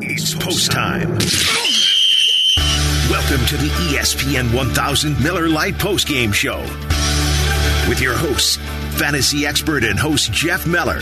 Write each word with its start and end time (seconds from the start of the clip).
It's 0.00 0.34
post 0.34 0.72
time. 0.72 1.08
Welcome 3.10 3.46
to 3.46 3.56
the 3.56 3.68
ESPN 3.90 4.54
1000 4.54 5.22
Miller 5.22 5.48
Lite 5.48 5.78
Post 5.78 6.08
Game 6.08 6.32
Show 6.32 6.60
with 7.88 8.00
your 8.00 8.16
hosts, 8.16 8.56
fantasy 8.96 9.46
expert 9.46 9.84
and 9.84 9.98
host 9.98 10.32
Jeff 10.32 10.66
Miller, 10.66 11.00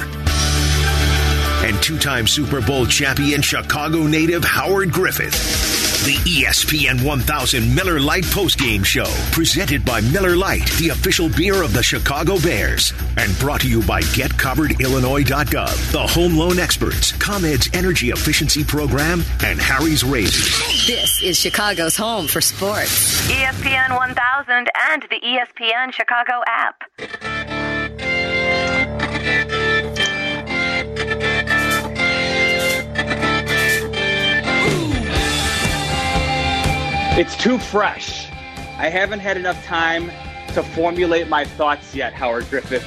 and 1.64 1.80
two 1.82 1.98
time 1.98 2.26
Super 2.26 2.60
Bowl 2.60 2.86
champion 2.86 3.42
Chicago 3.42 4.06
native 4.06 4.44
Howard 4.44 4.90
Griffith. 4.92 5.69
The 6.00 6.16
ESPN 6.24 7.04
1000 7.04 7.74
Miller 7.74 8.00
Lite 8.00 8.24
postgame 8.24 8.82
show, 8.82 9.04
presented 9.32 9.84
by 9.84 10.00
Miller 10.00 10.34
Lite, 10.34 10.66
the 10.78 10.88
official 10.88 11.28
beer 11.28 11.62
of 11.62 11.74
the 11.74 11.82
Chicago 11.82 12.40
Bears, 12.40 12.94
and 13.18 13.38
brought 13.38 13.60
to 13.60 13.68
you 13.68 13.82
by 13.82 14.00
GetCoveredIllinois.gov, 14.00 15.92
the 15.92 16.06
home 16.06 16.38
loan 16.38 16.58
experts, 16.58 17.12
ComEd's 17.12 17.68
energy 17.74 18.08
efficiency 18.12 18.64
program, 18.64 19.22
and 19.44 19.60
Harry's 19.60 20.02
Razors. 20.02 20.86
This 20.86 21.22
is 21.22 21.38
Chicago's 21.38 21.98
home 21.98 22.26
for 22.26 22.40
sports. 22.40 23.20
ESPN 23.28 23.94
1000 23.94 24.70
and 24.88 25.02
the 25.02 25.20
ESPN 25.22 25.92
Chicago 25.92 26.42
app. 26.46 27.29
It's 37.20 37.36
too 37.36 37.58
fresh. 37.58 38.30
I 38.78 38.88
haven't 38.88 39.20
had 39.20 39.36
enough 39.36 39.62
time 39.66 40.06
to 40.54 40.62
formulate 40.62 41.28
my 41.28 41.44
thoughts 41.44 41.94
yet, 41.94 42.14
Howard 42.14 42.48
Griffith. 42.48 42.82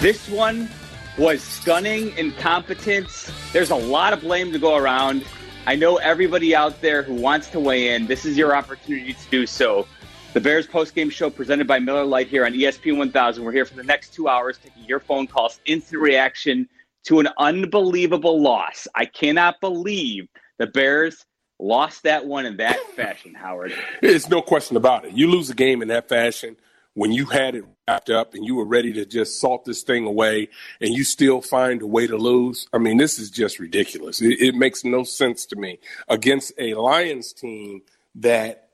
This 0.00 0.26
one 0.26 0.70
was 1.18 1.42
stunning 1.42 2.16
incompetence. 2.16 3.30
There's 3.52 3.68
a 3.68 3.76
lot 3.76 4.14
of 4.14 4.22
blame 4.22 4.52
to 4.52 4.58
go 4.58 4.76
around. 4.76 5.26
I 5.66 5.76
know 5.76 5.98
everybody 5.98 6.56
out 6.56 6.80
there 6.80 7.02
who 7.02 7.12
wants 7.12 7.50
to 7.50 7.60
weigh 7.60 7.94
in. 7.94 8.06
This 8.06 8.24
is 8.24 8.38
your 8.38 8.56
opportunity 8.56 9.12
to 9.12 9.30
do 9.30 9.46
so. 9.46 9.86
The 10.32 10.40
Bears 10.40 10.66
postgame 10.66 11.12
show 11.12 11.28
presented 11.28 11.66
by 11.66 11.78
Miller 11.78 12.06
Lite 12.06 12.28
here 12.28 12.46
on 12.46 12.54
ESPN 12.54 12.96
1000. 12.96 13.44
We're 13.44 13.52
here 13.52 13.66
for 13.66 13.76
the 13.76 13.84
next 13.84 14.14
two 14.14 14.28
hours 14.28 14.56
taking 14.56 14.84
your 14.84 14.98
phone 14.98 15.26
calls, 15.26 15.60
instant 15.66 16.00
reaction 16.00 16.70
to 17.02 17.20
an 17.20 17.28
unbelievable 17.36 18.40
loss. 18.40 18.88
I 18.94 19.04
cannot 19.04 19.60
believe 19.60 20.26
the 20.56 20.68
Bears 20.68 21.26
lost 21.58 22.02
that 22.04 22.26
one 22.26 22.46
in 22.46 22.56
that 22.58 22.78
fashion, 22.96 23.34
Howard. 23.34 23.72
It's 24.02 24.28
no 24.28 24.42
question 24.42 24.76
about 24.76 25.04
it. 25.04 25.12
You 25.12 25.30
lose 25.30 25.50
a 25.50 25.54
game 25.54 25.82
in 25.82 25.88
that 25.88 26.08
fashion 26.08 26.56
when 26.94 27.12
you 27.12 27.26
had 27.26 27.54
it 27.56 27.64
wrapped 27.88 28.10
up 28.10 28.34
and 28.34 28.44
you 28.44 28.54
were 28.54 28.64
ready 28.64 28.92
to 28.92 29.04
just 29.04 29.40
salt 29.40 29.64
this 29.64 29.82
thing 29.82 30.06
away 30.06 30.48
and 30.80 30.94
you 30.94 31.04
still 31.04 31.40
find 31.40 31.82
a 31.82 31.86
way 31.86 32.06
to 32.06 32.16
lose. 32.16 32.68
I 32.72 32.78
mean, 32.78 32.96
this 32.96 33.18
is 33.18 33.30
just 33.30 33.58
ridiculous. 33.58 34.20
It, 34.20 34.40
it 34.40 34.54
makes 34.54 34.84
no 34.84 35.04
sense 35.04 35.44
to 35.46 35.56
me 35.56 35.78
against 36.08 36.52
a 36.58 36.74
Lions 36.74 37.32
team 37.32 37.82
that 38.16 38.68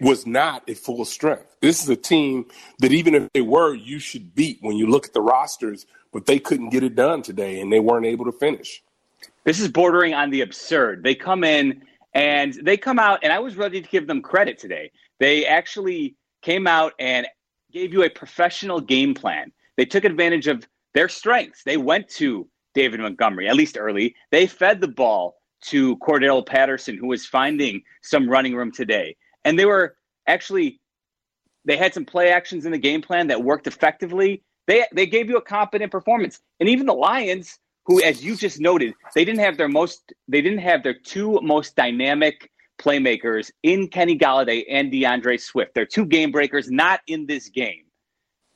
was 0.00 0.26
not 0.26 0.68
at 0.68 0.76
full 0.76 1.04
strength. 1.04 1.56
This 1.60 1.82
is 1.82 1.88
a 1.88 1.96
team 1.96 2.46
that 2.78 2.92
even 2.92 3.14
if 3.14 3.32
they 3.32 3.40
were, 3.40 3.74
you 3.74 3.98
should 3.98 4.34
beat 4.34 4.58
when 4.60 4.76
you 4.76 4.86
look 4.86 5.06
at 5.06 5.14
the 5.14 5.22
rosters, 5.22 5.86
but 6.12 6.26
they 6.26 6.38
couldn't 6.38 6.68
get 6.68 6.84
it 6.84 6.94
done 6.94 7.22
today 7.22 7.60
and 7.60 7.72
they 7.72 7.80
weren't 7.80 8.06
able 8.06 8.26
to 8.26 8.32
finish. 8.32 8.82
This 9.44 9.60
is 9.60 9.68
bordering 9.68 10.12
on 10.12 10.30
the 10.30 10.42
absurd. 10.42 11.02
They 11.02 11.14
come 11.14 11.42
in 11.42 11.82
and 12.16 12.54
they 12.62 12.78
come 12.78 12.98
out, 12.98 13.18
and 13.22 13.30
I 13.30 13.38
was 13.38 13.56
ready 13.56 13.82
to 13.82 13.88
give 13.88 14.06
them 14.06 14.22
credit 14.22 14.58
today. 14.58 14.90
They 15.20 15.44
actually 15.44 16.16
came 16.40 16.66
out 16.66 16.94
and 16.98 17.26
gave 17.70 17.92
you 17.92 18.04
a 18.04 18.08
professional 18.08 18.80
game 18.80 19.12
plan. 19.12 19.52
They 19.76 19.84
took 19.84 20.04
advantage 20.04 20.46
of 20.46 20.66
their 20.94 21.10
strengths. 21.10 21.62
They 21.62 21.76
went 21.76 22.08
to 22.12 22.48
David 22.74 23.00
Montgomery, 23.00 23.48
at 23.48 23.54
least 23.54 23.76
early. 23.78 24.14
They 24.30 24.46
fed 24.46 24.80
the 24.80 24.88
ball 24.88 25.36
to 25.64 25.98
Cordarrelle 25.98 26.46
Patterson, 26.46 26.96
who 26.96 27.08
was 27.08 27.26
finding 27.26 27.82
some 28.02 28.30
running 28.30 28.56
room 28.56 28.72
today. 28.72 29.14
And 29.44 29.58
they 29.58 29.66
were 29.66 29.96
actually, 30.26 30.80
they 31.66 31.76
had 31.76 31.92
some 31.92 32.06
play 32.06 32.30
actions 32.30 32.64
in 32.64 32.72
the 32.72 32.78
game 32.78 33.02
plan 33.02 33.26
that 33.26 33.44
worked 33.44 33.66
effectively. 33.66 34.42
They, 34.66 34.86
they 34.94 35.04
gave 35.04 35.28
you 35.28 35.36
a 35.36 35.42
competent 35.42 35.92
performance. 35.92 36.40
And 36.60 36.68
even 36.70 36.86
the 36.86 36.94
Lions, 36.94 37.58
who, 37.86 38.02
as 38.02 38.24
you 38.24 38.36
just 38.36 38.60
noted, 38.60 38.94
they 39.14 39.24
didn't 39.24 39.40
have 39.40 39.56
their 39.56 39.68
most, 39.68 40.12
they 40.28 40.42
didn't 40.42 40.58
have 40.58 40.82
their 40.82 40.94
two 40.94 41.40
most 41.42 41.76
dynamic 41.76 42.50
playmakers 42.78 43.50
in 43.62 43.88
Kenny 43.88 44.18
Golladay 44.18 44.64
and 44.68 44.90
D'Andre 44.92 45.36
Swift. 45.36 45.74
They're 45.74 45.86
two 45.86 46.04
game 46.04 46.30
breakers, 46.30 46.70
not 46.70 47.00
in 47.06 47.26
this 47.26 47.48
game. 47.48 47.84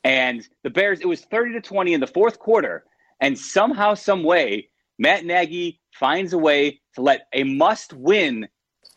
And 0.03 0.47
the 0.63 0.69
Bears, 0.69 0.99
it 0.99 1.07
was 1.07 1.21
30 1.21 1.53
to 1.53 1.61
20 1.61 1.93
in 1.93 1.99
the 2.01 2.07
fourth 2.07 2.39
quarter. 2.39 2.85
And 3.19 3.37
somehow, 3.37 3.93
some 3.93 4.23
way, 4.23 4.69
Matt 4.99 5.25
Nagy 5.25 5.79
finds 5.93 6.33
a 6.33 6.37
way 6.37 6.81
to 6.95 7.01
let 7.01 7.27
a 7.33 7.43
must 7.43 7.93
win 7.93 8.47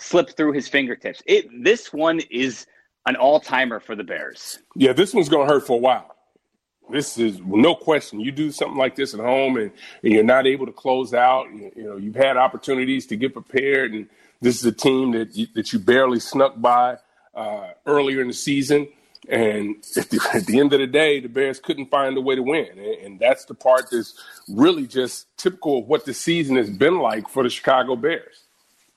slip 0.01 0.37
through 0.37 0.53
his 0.53 0.69
fingertips. 0.69 1.23
It 1.27 1.47
this 1.63 1.93
one 1.93 2.21
is 2.31 2.67
an 3.07 3.17
all 3.17 3.41
timer 3.41 3.81
for 3.81 3.95
the 3.95 4.05
Bears. 4.05 4.59
Yeah, 4.77 4.93
this 4.93 5.15
one's 5.15 5.29
gonna 5.29 5.47
hurt 5.47 5.67
for 5.67 5.75
a 5.75 5.81
while. 5.81 6.14
This 6.91 7.19
is 7.19 7.41
no 7.41 7.75
question. 7.75 8.21
You 8.21 8.31
do 8.31 8.51
something 8.51 8.77
like 8.77 8.95
this 8.95 9.15
at 9.15 9.21
home, 9.21 9.57
and, 9.57 9.71
and 10.03 10.13
you're 10.13 10.23
not 10.23 10.47
able 10.47 10.67
to 10.67 10.73
close 10.73 11.15
out. 11.15 11.47
You, 11.53 11.73
you, 11.75 11.85
know, 11.85 11.97
you've 11.97 12.15
had 12.15 12.37
opportunities 12.37 13.07
to 13.07 13.17
get 13.17 13.33
prepared, 13.33 13.93
and 13.93 14.09
this 14.41 14.57
is 14.57 14.65
a 14.67 14.73
team 14.73 15.13
that 15.13 15.35
you, 15.35 15.47
that 15.55 15.73
you 15.73 15.79
barely 15.79 16.21
snuck 16.21 16.61
by 16.61 16.99
uh, 17.35 17.69
earlier 17.87 18.21
in 18.21 18.29
the 18.29 18.35
season. 18.35 18.89
And 19.29 19.77
at 19.97 20.11
the, 20.11 20.31
at 20.35 20.47
the, 20.47 20.61
end 20.61 20.73
of 20.75 20.81
the 20.81 20.87
day, 20.87 21.21
the 21.21 21.29
Bears 21.29 21.59
couldn't 21.59 21.87
find 21.87 22.17
a 22.17 22.21
way 22.21 22.35
to 22.35 22.43
win, 22.43 22.69
and, 22.73 22.81
and 22.81 23.21
that's 23.21 23.47
the 23.47 23.55
part 23.55 23.91
that's 23.91 24.15
really 24.49 24.87
just 24.87 25.27
typical 25.39 25.79
of 25.79 25.87
what 25.87 26.05
the 26.05 26.13
season 26.13 26.57
has 26.57 26.69
been 26.69 26.99
like 26.99 27.29
for 27.29 27.43
the 27.43 27.51
Chicago 27.51 27.97
Bears. 27.97 28.43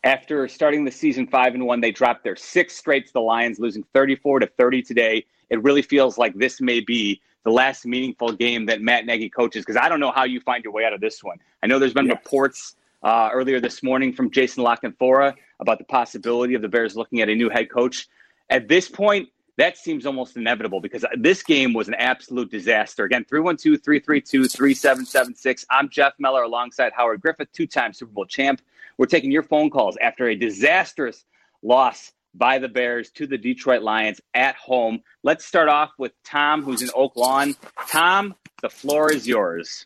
After 0.04 0.48
starting 0.48 0.86
the 0.86 0.92
season 0.92 1.28
five 1.28 1.54
and 1.54 1.66
one, 1.66 1.82
they 1.82 1.92
dropped 1.92 2.24
their 2.24 2.36
sixth 2.36 2.78
straight 2.78 3.08
to 3.08 3.14
the 3.14 3.22
Lions, 3.22 3.60
losing 3.60 3.84
34 3.94 4.42
to 4.42 4.48
30 4.48 4.82
today. 4.82 5.26
It 5.50 5.64
really 5.64 5.82
feels 5.82 6.18
like 6.18 6.36
this 6.36 6.62
may 6.62 6.82
be 6.82 7.22
the 7.48 7.54
last 7.54 7.86
meaningful 7.86 8.34
game 8.34 8.66
that 8.66 8.82
Matt 8.82 9.06
Nagy 9.06 9.30
coaches? 9.30 9.64
Because 9.64 9.78
I 9.82 9.88
don't 9.88 10.02
know 10.02 10.12
how 10.12 10.26
you 10.26 10.42
find 10.42 10.66
your 10.66 10.74
way 10.74 10.84
out 10.84 10.92
of 10.92 11.00
this 11.00 11.24
one. 11.24 11.38
I 11.64 11.68
know 11.68 11.80
there's 11.80 11.94
been 11.94 12.10
reports 12.10 12.76
uh, 13.04 13.30
earlier 13.32 13.62
this 13.62 13.82
morning 13.82 14.12
from 14.12 14.30
Jason 14.30 14.64
La 14.64 14.76
Canfora 14.76 15.34
about 15.62 15.78
the 15.78 15.86
possibility 15.86 16.56
of 16.56 16.62
the 16.62 16.68
Bears 16.68 16.98
looking 16.98 17.22
at 17.22 17.30
a 17.30 17.36
new 17.36 17.50
head 17.50 17.70
coach. 17.72 18.10
At 18.50 18.68
this 18.68 18.90
point, 18.90 19.30
that 19.56 19.78
seems 19.78 20.06
almost 20.06 20.36
inevitable 20.36 20.82
because 20.82 21.06
this 21.18 21.42
game 21.42 21.72
was 21.72 21.88
an 21.88 21.94
absolute 21.94 22.52
disaster. 22.52 23.06
Again, 23.06 23.24
312 23.24 23.82
332 23.82 24.50
3776. 24.50 25.66
I'm 25.70 25.88
Jeff 25.88 26.16
Meller 26.20 26.44
alongside 26.44 26.92
Howard 26.98 27.22
Griffith, 27.22 27.52
two 27.54 27.66
time 27.66 27.94
Super 27.94 28.12
Bowl 28.12 28.26
champ. 28.26 28.62
We're 28.98 29.06
taking 29.06 29.32
your 29.32 29.44
phone 29.44 29.70
calls 29.70 29.96
after 30.02 30.28
a 30.28 30.36
disastrous 30.36 31.24
loss 31.64 32.12
by 32.38 32.60
the 32.60 32.68
Bears 32.68 33.10
to 33.12 33.28
the 33.28 33.38
Detroit 33.38 33.82
Lions 33.82 34.22
at 34.34 34.56
home. 34.56 35.02
Let's 35.24 35.46
start 35.46 35.70
off 35.70 35.92
with 35.98 36.12
Tom, 36.24 36.64
who's 36.64 36.82
in 36.82 36.90
Oak 36.96 37.16
Lawn. 37.16 37.56
Tom, 37.90 38.36
the 38.62 38.70
floor 38.70 39.12
is 39.12 39.28
yours. 39.28 39.86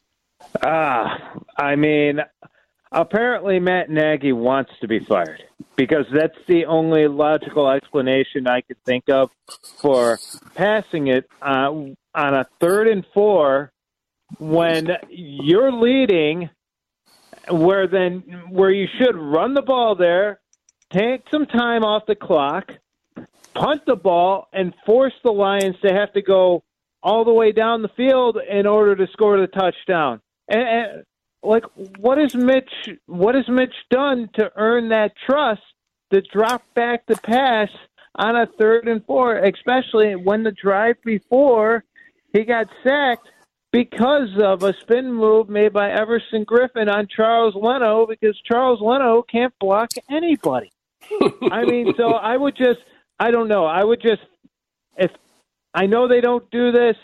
Ah, 0.64 1.34
uh, 1.36 1.40
I 1.58 1.76
mean, 1.76 2.20
apparently 2.92 3.60
Matt 3.60 3.90
Nagy 3.90 4.34
wants 4.34 4.72
to 4.82 4.88
be 4.88 5.00
fired 5.00 5.44
because 5.76 6.06
that's 6.14 6.38
the 6.48 6.66
only 6.66 7.08
logical 7.08 7.70
explanation 7.70 8.48
I 8.48 8.62
could 8.62 8.84
think 8.86 9.10
of 9.10 9.30
for 9.82 10.20
passing 10.56 11.08
it 11.08 11.30
uh, 11.42 11.72
on 11.72 11.96
a 12.16 12.46
third 12.60 12.88
and 12.88 13.06
four 13.14 13.72
when 14.40 14.90
you're 15.10 15.72
leading 15.72 16.50
where 17.50 17.88
then 17.88 18.22
where 18.50 18.72
you 18.72 18.88
should 18.98 19.16
run 19.16 19.54
the 19.54 19.62
ball 19.62 19.96
there 19.96 20.40
take 20.92 21.24
some 21.32 21.46
time 21.46 21.84
off 21.84 22.06
the 22.06 22.16
clock, 22.16 22.72
punt 23.54 23.82
the 23.86 23.96
ball, 23.96 24.48
and 24.54 24.74
force 24.86 25.14
the 25.24 25.32
Lions 25.32 25.76
to 25.86 25.94
have 25.94 26.14
to 26.14 26.22
go 26.22 26.64
all 27.04 27.26
the 27.26 27.34
way 27.34 27.52
down 27.52 27.82
the 27.82 27.90
field 27.90 28.38
in 28.50 28.66
order 28.66 28.96
to 28.96 29.12
score 29.12 29.40
the 29.40 29.48
touchdown. 29.48 30.22
And, 30.48 30.62
and 30.62 31.04
like, 31.44 31.64
what 31.98 32.18
has 32.18 32.36
Mitch? 32.36 32.72
What 33.08 33.36
has 33.36 33.48
Mitch 33.48 33.74
done 33.90 34.30
to 34.36 34.52
earn 34.56 34.90
that 34.90 35.14
trust 35.26 35.62
to 36.12 36.22
drop 36.22 36.64
back 36.76 37.06
the 37.08 37.16
pass 37.16 37.70
on 38.16 38.36
a 38.36 38.46
third 38.60 38.88
and 38.88 39.04
four, 39.06 39.38
especially 39.38 40.16
when 40.16 40.44
the 40.44 40.52
drive 40.52 40.98
before 41.04 41.84
he 42.34 42.44
got 42.44 42.68
sacked 42.84 43.28
because 43.72 44.30
of 44.42 44.64
a 44.64 44.74
spin 44.82 45.12
move 45.12 45.50
made 45.50 45.74
by 45.74 45.90
Everson 45.90 46.46
Griffen 46.46 46.94
on 46.94 47.08
Charles 47.08 47.56
Leno 47.56 48.06
because 48.06 48.40
Charles 48.46 48.82
Leno 48.82 49.22
can't 49.22 49.54
block 49.60 49.90
anybody. 50.10 50.72
I 51.52 51.66
mean, 51.66 51.94
so 51.98 52.14
I 52.14 52.38
would 52.38 52.56
just, 52.56 52.80
I 53.20 53.32
don't 53.32 53.48
know. 53.48 53.66
I 53.66 53.84
would 53.84 54.02
just, 54.02 54.22
if 54.98 55.12
I 55.74 55.86
know 55.86 56.08
they 56.08 56.22
don't 56.22 56.50
do 56.52 56.72
this, 56.72 56.98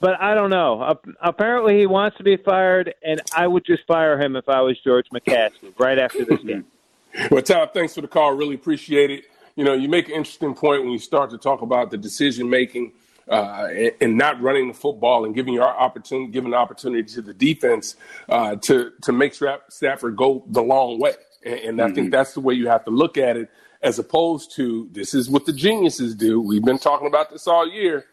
but 0.00 0.20
I 0.20 0.34
don't 0.34 0.50
know. 0.50 0.98
Apparently, 1.20 1.78
he 1.78 1.86
wants 1.86 2.16
to 2.16 2.24
be 2.24 2.36
fired, 2.38 2.94
and 3.02 3.20
I 3.36 3.46
would 3.46 3.64
just 3.66 3.86
fire 3.86 4.20
him 4.20 4.34
if 4.34 4.48
I 4.48 4.62
was 4.62 4.78
George 4.80 5.06
McCaskey 5.12 5.78
right 5.78 5.98
after 5.98 6.24
this 6.24 6.40
game. 6.40 6.64
well, 7.30 7.42
Tom, 7.42 7.68
thanks 7.74 7.94
for 7.94 8.00
the 8.00 8.08
call. 8.08 8.32
Really 8.32 8.54
appreciate 8.54 9.10
it. 9.10 9.24
You 9.56 9.64
know, 9.64 9.74
you 9.74 9.88
make 9.88 10.08
an 10.08 10.14
interesting 10.14 10.54
point 10.54 10.82
when 10.82 10.92
you 10.92 10.98
start 10.98 11.30
to 11.30 11.38
talk 11.38 11.60
about 11.60 11.90
the 11.90 11.98
decision 11.98 12.48
making. 12.48 12.92
Uh, 13.28 13.68
and, 13.70 13.92
and, 14.00 14.18
not 14.18 14.40
running 14.42 14.66
the 14.66 14.74
football 14.74 15.24
and 15.24 15.36
giving 15.36 15.54
your 15.54 15.68
opportunity, 15.68 16.32
giving 16.32 16.50
the 16.50 16.56
opportunity 16.56 17.04
to 17.04 17.22
the 17.22 17.32
defense 17.32 17.94
uh, 18.28 18.56
to 18.56 18.90
to 19.02 19.12
make 19.12 19.34
Stafford 19.68 20.16
go 20.16 20.42
the 20.48 20.60
long 20.60 20.98
way. 20.98 21.12
And, 21.44 21.54
and 21.54 21.78
mm-hmm. 21.78 21.80
I 21.80 21.94
think 21.94 22.06
mm-hmm. 22.06 22.10
that's 22.10 22.34
the 22.34 22.40
way 22.40 22.54
you 22.54 22.68
have 22.68 22.84
to 22.84 22.90
look 22.90 23.16
at 23.16 23.36
it, 23.36 23.50
as 23.82 23.98
opposed 23.98 24.54
to 24.56 24.88
this 24.92 25.14
is 25.14 25.28
what 25.28 25.46
the 25.46 25.52
geniuses 25.52 26.14
do. 26.14 26.40
We've 26.40 26.64
been 26.64 26.78
talking 26.78 27.06
about 27.06 27.30
this 27.30 27.46
all 27.46 27.68
year. 27.68 28.06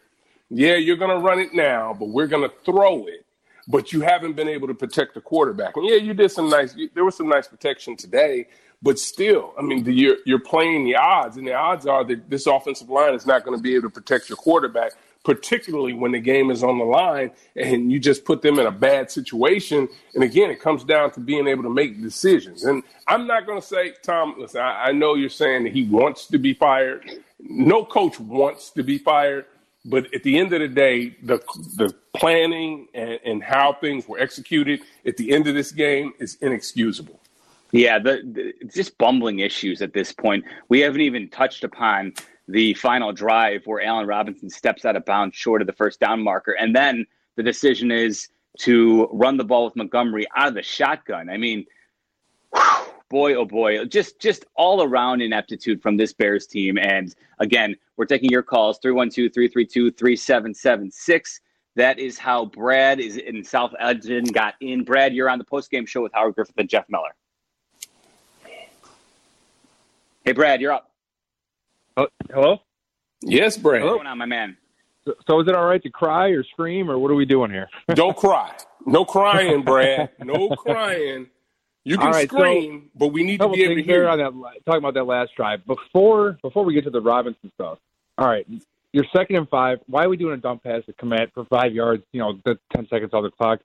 Yeah, 0.50 0.76
you're 0.76 0.96
going 0.96 1.10
to 1.10 1.22
run 1.22 1.38
it 1.38 1.52
now, 1.52 1.94
but 1.98 2.08
we're 2.08 2.26
going 2.26 2.48
to 2.48 2.54
throw 2.64 3.06
it. 3.06 3.26
But 3.70 3.92
you 3.92 4.00
haven't 4.00 4.32
been 4.32 4.48
able 4.48 4.66
to 4.68 4.74
protect 4.74 5.12
the 5.12 5.20
quarterback. 5.20 5.76
And 5.76 5.86
yeah, 5.86 5.96
you 5.96 6.14
did 6.14 6.30
some 6.30 6.48
nice. 6.48 6.74
There 6.94 7.04
was 7.04 7.16
some 7.16 7.28
nice 7.28 7.46
protection 7.48 7.96
today, 7.96 8.46
but 8.80 8.98
still, 8.98 9.52
I 9.58 9.62
mean, 9.62 9.84
the, 9.84 9.92
you're 9.92 10.16
you're 10.24 10.38
playing 10.38 10.84
the 10.84 10.96
odds, 10.96 11.36
and 11.36 11.46
the 11.46 11.52
odds 11.52 11.86
are 11.86 12.02
that 12.04 12.30
this 12.30 12.46
offensive 12.46 12.88
line 12.88 13.12
is 13.12 13.26
not 13.26 13.44
going 13.44 13.58
to 13.58 13.62
be 13.62 13.74
able 13.74 13.90
to 13.90 13.94
protect 13.94 14.30
your 14.30 14.36
quarterback 14.36 14.92
particularly 15.28 15.92
when 15.92 16.10
the 16.10 16.18
game 16.18 16.50
is 16.50 16.64
on 16.64 16.78
the 16.78 16.84
line 16.86 17.30
and 17.54 17.92
you 17.92 18.00
just 18.00 18.24
put 18.24 18.40
them 18.40 18.58
in 18.58 18.64
a 18.64 18.70
bad 18.70 19.10
situation. 19.10 19.86
And 20.14 20.24
again, 20.24 20.48
it 20.48 20.58
comes 20.58 20.84
down 20.84 21.10
to 21.10 21.20
being 21.20 21.46
able 21.46 21.64
to 21.64 21.68
make 21.68 22.00
decisions. 22.00 22.64
And 22.64 22.82
I'm 23.06 23.26
not 23.26 23.44
going 23.44 23.60
to 23.60 23.66
say, 23.66 23.92
Tom, 24.02 24.36
listen, 24.38 24.62
I, 24.62 24.84
I 24.84 24.92
know 24.92 25.16
you're 25.16 25.28
saying 25.28 25.64
that 25.64 25.74
he 25.74 25.84
wants 25.84 26.28
to 26.28 26.38
be 26.38 26.54
fired. 26.54 27.10
No 27.40 27.84
coach 27.84 28.18
wants 28.18 28.70
to 28.70 28.82
be 28.82 28.96
fired. 28.96 29.44
But 29.84 30.14
at 30.14 30.22
the 30.22 30.38
end 30.38 30.54
of 30.54 30.60
the 30.60 30.68
day, 30.68 31.14
the 31.22 31.40
the 31.76 31.94
planning 32.16 32.88
and, 32.94 33.20
and 33.22 33.42
how 33.42 33.74
things 33.74 34.08
were 34.08 34.18
executed 34.18 34.80
at 35.06 35.18
the 35.18 35.32
end 35.32 35.46
of 35.46 35.54
this 35.54 35.72
game 35.72 36.14
is 36.18 36.38
inexcusable. 36.40 37.20
Yeah, 37.70 37.98
the, 37.98 38.22
the, 38.24 38.66
just 38.66 38.96
bumbling 38.96 39.40
issues 39.40 39.82
at 39.82 39.92
this 39.92 40.10
point. 40.10 40.46
We 40.70 40.80
haven't 40.80 41.02
even 41.02 41.28
touched 41.28 41.64
upon 41.64 42.14
the 42.48 42.74
final 42.74 43.12
drive 43.12 43.62
where 43.66 43.82
Allen 43.82 44.06
Robinson 44.06 44.48
steps 44.48 44.84
out 44.84 44.96
of 44.96 45.04
bounds 45.04 45.36
short 45.36 45.60
of 45.60 45.66
the 45.66 45.72
first 45.72 46.00
down 46.00 46.22
marker. 46.22 46.52
And 46.52 46.74
then 46.74 47.06
the 47.36 47.42
decision 47.42 47.92
is 47.92 48.28
to 48.60 49.06
run 49.12 49.36
the 49.36 49.44
ball 49.44 49.66
with 49.66 49.76
Montgomery 49.76 50.26
out 50.34 50.48
of 50.48 50.54
the 50.54 50.62
shotgun. 50.62 51.28
I 51.28 51.36
mean, 51.36 51.66
whew, 52.54 52.62
boy, 53.10 53.34
oh 53.34 53.44
boy, 53.44 53.84
just 53.84 54.18
just 54.18 54.46
all 54.56 54.82
around 54.82 55.20
ineptitude 55.20 55.82
from 55.82 55.96
this 55.96 56.12
Bears 56.12 56.46
team. 56.46 56.78
And 56.78 57.14
again, 57.38 57.76
we're 57.96 58.06
taking 58.06 58.30
your 58.30 58.42
calls 58.42 58.78
312 58.78 59.32
332 59.32 59.92
3776. 59.92 61.40
That 61.76 61.98
is 61.98 62.18
how 62.18 62.46
Brad 62.46 62.98
is 62.98 63.18
in 63.18 63.44
South 63.44 63.72
Elgin 63.78 64.24
got 64.24 64.54
in. 64.60 64.82
Brad, 64.84 65.14
you're 65.14 65.30
on 65.30 65.38
the 65.38 65.44
post 65.44 65.70
game 65.70 65.86
show 65.86 66.02
with 66.02 66.12
Howard 66.12 66.34
Griffith 66.34 66.58
and 66.58 66.68
Jeff 66.68 66.86
Meller. 66.88 67.14
Hey, 70.24 70.32
Brad, 70.32 70.60
you're 70.60 70.72
up. 70.72 70.87
Uh, 71.98 72.06
hello? 72.32 72.58
Yes, 73.22 73.56
Brad. 73.56 73.82
What's 73.82 73.94
going 73.96 74.06
on, 74.06 74.18
my 74.18 74.26
man? 74.26 74.56
So, 75.04 75.14
so, 75.26 75.40
is 75.40 75.48
it 75.48 75.54
all 75.56 75.64
right 75.64 75.82
to 75.82 75.90
cry 75.90 76.28
or 76.28 76.44
scream, 76.44 76.88
or 76.88 76.96
what 76.96 77.10
are 77.10 77.16
we 77.16 77.24
doing 77.24 77.50
here? 77.50 77.68
Don't 77.94 78.16
cry. 78.16 78.54
No 78.86 79.04
crying, 79.04 79.62
Brad. 79.62 80.10
No 80.22 80.50
crying. 80.58 81.26
You 81.82 81.98
can 81.98 82.10
right, 82.10 82.28
scream, 82.28 82.82
so, 82.84 82.98
but 83.00 83.08
we 83.08 83.24
need 83.24 83.40
to 83.40 83.48
be 83.48 83.64
able 83.64 83.74
to 83.74 83.82
hear. 83.82 84.06
On 84.08 84.18
that, 84.18 84.32
talking 84.64 84.78
about 84.78 84.94
that 84.94 85.06
last 85.06 85.32
drive 85.36 85.66
before 85.66 86.38
before 86.40 86.64
we 86.64 86.72
get 86.72 86.84
to 86.84 86.90
the 86.90 87.00
Robinson 87.00 87.50
stuff. 87.54 87.78
All 88.16 88.28
right, 88.28 88.46
you're 88.92 89.06
second 89.12 89.34
and 89.34 89.48
five. 89.48 89.80
Why 89.88 90.04
are 90.04 90.08
we 90.08 90.16
doing 90.16 90.34
a 90.34 90.36
dump 90.36 90.62
pass 90.62 90.84
to 90.86 90.92
Kmet 90.92 91.32
for 91.32 91.46
five 91.46 91.72
yards? 91.72 92.04
You 92.12 92.20
know, 92.20 92.38
the 92.44 92.60
ten 92.72 92.86
seconds 92.88 93.10
on 93.12 93.24
the 93.24 93.30
clock 93.30 93.58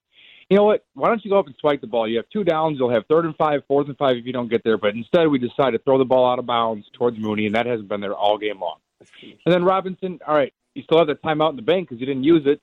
you 0.50 0.58
know 0.58 0.64
what? 0.64 0.86
Why 0.94 1.08
don't 1.08 1.24
you 1.24 1.32
go 1.32 1.40
up 1.40 1.48
and 1.48 1.56
spike 1.58 1.82
the 1.82 1.88
ball? 1.88 2.08
You 2.08 2.18
have 2.18 2.30
two 2.30 2.44
downs. 2.44 2.78
You'll 2.78 2.92
have 2.92 3.06
third 3.08 3.26
and 3.26 3.36
five, 3.36 3.64
fourth 3.68 3.88
and 3.88 3.98
five 3.98 4.18
if 4.18 4.26
you 4.26 4.34
don't 4.34 4.50
get 4.50 4.64
there. 4.64 4.78
But 4.78 4.96
instead, 4.96 5.28
we 5.28 5.40
decide 5.40 5.72
to 5.72 5.80
throw 5.80 5.98
the 5.98 6.06
ball 6.06 6.30
out 6.30 6.40
of 6.40 6.46
bounds 6.46 6.88
towards 6.94 7.18
Mooney, 7.18 7.46
and 7.46 7.56
that 7.56 7.66
hasn't 7.66 7.88
been 7.88 8.02
there 8.02 8.14
all 8.14 8.38
game 8.38 8.60
long. 8.60 8.78
And 9.22 9.54
then 9.54 9.64
Robinson, 9.64 10.20
all 10.28 10.36
right, 10.36 10.54
you 10.76 10.84
still 10.84 10.98
have 10.98 11.08
that 11.08 11.22
timeout 11.22 11.52
in 11.52 11.56
the 11.56 11.62
bank 11.62 11.90
because 11.90 12.00
you 12.00 12.06
didn't 12.06 12.24
use 12.24 12.46
it. 12.46 12.62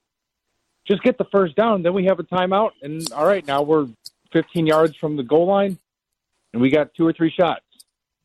Just 0.87 1.03
get 1.03 1.19
the 1.19 1.27
first 1.27 1.56
down, 1.56 1.82
then 1.82 1.93
we 1.93 2.06
have 2.06 2.19
a 2.19 2.25
timeout, 2.25 2.71
and 2.82 3.11
all 3.12 3.27
right, 3.27 3.47
now 3.47 3.62
we're 3.62 3.87
15 4.32 4.67
yards 4.67 4.97
from 4.97 5.17
the 5.17 5.23
goal 5.23 5.47
line, 5.47 5.79
and 6.53 6.62
we 6.62 6.71
got 6.71 6.94
two 6.94 7.06
or 7.06 7.12
three 7.12 7.31
shots. 7.31 7.65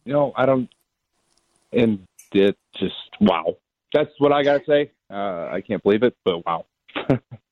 You 0.05 0.13
know, 0.13 0.33
I 0.35 0.45
don't, 0.45 0.69
and 1.73 2.05
it 2.33 2.57
just 2.75 2.95
wow. 3.19 3.57
That's 3.93 4.11
what 4.19 4.31
I 4.31 4.43
gotta 4.43 4.63
say. 4.65 4.91
Uh, 5.09 5.49
I 5.51 5.61
can't 5.61 5.83
believe 5.83 6.03
it, 6.03 6.15
but 6.23 6.45
wow. 6.45 6.65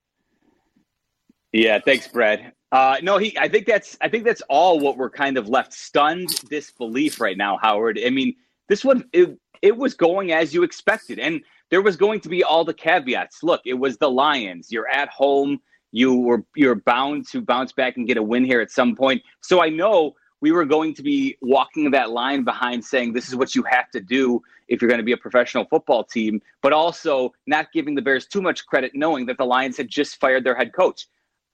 Yeah, 1.54 1.80
thanks, 1.80 2.08
Brad. 2.08 2.52
Uh, 2.72 2.98
no, 3.04 3.20
he. 3.20 3.38
I 3.38 3.48
think 3.48 3.68
that's. 3.68 3.96
I 4.02 4.10
think 4.10 4.26
that's 4.26 4.42
all 4.50 4.80
what 4.80 4.98
we're 4.98 5.12
kind 5.12 5.38
of 5.38 5.48
left 5.48 5.72
stunned 5.72 6.30
disbelief 6.50 7.22
right 7.22 7.38
now, 7.38 7.58
Howard. 7.62 8.00
I 8.04 8.10
mean, 8.10 8.36
this 8.68 8.84
one 8.84 9.06
it, 9.14 9.38
it 9.62 9.78
was 9.78 9.94
going 9.94 10.32
as 10.32 10.54
you 10.54 10.64
expected, 10.64 11.20
and 11.20 11.42
there 11.70 11.84
was 11.84 11.96
going 11.96 12.20
to 12.22 12.30
be 12.30 12.44
all 12.44 12.66
the 12.66 12.74
caveats. 12.74 13.44
Look, 13.44 13.62
it 13.66 13.76
was 13.76 13.98
the 13.98 14.10
Lions. 14.10 14.72
You're 14.72 14.90
at 14.90 15.10
home. 15.10 15.62
You 15.92 16.16
were 16.18 16.44
you're 16.56 16.74
bound 16.74 17.28
to 17.30 17.42
bounce 17.42 17.72
back 17.72 17.98
and 17.98 18.08
get 18.08 18.18
a 18.18 18.24
win 18.24 18.44
here 18.44 18.60
at 18.60 18.72
some 18.72 18.96
point. 18.96 19.22
So 19.42 19.62
I 19.62 19.70
know 19.70 20.16
we 20.42 20.52
were 20.52 20.66
going 20.66 20.96
to 20.96 21.04
be 21.04 21.38
walking 21.42 21.92
that 21.92 22.10
line 22.10 22.44
behind 22.44 22.84
saying 22.84 23.14
this 23.14 23.30
is 23.30 23.36
what 23.36 23.54
you 23.54 23.64
have 23.64 23.92
to 23.92 24.02
do 24.02 24.42
if 24.68 24.82
you're 24.82 24.90
going 24.90 25.00
to 25.00 25.06
be 25.06 25.12
a 25.12 25.18
professional 25.18 25.66
football 25.66 26.04
team, 26.04 26.42
but 26.64 26.74
also 26.74 27.32
not 27.46 27.72
giving 27.72 27.94
the 27.94 28.02
Bears 28.02 28.26
too 28.26 28.42
much 28.42 28.66
credit, 28.66 28.92
knowing 28.96 29.28
that 29.28 29.38
the 29.38 29.46
Lions 29.46 29.78
had 29.78 29.88
just 29.88 30.20
fired 30.20 30.44
their 30.44 30.56
head 30.56 30.74
coach. 30.74 31.08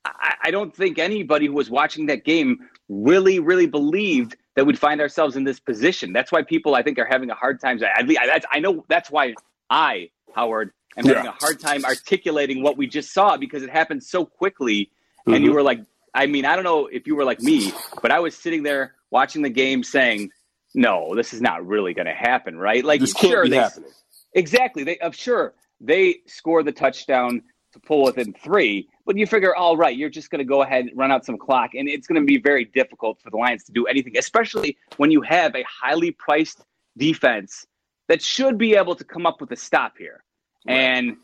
I, 0.06 0.36
I 0.46 0.52
don't 0.52 0.76
think 0.76 0.98
anybody 0.98 1.48
who 1.48 1.54
was 1.54 1.70
watching 1.70 2.08
that 2.08 2.24
game 2.26 2.70
really, 2.88 3.40
really 3.40 3.68
believed 3.68 4.36
that 4.56 4.66
we'd 4.66 4.80
find 4.80 5.00
ourselves 5.00 5.36
in 5.36 5.44
this 5.44 5.60
position. 5.60 6.14
That's 6.14 6.32
why 6.32 6.44
people, 6.44 6.76
I 6.76 6.84
think, 6.84 7.00
are 7.00 7.06
having 7.06 7.30
a 7.30 7.36
hard 7.36 7.62
time. 7.62 7.80
I, 7.84 8.04
I, 8.20 8.42
I 8.52 8.60
know 8.60 8.86
that's 8.88 9.10
why 9.12 9.36
I, 9.70 10.10
Howard, 10.36 10.72
am 10.98 11.06
yeah. 11.06 11.14
having 11.14 11.30
a 11.30 11.36
hard 11.40 11.60
time 11.60 11.86
articulating 11.86 12.64
what 12.64 12.78
we 12.78 12.88
just 12.88 13.14
saw 13.14 13.38
because 13.38 13.64
it 13.64 13.70
happened 13.70 14.04
so 14.04 14.26
quickly. 14.26 14.86
Mm-hmm. 15.20 15.34
And 15.34 15.44
you 15.44 15.50
mm-hmm. 15.50 15.56
were 15.56 15.64
like, 15.64 15.80
I 16.14 16.26
mean, 16.26 16.46
I 16.46 16.56
don't 16.56 16.64
know 16.64 16.88
if 16.88 17.06
you 17.08 17.16
were 17.16 17.26
like 17.26 17.42
me, 17.42 17.72
but 18.02 18.12
I 18.12 18.20
was 18.20 18.36
sitting 18.36 18.64
there 18.64 18.96
watching 19.12 19.42
the 19.42 19.50
game 19.50 19.84
saying, 19.84 20.32
no, 20.74 21.16
this 21.16 21.34
is 21.34 21.42
not 21.42 21.66
really 21.66 21.94
going 21.94 22.08
to 22.08 22.14
happen, 22.14 22.58
right? 22.58 22.84
Like, 22.84 23.02
this 23.02 23.14
can't 23.14 23.32
sure, 23.32 23.44
be 23.44 23.52
they, 23.52 23.58
happening. 23.58 23.92
Exactly. 24.34 24.84
They, 24.84 24.98
I'm 25.02 25.12
sure 25.12 25.54
they 25.80 26.18
score 26.28 26.64
the 26.64 26.72
touchdown 26.72 27.44
to 27.74 27.80
pull 27.80 28.04
within 28.04 28.34
three. 28.34 28.88
But 29.06 29.18
you 29.18 29.28
figure, 29.28 29.56
all 29.56 29.78
right, 29.78 29.96
you're 29.96 30.10
just 30.10 30.30
going 30.30 30.40
to 30.40 30.46
go 30.46 30.62
ahead 30.62 30.86
and 30.86 30.98
run 30.98 31.12
out 31.12 31.26
some 31.26 31.38
clock, 31.38 31.72
and 31.74 31.88
it's 31.90 32.08
going 32.08 32.22
to 32.22 32.26
be 32.26 32.38
very 32.38 32.66
difficult 32.66 33.22
for 33.22 33.30
the 33.30 33.38
Lions 33.38 33.64
to 33.66 33.72
do 33.72 33.86
anything, 33.86 34.18
especially 34.18 34.78
when 34.98 35.12
you 35.12 35.22
have 35.22 35.56
a 35.56 35.64
highly 35.64 36.12
priced 36.12 36.64
defense 36.98 37.66
that 38.08 38.22
should 38.22 38.58
be 38.58 38.76
able 38.76 38.96
to 38.96 39.04
come 39.04 39.26
up 39.26 39.40
with 39.40 39.52
a 39.52 39.56
stop 39.56 39.98
here. 39.98 40.24
Right. 40.68 40.74
And, 40.74 41.18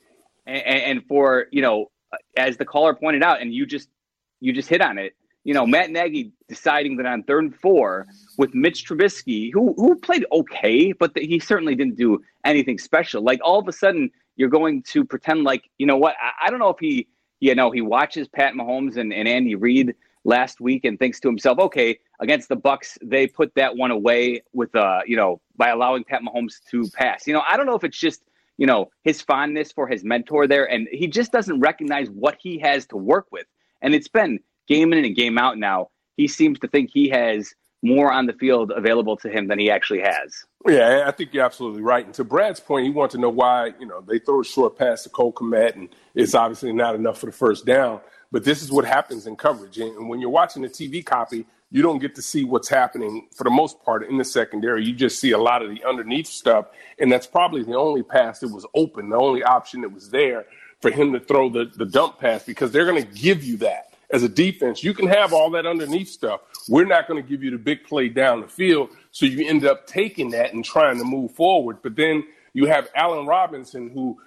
and 0.46 0.64
and 0.66 1.06
for 1.08 1.48
you 1.52 1.62
know, 1.62 1.92
as 2.38 2.58
the 2.58 2.66
caller 2.66 2.94
pointed 2.94 3.24
out, 3.24 3.42
and 3.42 3.54
you 3.54 3.66
just 3.66 3.90
you 4.40 4.54
just 4.54 4.70
hit 4.70 4.82
on 4.82 4.98
it. 4.98 5.16
You 5.44 5.54
know, 5.54 5.68
Matt 5.68 5.92
Nagy 5.92 6.32
deciding 6.48 6.98
that 6.98 7.06
on 7.06 7.24
third 7.24 7.44
and 7.44 7.56
four 7.56 8.08
with 8.38 8.56
Mitch 8.56 8.88
Trubisky, 8.88 9.52
who 9.54 9.74
who 9.78 9.96
played 9.96 10.26
okay, 10.32 10.92
but 10.92 11.14
the, 11.14 11.26
he 11.26 11.40
certainly 11.40 11.76
didn't 11.76 11.98
do 11.98 12.22
anything 12.44 12.78
special. 12.78 13.22
Like 13.24 13.40
all 13.44 13.60
of 13.60 13.68
a 13.68 13.74
sudden, 13.74 14.12
you're 14.36 14.50
going 14.50 14.84
to 14.84 15.06
pretend 15.06 15.44
like 15.44 15.70
you 15.78 15.86
know 15.86 15.98
what? 15.98 16.16
I, 16.22 16.48
I 16.48 16.50
don't 16.50 16.60
know 16.60 16.70
if 16.70 16.80
he 16.80 17.08
you 17.40 17.56
know 17.56 17.72
he 17.72 17.82
watches 17.82 18.28
Pat 18.28 18.54
Mahomes 18.54 18.98
and, 18.98 19.14
and 19.14 19.28
Andy 19.28 19.56
Reid 19.56 19.96
last 20.24 20.60
week 20.60 20.86
and 20.86 20.98
thinks 20.98 21.20
to 21.20 21.28
himself, 21.28 21.60
okay, 21.60 22.00
against 22.20 22.50
the 22.50 22.58
Bucs, 22.58 22.98
they 23.04 23.28
put 23.28 23.54
that 23.56 23.76
one 23.76 23.92
away 23.92 24.42
with 24.54 24.76
uh 24.76 25.02
you 25.06 25.16
know 25.16 25.42
by 25.56 25.70
allowing 25.70 26.04
Pat 26.04 26.22
Mahomes 26.22 26.64
to 26.72 26.90
pass. 26.92 27.28
You 27.28 27.34
know, 27.34 27.44
I 27.48 27.58
don't 27.58 27.66
know 27.66 27.76
if 27.76 27.84
it's 27.84 28.00
just 28.00 28.24
you 28.58 28.68
know 28.68 28.90
his 29.04 29.22
fondness 29.22 29.72
for 29.72 29.88
his 29.88 30.04
mentor 30.04 30.48
there, 30.48 30.70
and 30.70 30.88
he 30.92 31.08
just 31.08 31.32
doesn't 31.32 31.60
recognize 31.60 32.10
what 32.10 32.38
he 32.40 32.58
has 32.60 32.86
to 32.88 32.98
work 32.98 33.28
with. 33.32 33.46
And 33.82 33.94
it's 33.94 34.08
been 34.08 34.40
game 34.68 34.94
in 34.94 35.06
and 35.06 35.16
game 35.16 35.38
out 35.38 35.58
now. 35.58 35.90
He 36.18 36.28
seems 36.28 36.60
to 36.60 36.68
think 36.68 36.90
he 36.92 37.10
has 37.10 37.54
more 37.86 38.12
on 38.12 38.26
the 38.26 38.34
field 38.34 38.72
available 38.76 39.16
to 39.18 39.30
him 39.30 39.48
than 39.48 39.60
he 39.60 39.70
actually 39.70 40.02
has. 40.02 40.46
Yeah, 40.68 41.04
I 41.06 41.12
think 41.12 41.34
you're 41.34 41.46
absolutely 41.46 41.82
right. 41.82 42.06
And 42.06 42.14
to 42.16 42.24
Brad's 42.24 42.60
point, 42.60 42.86
he 42.86 42.92
wants 42.92 43.14
to 43.14 43.22
know 43.22 43.30
why, 43.30 43.74
you 43.80 43.86
know, 43.86 44.02
they 44.02 44.20
throw 44.20 44.42
a 44.42 44.44
short 44.44 44.78
pass 44.78 45.04
to 45.04 45.10
Cole 45.10 45.32
Kmet 45.32 45.76
and 45.76 45.90
it's 46.16 46.34
obviously 46.34 46.74
not 46.74 46.96
enough 46.96 47.20
for 47.20 47.28
the 47.28 47.32
first 47.32 47.66
down. 47.66 48.02
But 48.32 48.44
this 48.44 48.62
is 48.62 48.72
what 48.72 48.86
happens 48.86 49.28
in 49.28 49.36
coverage. 49.36 49.78
And 49.78 50.10
when 50.10 50.20
you're 50.20 50.30
watching 50.30 50.64
the 50.64 50.70
TV 50.70 51.06
copy, 51.06 51.46
you 51.72 51.82
don't 51.82 52.00
get 52.00 52.16
to 52.16 52.22
see 52.22 52.44
what's 52.44 52.68
happening 52.68 53.28
for 53.36 53.44
the 53.44 53.50
most 53.50 53.84
part 53.84 54.08
in 54.08 54.18
the 54.18 54.26
secondary. 54.26 54.84
You 54.84 54.94
just 54.94 55.20
see 55.20 55.32
a 55.32 55.38
lot 55.38 55.62
of 55.62 55.70
the 55.70 55.84
underneath 55.84 56.28
stuff. 56.28 56.68
And 57.00 57.12
that's 57.12 57.28
probably 57.28 57.64
the 57.64 57.76
only 57.76 58.04
pass 58.04 58.40
that 58.40 58.50
was 58.50 58.66
open, 58.74 59.10
the 59.10 59.18
only 59.18 59.44
option 59.44 59.82
that 59.82 59.90
was 59.90 60.10
there 60.10 60.46
for 60.82 60.92
him 60.92 61.14
to 61.14 61.20
throw 61.20 61.50
the, 61.50 61.72
the 61.76 61.86
dump 61.86 62.20
pass 62.20 62.44
because 62.44 62.72
they're 62.72 62.86
going 62.86 63.04
to 63.04 63.14
give 63.14 63.44
you 63.44 63.58
that 63.58 63.85
as 64.12 64.24
a 64.24 64.30
defense. 64.30 64.84
You 64.84 64.94
can 64.94 65.08
have 65.08 65.34
all 65.34 65.50
that 65.52 65.66
underneath 65.66 66.10
stuff. 66.10 66.42
We're 66.68 66.86
not 66.86 67.08
going 67.08 67.22
to 67.22 67.28
give 67.28 67.44
you 67.44 67.52
the 67.52 67.58
big 67.58 67.84
play 67.84 68.10
down 68.10 68.42
the 68.42 68.48
field. 68.48 68.90
So 69.12 69.26
you 69.26 69.48
end 69.48 69.66
up 69.66 69.88
taking 69.88 70.32
that 70.32 70.54
and 70.54 70.64
trying 70.64 70.98
to 70.98 71.04
move 71.04 71.32
forward. 71.32 71.78
But 71.82 71.96
then 71.96 72.24
you 72.54 72.66
have 72.66 72.90
Allen 72.96 73.26
Robinson, 73.26 73.90
who, 73.90 74.18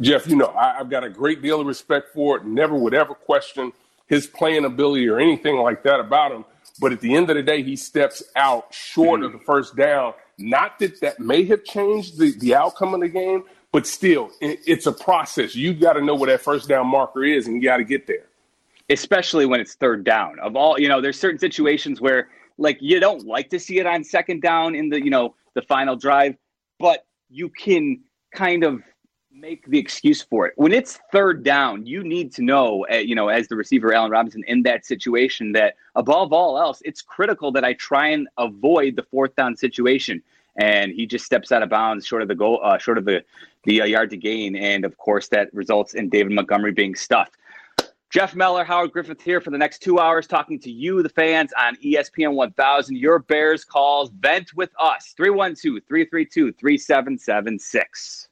Jeff, 0.00 0.26
you 0.26 0.36
know, 0.36 0.48
I, 0.48 0.76
have 0.78 0.90
got 0.90 1.04
a 1.04 1.10
great 1.10 1.42
deal 1.42 1.60
of 1.60 1.66
respect 1.66 2.10
for 2.14 2.36
it. 2.36 2.44
Never 2.44 2.74
would 2.74 2.94
ever 2.94 3.14
question 3.14 3.72
his 4.06 4.26
playing 4.26 4.64
ability 4.64 5.08
or 5.08 5.18
anything 5.18 5.56
like 5.56 5.82
that 5.82 5.98
about 5.98 6.32
him. 6.32 6.44
But 6.80 6.92
at 6.92 7.00
the 7.00 7.14
end 7.14 7.30
of 7.30 7.36
the 7.36 7.42
day, 7.42 7.62
he 7.62 7.74
steps 7.74 8.22
out 8.36 8.72
short 8.72 9.20
mm-hmm. 9.20 9.26
of 9.26 9.32
the 9.32 9.44
first 9.44 9.76
down. 9.76 10.14
Not 10.38 10.78
that 10.80 11.00
that 11.00 11.18
may 11.18 11.44
have 11.46 11.64
changed 11.64 12.18
the, 12.18 12.32
the 12.38 12.54
outcome 12.54 12.94
of 12.94 13.00
the 13.00 13.08
game, 13.08 13.44
but 13.72 13.86
still, 13.86 14.30
it, 14.40 14.60
it's 14.66 14.86
a 14.86 14.92
process. 14.92 15.54
You've 15.54 15.80
got 15.80 15.94
to 15.94 16.02
know 16.02 16.14
where 16.14 16.30
that 16.30 16.42
first 16.42 16.68
down 16.68 16.86
marker 16.86 17.24
is, 17.24 17.46
and 17.46 17.56
you 17.56 17.68
got 17.68 17.78
to 17.78 17.84
get 17.84 18.06
there 18.06 18.26
especially 18.90 19.46
when 19.46 19.60
it's 19.60 19.74
third 19.74 20.04
down. 20.04 20.38
Of 20.40 20.56
all, 20.56 20.78
you 20.78 20.88
know, 20.88 21.00
there's 21.00 21.18
certain 21.18 21.38
situations 21.38 22.00
where 22.00 22.28
Like 22.58 22.78
you 22.80 23.00
don't 23.00 23.26
like 23.26 23.50
to 23.50 23.58
see 23.58 23.78
it 23.78 23.86
on 23.86 24.02
second 24.02 24.40
down 24.40 24.74
in 24.74 24.88
the 24.88 24.98
you 25.04 25.10
know 25.10 25.34
the 25.54 25.62
final 25.62 25.96
drive, 25.96 26.36
but 26.78 27.04
you 27.28 27.48
can 27.50 28.00
kind 28.34 28.64
of 28.64 28.82
make 29.30 29.66
the 29.66 29.78
excuse 29.78 30.22
for 30.22 30.46
it. 30.46 30.54
When 30.56 30.72
it's 30.72 30.98
third 31.12 31.44
down, 31.44 31.84
you 31.84 32.02
need 32.02 32.32
to 32.34 32.42
know, 32.42 32.86
uh, 32.90 32.96
you 32.96 33.14
know, 33.14 33.28
as 33.28 33.48
the 33.48 33.56
receiver 33.56 33.92
Allen 33.92 34.10
Robinson 34.10 34.42
in 34.46 34.62
that 34.62 34.86
situation, 34.86 35.52
that 35.52 35.74
above 35.94 36.32
all 36.32 36.58
else, 36.58 36.80
it's 36.84 37.02
critical 37.02 37.52
that 37.52 37.64
I 37.64 37.74
try 37.74 38.08
and 38.08 38.28
avoid 38.38 38.96
the 38.96 39.02
fourth 39.02 39.36
down 39.36 39.56
situation. 39.56 40.22
And 40.58 40.92
he 40.92 41.04
just 41.04 41.26
steps 41.26 41.52
out 41.52 41.62
of 41.62 41.68
bounds, 41.68 42.06
short 42.06 42.22
of 42.22 42.28
the 42.28 42.34
goal, 42.34 42.60
uh, 42.62 42.78
short 42.78 42.96
of 42.96 43.04
the 43.04 43.22
the 43.64 43.82
uh, 43.82 43.84
yard 43.84 44.08
to 44.10 44.16
gain, 44.16 44.56
and 44.56 44.84
of 44.86 44.96
course 44.96 45.28
that 45.28 45.52
results 45.52 45.92
in 45.92 46.08
David 46.08 46.32
Montgomery 46.32 46.72
being 46.72 46.94
stuffed. 46.94 47.36
Jeff 48.16 48.34
Meller, 48.34 48.64
Howard 48.64 48.92
Griffith 48.92 49.20
here 49.20 49.42
for 49.42 49.50
the 49.50 49.58
next 49.58 49.80
two 49.80 49.98
hours, 49.98 50.26
talking 50.26 50.58
to 50.60 50.70
you, 50.70 51.02
the 51.02 51.10
fans, 51.10 51.52
on 51.60 51.76
ESPN 51.84 52.32
1000. 52.32 52.96
Your 52.96 53.18
Bears 53.18 53.62
calls. 53.62 54.08
Vent 54.08 54.54
with 54.54 54.70
us. 54.80 55.12
312 55.18 55.82
332 55.86 56.52
3776. 56.58 58.28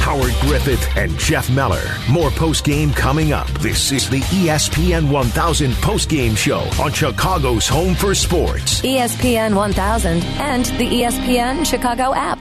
Howard 0.00 0.32
Griffith 0.40 0.96
and 0.96 1.14
Jeff 1.18 1.50
Meller. 1.50 1.84
More 2.10 2.30
post 2.30 2.64
game 2.64 2.90
coming 2.90 3.34
up. 3.34 3.48
This 3.60 3.92
is 3.92 4.08
the 4.08 4.20
ESPN 4.20 5.10
1000 5.10 5.74
post 5.74 6.08
game 6.08 6.34
show 6.34 6.60
on 6.80 6.90
Chicago's 6.90 7.68
Home 7.68 7.94
for 7.94 8.14
Sports. 8.14 8.80
ESPN 8.80 9.54
1000 9.54 10.22
and 10.22 10.64
the 10.64 10.86
ESPN 10.86 11.66
Chicago 11.66 12.14
app. 12.14 12.38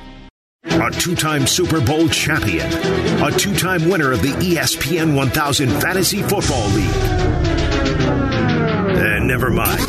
A 0.69 0.91
two 0.91 1.15
time 1.15 1.47
Super 1.47 1.81
Bowl 1.81 2.07
champion, 2.09 2.71
a 3.23 3.31
two 3.31 3.55
time 3.55 3.89
winner 3.89 4.11
of 4.11 4.21
the 4.21 4.31
ESPN 4.33 5.15
1000 5.15 5.69
Fantasy 5.81 6.21
Football 6.21 6.67
League. 6.69 6.95
And 8.97 9.27
never 9.27 9.49
mind. 9.49 9.81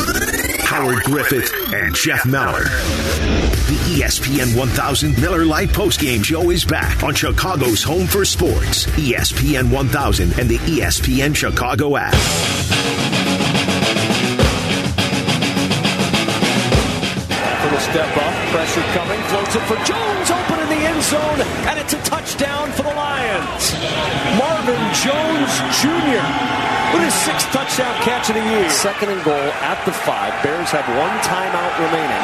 Howard 0.61 1.03
Griffith 1.05 1.53
and 1.73 1.95
Jeff 1.95 2.25
Meller. 2.27 2.65
The 2.65 4.01
ESPN 4.01 4.57
1000 4.57 5.21
Miller 5.21 5.45
Lite 5.45 5.71
postgame 5.71 6.25
show 6.25 6.51
is 6.51 6.65
back 6.65 7.03
on 7.03 7.15
Chicago's 7.15 7.83
Home 7.83 8.07
for 8.07 8.25
Sports, 8.25 8.87
ESPN 8.97 9.71
1000 9.71 10.39
and 10.39 10.49
the 10.49 10.59
ESPN 10.59 11.35
Chicago 11.35 11.97
app. 11.97 12.15
Little 17.65 17.81
step 17.81 18.17
up, 18.17 18.35
pressure 18.53 18.81
coming, 18.93 19.21
floats 19.25 19.57
it 19.57 19.63
for 19.63 19.77
Jones, 19.85 20.29
the 20.29 20.48
end 20.99 21.07
zone, 21.07 21.41
and 21.71 21.79
it's 21.79 21.95
a 21.95 22.03
touchdown 22.03 22.71
for 22.73 22.83
the 22.83 22.95
Lions. 22.95 23.75
Marvin 24.35 24.83
Jones 24.99 25.53
Jr. 25.79 26.27
with 26.93 27.03
his 27.07 27.15
sixth 27.15 27.47
touchdown 27.55 27.95
catch 28.03 28.29
of 28.31 28.35
the 28.35 28.43
year. 28.43 28.69
Second 28.71 29.11
and 29.11 29.23
goal 29.23 29.49
at 29.63 29.79
the 29.87 29.93
five. 29.93 30.35
Bears 30.43 30.71
have 30.71 30.87
one 30.99 31.15
timeout 31.23 31.75
remaining 31.79 32.23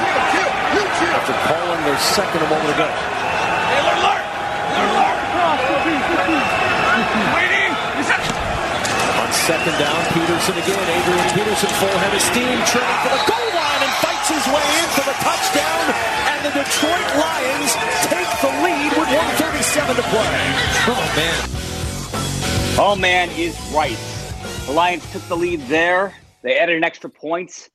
after 1.15 1.35
calling 1.47 1.81
their 1.87 1.99
second 1.99 2.43
a 2.43 2.49
moment 2.51 2.71
ago. 2.75 2.89
On 9.23 9.31
second 9.47 9.75
down, 9.79 10.01
Peterson 10.15 10.57
again. 10.59 10.87
Adrian 10.99 11.29
Peterson, 11.31 11.71
full 11.79 11.97
head 12.03 12.15
of 12.15 12.23
steam, 12.23 12.59
turning 12.67 12.99
for 13.07 13.13
the 13.15 13.23
goal 13.23 13.51
line 13.55 13.83
and 13.87 13.93
fights 14.03 14.29
his 14.35 14.47
way 14.51 14.67
in 14.83 14.89
for 14.99 15.05
the 15.07 15.17
touchdown. 15.23 16.24
The 16.45 16.51
Detroit 16.51 17.09
Lions 17.17 17.73
take 18.05 18.29
the 18.43 18.53
lead 18.63 18.91
with 18.99 19.09
137 19.09 19.97
to 19.97 20.03
play. 20.03 20.37
Oh, 20.87 21.13
man. 21.17 21.49
Oh, 22.79 22.97
man 23.01 23.31
is 23.31 23.59
right. 23.75 23.97
The 24.67 24.73
Lions 24.73 25.11
took 25.11 25.23
the 25.23 25.39
lead 25.39 25.63
there. 25.69 26.13
They 26.43 26.59
added 26.59 26.77
an 26.77 26.85
extra 26.85 27.09
points. 27.09 27.71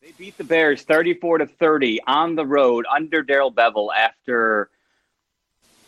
They 0.00 0.12
beat 0.16 0.38
the 0.38 0.44
Bears 0.44 0.82
34 0.82 1.38
to 1.38 1.46
30 1.46 2.00
on 2.06 2.36
the 2.36 2.46
road 2.46 2.86
under 2.88 3.24
Darrell 3.24 3.52
Bevell 3.52 3.88
after 3.92 4.70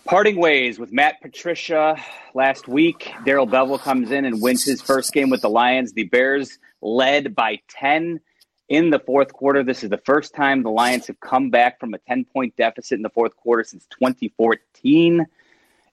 parting 0.05 0.41
ways 0.41 0.81
with 0.81 0.91
Matt 0.91 1.23
Patricia 1.23 2.03
last 2.35 2.67
week. 2.67 3.13
Darrell 3.25 3.47
Bevell 3.47 3.79
comes 3.79 4.11
in 4.11 4.25
and 4.25 4.43
wins 4.43 4.65
his 4.65 4.83
first 4.83 5.13
game 5.13 5.31
with 5.31 5.43
the 5.43 5.51
Lions. 5.51 5.93
The 5.93 6.03
Bears 6.03 6.59
led 6.83 7.37
by 7.37 7.61
10 7.69 8.19
in 8.69 8.91
the 8.91 8.99
fourth 8.99 9.33
quarter. 9.33 9.63
This 9.63 9.83
is 9.83 9.91
the 9.91 10.01
first 10.05 10.35
time 10.35 10.63
the 10.63 10.71
Lions 10.71 11.07
have 11.07 11.21
come 11.21 11.51
back 11.51 11.81
from 11.81 11.95
a 11.95 11.99
10 11.99 12.25
point 12.25 12.57
deficit 12.57 12.97
in 12.97 13.03
the 13.03 13.11
fourth 13.11 13.37
quarter 13.37 13.65
since 13.65 13.87
2014. 13.87 15.27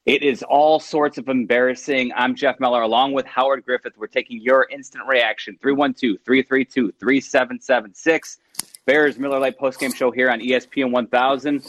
It 0.06 0.22
is 0.22 0.44
all 0.44 0.80
sorts 0.80 1.18
of 1.18 1.30
embarrassing. 1.30 2.12
I'm 2.16 2.36
Jeff 2.36 2.60
Meller 2.60 2.84
along 2.84 3.14
with 3.14 3.26
Howard 3.26 3.66
Griffith. 3.66 3.94
We're 3.98 4.06
taking 4.06 4.40
your 4.40 4.68
instant 4.70 5.08
reaction 5.08 5.58
312 5.62 6.18
332 6.24 6.94
3776. 7.00 8.38
Bears 8.86 9.18
Miller 9.18 9.40
Lite 9.40 9.58
postgame 9.58 9.96
show 9.96 10.12
here 10.12 10.30
on 10.30 10.40
ESPN 10.40 10.92
1000. 10.92 11.66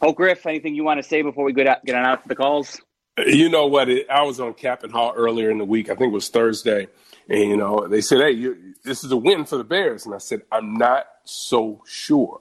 Oh, 0.00 0.12
Griff, 0.12 0.46
anything 0.46 0.74
you 0.74 0.82
want 0.82 0.98
to 0.98 1.06
say 1.06 1.20
before 1.20 1.44
we 1.44 1.52
get 1.52 1.66
out, 1.66 1.84
get 1.84 1.94
on 1.94 2.06
out 2.06 2.22
to 2.22 2.28
the 2.28 2.34
calls? 2.34 2.80
You 3.26 3.50
know 3.50 3.66
what? 3.66 3.90
It, 3.90 4.08
I 4.08 4.22
was 4.22 4.40
on 4.40 4.54
Kap 4.54 4.82
and 4.82 4.92
Haugh 4.92 5.12
earlier 5.14 5.50
in 5.50 5.58
the 5.58 5.64
week. 5.66 5.90
I 5.90 5.94
think 5.94 6.10
it 6.10 6.14
was 6.14 6.30
Thursday. 6.30 6.88
And, 7.28 7.40
you 7.40 7.56
know, 7.56 7.86
they 7.88 8.00
said, 8.00 8.20
hey, 8.20 8.32
you, 8.32 8.74
this 8.84 9.04
is 9.04 9.12
a 9.12 9.16
win 9.16 9.44
for 9.44 9.56
the 9.56 9.64
Bears. 9.64 10.06
And 10.06 10.14
I 10.14 10.18
said, 10.18 10.42
I'm 10.50 10.74
not 10.74 11.06
so 11.24 11.82
sure. 11.86 12.40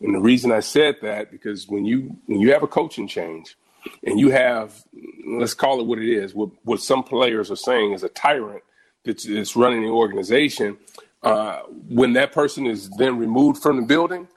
And 0.00 0.14
the 0.14 0.20
reason 0.20 0.52
I 0.52 0.60
said 0.60 0.96
that, 1.02 1.30
because 1.30 1.68
when 1.68 1.84
you 1.84 2.16
when 2.26 2.40
you 2.40 2.52
have 2.52 2.62
a 2.62 2.66
coaching 2.66 3.08
change 3.08 3.56
and 4.04 4.20
you 4.20 4.30
have, 4.30 4.84
let's 5.26 5.54
call 5.54 5.80
it 5.80 5.86
what 5.86 5.98
it 5.98 6.10
is, 6.10 6.34
what, 6.34 6.50
what 6.64 6.80
some 6.80 7.02
players 7.02 7.50
are 7.50 7.56
saying 7.56 7.92
is 7.92 8.02
a 8.02 8.08
tyrant 8.10 8.62
that's, 9.04 9.24
that's 9.24 9.56
running 9.56 9.82
the 9.82 9.88
organization, 9.88 10.76
uh, 11.22 11.60
when 11.88 12.12
that 12.12 12.32
person 12.32 12.66
is 12.66 12.90
then 12.90 13.16
removed 13.18 13.62
from 13.62 13.76
the 13.80 13.86
building, 13.86 14.28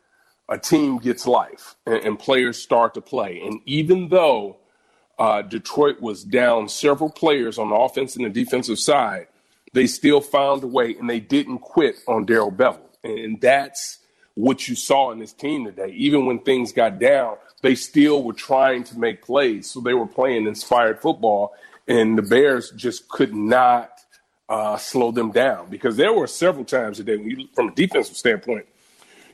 a 0.47 0.57
team 0.57 0.97
gets 0.97 1.27
life 1.27 1.75
and, 1.85 1.95
and 2.05 2.19
players 2.19 2.61
start 2.61 2.93
to 2.93 3.01
play. 3.01 3.41
And 3.41 3.59
even 3.65 4.09
though 4.09 4.57
uh, 5.17 5.41
Detroit 5.41 5.99
was 5.99 6.23
down 6.23 6.69
several 6.69 7.09
players 7.09 7.57
on 7.59 7.69
the 7.69 7.75
offense 7.75 8.15
and 8.15 8.25
the 8.25 8.29
defensive 8.29 8.79
side, 8.79 9.27
they 9.73 9.87
still 9.87 10.21
found 10.21 10.63
a 10.63 10.67
way 10.67 10.95
and 10.99 11.09
they 11.09 11.19
didn't 11.19 11.59
quit 11.59 11.95
on 12.07 12.25
Darrell 12.25 12.51
Bevell. 12.51 12.79
And 13.03 13.39
that's 13.41 13.99
what 14.35 14.67
you 14.67 14.75
saw 14.75 15.11
in 15.11 15.19
this 15.19 15.33
team 15.33 15.65
today. 15.65 15.93
Even 15.95 16.25
when 16.25 16.39
things 16.39 16.71
got 16.71 16.99
down, 16.99 17.37
they 17.61 17.75
still 17.75 18.23
were 18.23 18.33
trying 18.33 18.83
to 18.85 18.97
make 18.99 19.21
plays. 19.23 19.69
So 19.69 19.81
they 19.81 19.93
were 19.93 20.07
playing 20.07 20.47
inspired 20.47 21.01
football, 21.01 21.53
and 21.87 22.17
the 22.17 22.21
Bears 22.21 22.71
just 22.71 23.09
could 23.09 23.33
not 23.35 23.91
uh, 24.47 24.77
slow 24.77 25.11
them 25.11 25.31
down 25.31 25.69
because 25.69 25.97
there 25.97 26.13
were 26.13 26.27
several 26.27 26.65
times 26.65 26.97
today, 26.97 27.17
when 27.17 27.29
you, 27.29 27.47
from 27.53 27.69
a 27.69 27.75
defensive 27.75 28.15
standpoint, 28.17 28.65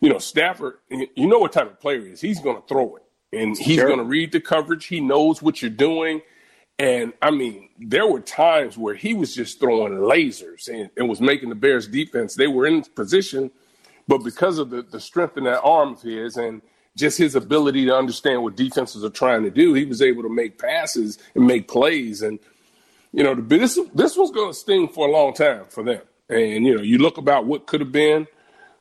you 0.01 0.09
know, 0.09 0.17
Stafford, 0.19 0.75
you 0.89 1.27
know 1.27 1.39
what 1.39 1.53
type 1.53 1.67
of 1.71 1.79
player 1.79 2.01
he 2.01 2.11
is. 2.11 2.21
He's 2.21 2.39
going 2.41 2.57
to 2.61 2.67
throw 2.67 2.97
it, 2.97 3.03
and 3.31 3.57
he's 3.57 3.77
Sure. 3.77 3.87
going 3.87 3.99
to 3.99 4.05
read 4.05 4.31
the 4.31 4.41
coverage. 4.41 4.85
He 4.87 4.99
knows 4.99 5.41
what 5.41 5.61
you're 5.61 5.71
doing. 5.71 6.21
And 6.77 7.13
I 7.21 7.31
mean, 7.31 7.69
there 7.79 8.05
were 8.05 8.19
times 8.19 8.77
where 8.77 8.95
he 8.95 9.13
was 9.13 9.33
just 9.33 9.59
throwing 9.59 9.93
lasers 9.93 10.67
and, 10.67 10.89
and 10.97 11.07
was 11.07 11.21
making 11.21 11.49
the 11.49 11.55
Bears 11.55 11.87
defense. 11.87 12.35
They 12.35 12.47
were 12.47 12.67
in 12.67 12.83
position, 12.83 13.51
but 14.07 14.19
because 14.19 14.57
of 14.59 14.69
the, 14.69 14.81
the 14.81 14.99
strength 14.99 15.37
in 15.37 15.45
that 15.45 15.61
arm 15.61 15.93
of 15.93 16.01
his 16.01 16.35
and 16.35 16.61
just 16.97 17.17
his 17.17 17.35
ability 17.35 17.85
to 17.85 17.95
understand 17.95 18.43
what 18.43 18.55
defenses 18.55 19.03
are 19.03 19.09
trying 19.09 19.43
to 19.43 19.51
do, 19.51 19.73
he 19.73 19.85
was 19.85 20.01
able 20.01 20.23
to 20.23 20.29
make 20.29 20.57
passes 20.57 21.17
and 21.33 21.47
make 21.47 21.67
plays. 21.67 22.21
And, 22.21 22.39
you 23.13 23.23
know, 23.23 23.35
the, 23.35 23.41
this, 23.41 23.79
this 23.93 24.17
was 24.17 24.31
going 24.31 24.51
to 24.51 24.57
sting 24.57 24.89
for 24.89 25.07
a 25.07 25.11
long 25.11 25.33
time 25.33 25.65
for 25.69 25.83
them. 25.83 26.01
And, 26.29 26.65
you 26.65 26.75
know, 26.75 26.81
you 26.81 26.97
look 26.97 27.17
about 27.17 27.45
what 27.45 27.67
could 27.67 27.81
have 27.81 27.91
been, 27.91 28.27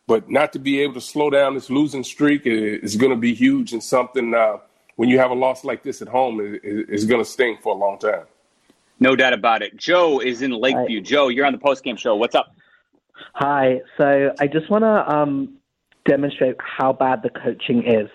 but 0.06 0.28
not 0.28 0.52
to 0.52 0.58
be 0.58 0.80
able 0.80 0.94
to 0.94 1.00
slow 1.00 1.30
down 1.30 1.54
this 1.54 1.70
losing 1.70 2.04
streak 2.04 2.42
is 2.44 2.96
going 2.96 3.10
to 3.10 3.18
be 3.18 3.34
huge 3.34 3.72
and 3.72 3.82
something 3.82 4.34
uh, 4.34 4.58
when 4.96 5.08
you 5.08 5.18
have 5.18 5.30
a 5.30 5.34
loss 5.34 5.64
like 5.64 5.82
this 5.82 6.02
at 6.02 6.08
home 6.08 6.40
is, 6.40 6.88
is 6.88 7.04
going 7.06 7.22
to 7.22 7.28
sting 7.28 7.58
for 7.62 7.74
a 7.74 7.78
long 7.78 7.98
time. 7.98 8.24
No 9.00 9.16
doubt 9.16 9.32
about 9.32 9.62
it. 9.62 9.76
Joe 9.76 10.20
is 10.20 10.42
in 10.42 10.52
Lakeview. 10.52 11.00
Joe, 11.00 11.28
you're 11.28 11.46
on 11.46 11.52
the 11.52 11.58
postgame 11.58 11.98
show. 11.98 12.14
What's 12.16 12.34
up? 12.34 12.54
Hi. 13.34 13.80
So 13.98 14.32
I 14.38 14.46
just 14.46 14.70
want 14.70 14.82
to 14.82 15.14
um, 15.14 15.56
demonstrate 16.06 16.56
how 16.60 16.92
bad 16.92 17.22
the 17.22 17.30
coaching 17.30 17.84
is. 17.86 18.08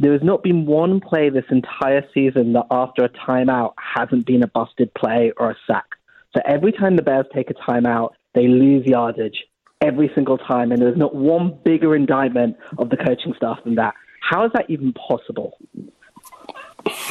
There 0.00 0.12
has 0.12 0.22
not 0.24 0.42
been 0.42 0.66
one 0.66 1.00
play 1.00 1.30
this 1.30 1.44
entire 1.50 2.04
season 2.12 2.52
that 2.54 2.66
after 2.70 3.04
a 3.04 3.08
timeout 3.08 3.74
hasn't 3.76 4.26
been 4.26 4.42
a 4.42 4.48
busted 4.48 4.92
play 4.94 5.32
or 5.36 5.52
a 5.52 5.56
sack. 5.68 5.86
So 6.34 6.42
every 6.44 6.72
time 6.72 6.96
the 6.96 7.02
Bears 7.02 7.26
take 7.32 7.48
a 7.50 7.54
timeout, 7.54 8.10
they 8.34 8.48
lose 8.48 8.84
yardage 8.86 9.44
every 9.80 10.10
single 10.14 10.36
time, 10.36 10.72
and 10.72 10.82
there's 10.82 10.96
not 10.96 11.14
one 11.14 11.56
bigger 11.64 11.94
indictment 11.94 12.56
of 12.78 12.90
the 12.90 12.96
coaching 12.96 13.34
staff 13.36 13.58
than 13.64 13.76
that. 13.76 13.94
How 14.20 14.44
is 14.44 14.50
that 14.54 14.68
even 14.68 14.92
possible? 14.94 15.58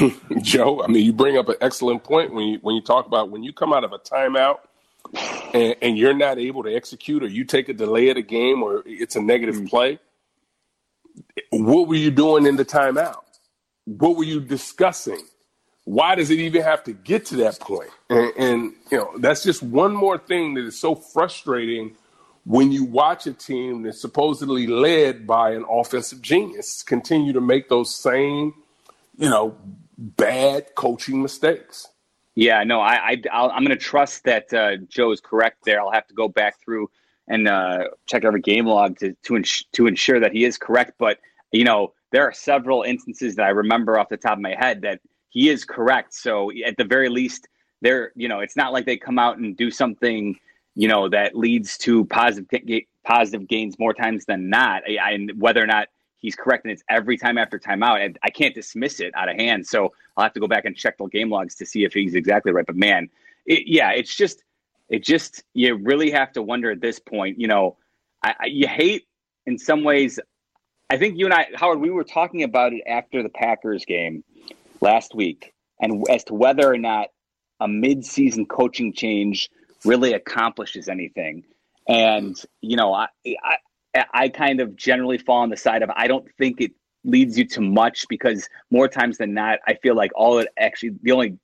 Joe, 0.42 0.82
I 0.84 0.88
mean, 0.88 1.06
you 1.06 1.14
bring 1.14 1.38
up 1.38 1.50
an 1.50 1.56
excellent 1.62 2.04
point 2.04 2.34
when 2.34 2.46
you 2.48 2.60
when 2.62 2.76
you 2.76 2.82
talk 2.82 3.06
about 3.06 3.30
when 3.30 3.44
you 3.44 3.54
come 3.54 3.74
out 3.74 3.84
of 3.84 3.94
a 3.94 4.00
timeout 4.00 4.60
and, 5.54 5.76
and 5.82 5.98
you're 5.98 6.14
not 6.14 6.40
able 6.40 6.64
to 6.64 6.74
execute, 6.74 7.24
or 7.24 7.28
you 7.28 7.44
take 7.44 7.70
a 7.70 7.74
delay 7.74 8.10
of 8.10 8.16
the 8.16 8.22
game, 8.22 8.64
or 8.64 8.84
it's 8.86 9.16
a 9.16 9.22
negative 9.22 9.56
mm. 9.56 9.70
play. 9.70 10.00
What 11.52 11.88
were 11.88 11.96
you 11.96 12.12
doing 12.12 12.46
in 12.46 12.56
the 12.56 12.66
timeout? 12.66 13.22
What 13.86 14.18
were 14.18 14.24
you 14.24 14.40
discussing? 14.40 15.22
Why 15.86 16.16
does 16.16 16.32
it 16.32 16.40
even 16.40 16.62
have 16.64 16.84
to 16.86 16.94
get 16.94 17.26
to 17.28 17.36
that 17.38 17.60
point? 17.60 17.90
And, 18.10 18.32
and 18.38 18.74
you 18.90 18.98
know, 18.98 19.12
that's 19.18 19.44
just 19.44 19.62
one 19.62 19.94
more 19.94 20.18
thing 20.18 20.54
that 20.54 20.66
is 20.66 20.80
so 20.80 20.96
frustrating 20.96 21.96
when 22.46 22.72
you 22.72 22.84
watch 22.84 23.28
a 23.28 23.34
team 23.34 23.84
that's 23.84 24.02
supposedly 24.02 24.68
led 24.68 25.28
by 25.28 25.52
an 25.52 25.66
offensive 25.70 26.22
genius 26.22 26.84
continue 26.84 27.34
to 27.34 27.42
make 27.42 27.70
those 27.70 27.94
same, 27.94 28.54
you 29.18 29.30
know, 29.30 29.56
bad 30.04 30.76
coaching 30.76 31.22
mistakes. 31.22 31.88
Yeah, 32.36 32.64
no, 32.64 32.82
I, 32.82 33.22
I 33.32 33.58
am 33.58 33.64
going 33.64 33.70
to 33.70 33.78
trust 33.78 34.24
that 34.26 34.54
uh, 34.54 34.78
Joe 34.90 35.12
is 35.12 35.22
correct 35.22 35.60
there. 35.66 35.80
I'll 35.80 35.92
have 35.92 36.08
to 36.08 36.14
go 36.14 36.28
back 36.28 36.60
through 36.60 36.90
and 37.28 37.48
uh, 37.48 37.86
check 38.06 38.26
every 38.26 38.42
game 38.42 38.66
log 38.66 38.98
to 39.00 39.14
to, 39.24 39.38
ins- 39.38 39.66
to 39.74 39.88
ensure 39.88 40.20
that 40.20 40.34
he 40.34 40.44
is 40.44 40.58
correct. 40.58 40.94
But 40.98 41.20
you 41.52 41.64
know, 41.64 41.94
there 42.12 42.24
are 42.24 42.34
several 42.34 42.84
instances 42.84 43.36
that 43.36 43.46
I 43.46 43.50
remember 43.50 43.98
off 43.98 44.10
the 44.10 44.18
top 44.18 44.34
of 44.34 44.42
my 44.42 44.56
head 44.58 44.82
that 44.82 45.00
he 45.30 45.50
is 45.50 45.64
correct. 45.64 46.14
So 46.14 46.52
at 46.66 46.76
the 46.78 46.84
very 46.84 47.10
least, 47.10 47.48
there, 47.82 48.12
you 48.16 48.28
know, 48.28 48.40
it's 48.40 48.56
not 48.56 48.74
like 48.74 48.86
they 48.86 48.98
come 48.98 49.20
out 49.20 49.38
and 49.38 49.56
do 49.56 49.72
something, 49.72 50.36
you 50.76 50.88
know, 50.88 51.08
that 51.10 51.36
leads 51.36 51.78
to 51.80 52.06
positive 52.06 52.82
positive 53.06 53.48
gains 53.48 53.78
more 53.78 53.94
times 53.94 54.26
than 54.26 54.50
not. 54.50 54.84
And 54.88 55.32
whether 55.40 55.62
or 55.62 55.68
not 55.68 55.88
he's 56.24 56.36
correct 56.36 56.66
and 56.66 56.72
it's 56.72 56.84
every 56.90 57.18
time 57.18 57.38
after 57.38 57.60
timeout. 57.60 58.04
And 58.04 58.18
I 58.24 58.32
can't 58.32 58.56
dismiss 58.56 59.00
it 59.00 59.12
out 59.16 59.30
of 59.30 59.36
hand. 59.36 59.68
So 59.68 59.94
I'll 60.18 60.24
have 60.24 60.34
to 60.34 60.40
go 60.40 60.48
back 60.48 60.66
and 60.66 60.76
check 60.76 60.98
the 60.98 61.06
game 61.06 61.30
logs 61.30 61.54
to 61.56 61.66
see 61.68 61.84
if 61.84 61.94
he's 61.94 62.16
exactly 62.16 62.52
right. 62.52 62.66
But 62.66 62.78
man, 62.78 63.10
it, 63.46 63.68
yeah, 63.68 63.92
it's 63.92 64.16
just, 64.16 64.44
it 64.90 65.04
just, 65.04 65.44
you 65.54 65.76
really 65.76 66.10
have 66.12 66.32
to 66.34 66.42
wonder 66.42 66.72
at 66.72 66.82
this 66.82 66.98
point, 66.98 67.40
you 67.40 67.48
know, 67.48 67.78
I, 68.24 68.36
I, 68.40 68.46
you 68.46 68.68
hate 68.68 69.06
in 69.46 69.60
some 69.60 69.84
ways. 69.84 70.20
I 70.90 70.98
think 70.98 71.18
you 71.18 71.26
and 71.26 71.34
I, 71.34 71.48
Howard, 71.56 71.80
we 71.80 71.92
were 71.92 72.04
talking 72.04 72.44
about 72.44 72.74
it 72.74 72.84
after 72.88 73.22
the 73.22 73.30
Packers 73.30 73.86
game 73.86 74.24
last 74.82 75.14
week 75.14 75.54
and 75.80 76.04
as 76.10 76.24
to 76.26 76.34
whether 76.34 76.68
or 76.72 76.78
not 76.78 77.08
a 77.60 77.68
mid-season 77.68 78.46
coaching 78.46 78.94
change 78.94 79.50
really 79.84 80.14
accomplishes 80.14 80.88
anything. 80.88 81.44
And, 81.88 82.42
you 82.62 82.78
know, 82.78 82.94
I, 82.94 83.08
I 83.26 83.58
I 84.14 84.30
kind 84.30 84.60
of 84.60 84.76
generally 84.76 85.18
fall 85.18 85.42
on 85.42 85.50
the 85.50 85.58
side 85.58 85.84
of 85.84 85.90
I 85.96 86.08
don't 86.08 86.28
think 86.38 86.62
it 86.62 86.72
leads 87.04 87.38
you 87.38 87.46
to 87.46 87.62
much 87.62 88.08
because 88.08 88.50
more 88.72 88.88
times 88.88 89.18
than 89.18 89.34
not, 89.34 89.60
I 89.68 89.76
feel 89.76 89.96
like 89.96 90.12
all 90.16 90.40
it 90.40 90.48
actually 90.58 90.92
the 91.02 91.12
only 91.12 91.38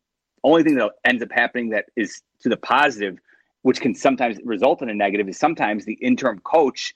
only 0.44 0.63
thing 0.63 0.75
that 0.75 0.91
ends 1.03 1.22
up 1.22 1.32
happening 1.32 1.70
that 1.70 1.86
is 1.96 2.22
to 2.41 2.50
the 2.50 2.58
positive, 2.58 3.20
which 3.62 3.82
can 3.82 3.94
sometimes 3.94 4.38
result 4.44 4.82
in 4.82 4.89
a 4.89 4.94
negative, 4.94 5.27
is 5.27 5.38
sometimes 5.38 5.86
the 5.86 5.94
interim 5.94 6.39
coach 6.39 6.96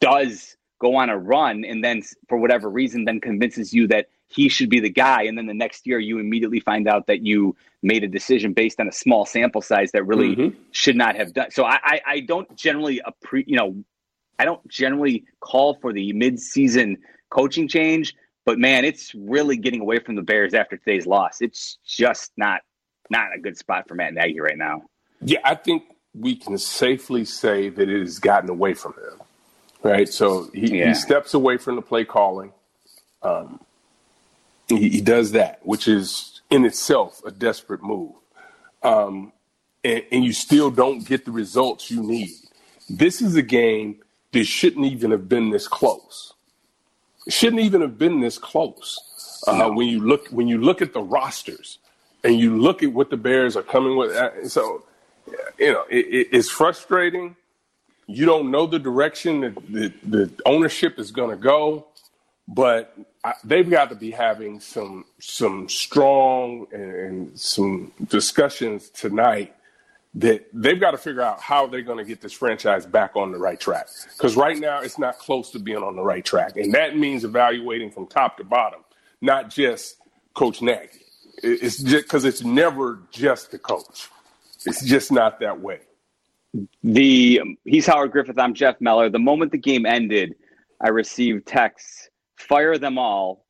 does 0.00 0.56
go 0.80 0.96
on 0.96 1.10
a 1.10 1.18
run 1.18 1.64
and 1.64 1.84
then 1.84 2.02
for 2.28 2.38
whatever 2.38 2.70
reason 2.70 3.04
then 3.04 3.20
convinces 3.20 3.72
you 3.72 3.86
that 3.86 4.08
he 4.28 4.48
should 4.48 4.70
be 4.70 4.80
the 4.80 4.88
guy 4.88 5.22
and 5.24 5.36
then 5.36 5.46
the 5.46 5.54
next 5.54 5.86
year 5.86 5.98
you 5.98 6.18
immediately 6.18 6.58
find 6.58 6.88
out 6.88 7.06
that 7.06 7.20
you 7.20 7.54
made 7.82 8.02
a 8.02 8.08
decision 8.08 8.54
based 8.54 8.80
on 8.80 8.88
a 8.88 8.92
small 8.92 9.26
sample 9.26 9.60
size 9.60 9.92
that 9.92 10.06
really 10.06 10.34
mm-hmm. 10.34 10.58
should 10.70 10.96
not 10.96 11.16
have 11.16 11.34
done 11.34 11.50
so 11.50 11.64
I, 11.64 11.78
I, 11.82 12.00
I 12.06 12.20
don't 12.20 12.56
generally 12.56 13.02
appre- 13.06 13.44
you 13.46 13.56
know 13.56 13.84
I 14.40 14.46
don't 14.46 14.66
generally 14.68 15.24
call 15.40 15.74
for 15.74 15.92
the 15.92 16.14
mid-season 16.14 16.96
coaching 17.28 17.68
change, 17.68 18.14
but 18.46 18.58
man, 18.58 18.86
it's 18.86 19.14
really 19.14 19.58
getting 19.58 19.82
away 19.82 19.98
from 19.98 20.14
the 20.14 20.22
Bears 20.22 20.54
after 20.54 20.78
today's 20.78 21.06
loss. 21.06 21.42
It's 21.42 21.76
just 21.84 22.32
not 22.38 22.62
not 23.10 23.34
a 23.36 23.38
good 23.38 23.58
spot 23.58 23.86
for 23.86 23.96
Matt 23.96 24.14
Nagy 24.14 24.40
right 24.40 24.56
now. 24.56 24.84
Yeah, 25.20 25.40
I 25.44 25.56
think 25.56 25.82
we 26.14 26.36
can 26.36 26.56
safely 26.56 27.26
say 27.26 27.68
that 27.68 27.86
it 27.86 28.00
has 28.00 28.18
gotten 28.18 28.48
away 28.48 28.72
from 28.72 28.94
him. 28.94 29.20
Right, 29.82 30.08
so 30.08 30.48
he, 30.54 30.78
yeah. 30.78 30.88
he 30.88 30.94
steps 30.94 31.34
away 31.34 31.58
from 31.58 31.76
the 31.76 31.82
play 31.82 32.06
calling. 32.06 32.52
Um, 33.22 33.60
he, 34.68 34.88
he, 34.88 35.00
does 35.02 35.32
that, 35.32 35.60
which 35.62 35.86
is 35.86 36.40
in 36.48 36.64
itself 36.64 37.20
a 37.26 37.30
desperate 37.30 37.82
move. 37.82 38.12
Um, 38.82 39.32
and, 39.84 40.02
and 40.10 40.24
you 40.24 40.32
still 40.32 40.70
don't 40.70 41.06
get 41.06 41.26
the 41.26 41.30
results 41.30 41.90
you 41.90 42.02
need. 42.02 42.30
This 42.88 43.20
is 43.20 43.36
a 43.36 43.42
game 43.42 44.00
this 44.32 44.46
shouldn't 44.46 44.86
even 44.86 45.10
have 45.10 45.28
been 45.28 45.50
this 45.50 45.66
close. 45.68 46.34
It 47.26 47.32
shouldn't 47.32 47.62
even 47.62 47.80
have 47.80 47.98
been 47.98 48.20
this 48.20 48.38
close. 48.38 49.42
Uh, 49.46 49.56
no. 49.56 49.72
When 49.72 49.88
you 49.88 50.00
look 50.00 50.28
when 50.28 50.48
you 50.48 50.58
look 50.58 50.82
at 50.82 50.92
the 50.92 51.02
rosters 51.02 51.78
and 52.22 52.38
you 52.38 52.60
look 52.60 52.82
at 52.82 52.92
what 52.92 53.10
the 53.10 53.16
Bears 53.16 53.56
are 53.56 53.62
coming 53.62 53.96
with, 53.96 54.14
uh, 54.14 54.48
so 54.48 54.82
you 55.58 55.72
know 55.72 55.84
it, 55.90 56.06
it, 56.06 56.28
it's 56.32 56.50
frustrating. 56.50 57.36
You 58.06 58.26
don't 58.26 58.50
know 58.50 58.66
the 58.66 58.78
direction 58.78 59.40
that 59.42 59.54
the, 59.68 59.92
the 60.02 60.30
ownership 60.44 60.98
is 60.98 61.12
going 61.12 61.30
to 61.30 61.36
go, 61.36 61.86
but 62.48 62.96
I, 63.24 63.34
they've 63.44 63.68
got 63.68 63.90
to 63.90 63.94
be 63.94 64.10
having 64.10 64.60
some 64.60 65.04
some 65.20 65.68
strong 65.68 66.66
and, 66.72 66.94
and 66.94 67.38
some 67.38 67.92
discussions 68.08 68.90
tonight 68.90 69.54
that 70.14 70.46
they've 70.52 70.80
got 70.80 70.90
to 70.90 70.98
figure 70.98 71.22
out 71.22 71.40
how 71.40 71.66
they're 71.66 71.82
going 71.82 71.98
to 71.98 72.04
get 72.04 72.20
this 72.20 72.32
franchise 72.32 72.84
back 72.84 73.14
on 73.14 73.30
the 73.30 73.38
right 73.38 73.60
track. 73.60 73.88
Because 74.16 74.36
right 74.36 74.58
now 74.58 74.80
it's 74.80 74.98
not 74.98 75.18
close 75.18 75.50
to 75.50 75.58
being 75.58 75.82
on 75.82 75.94
the 75.94 76.02
right 76.02 76.24
track. 76.24 76.56
And 76.56 76.74
that 76.74 76.96
means 76.96 77.24
evaluating 77.24 77.90
from 77.90 78.06
top 78.06 78.36
to 78.38 78.44
bottom, 78.44 78.80
not 79.20 79.50
just 79.50 79.96
Coach 80.34 80.62
Nagy. 80.62 80.88
It's 81.42 81.78
just 81.78 82.04
because 82.04 82.24
it's 82.24 82.42
never 82.42 83.00
just 83.10 83.50
the 83.50 83.58
coach. 83.58 84.08
It's 84.66 84.84
just 84.84 85.10
not 85.12 85.40
that 85.40 85.60
way. 85.60 85.80
The 86.82 87.40
he's 87.64 87.86
Howard 87.86 88.10
Griffith. 88.10 88.38
I'm 88.38 88.54
Jeff 88.54 88.80
Meller. 88.80 89.08
The 89.08 89.18
moment 89.18 89.52
the 89.52 89.58
game 89.58 89.86
ended, 89.86 90.34
I 90.80 90.88
received 90.88 91.46
texts: 91.46 92.10
"Fire 92.36 92.76
them 92.76 92.98
all." 92.98 93.46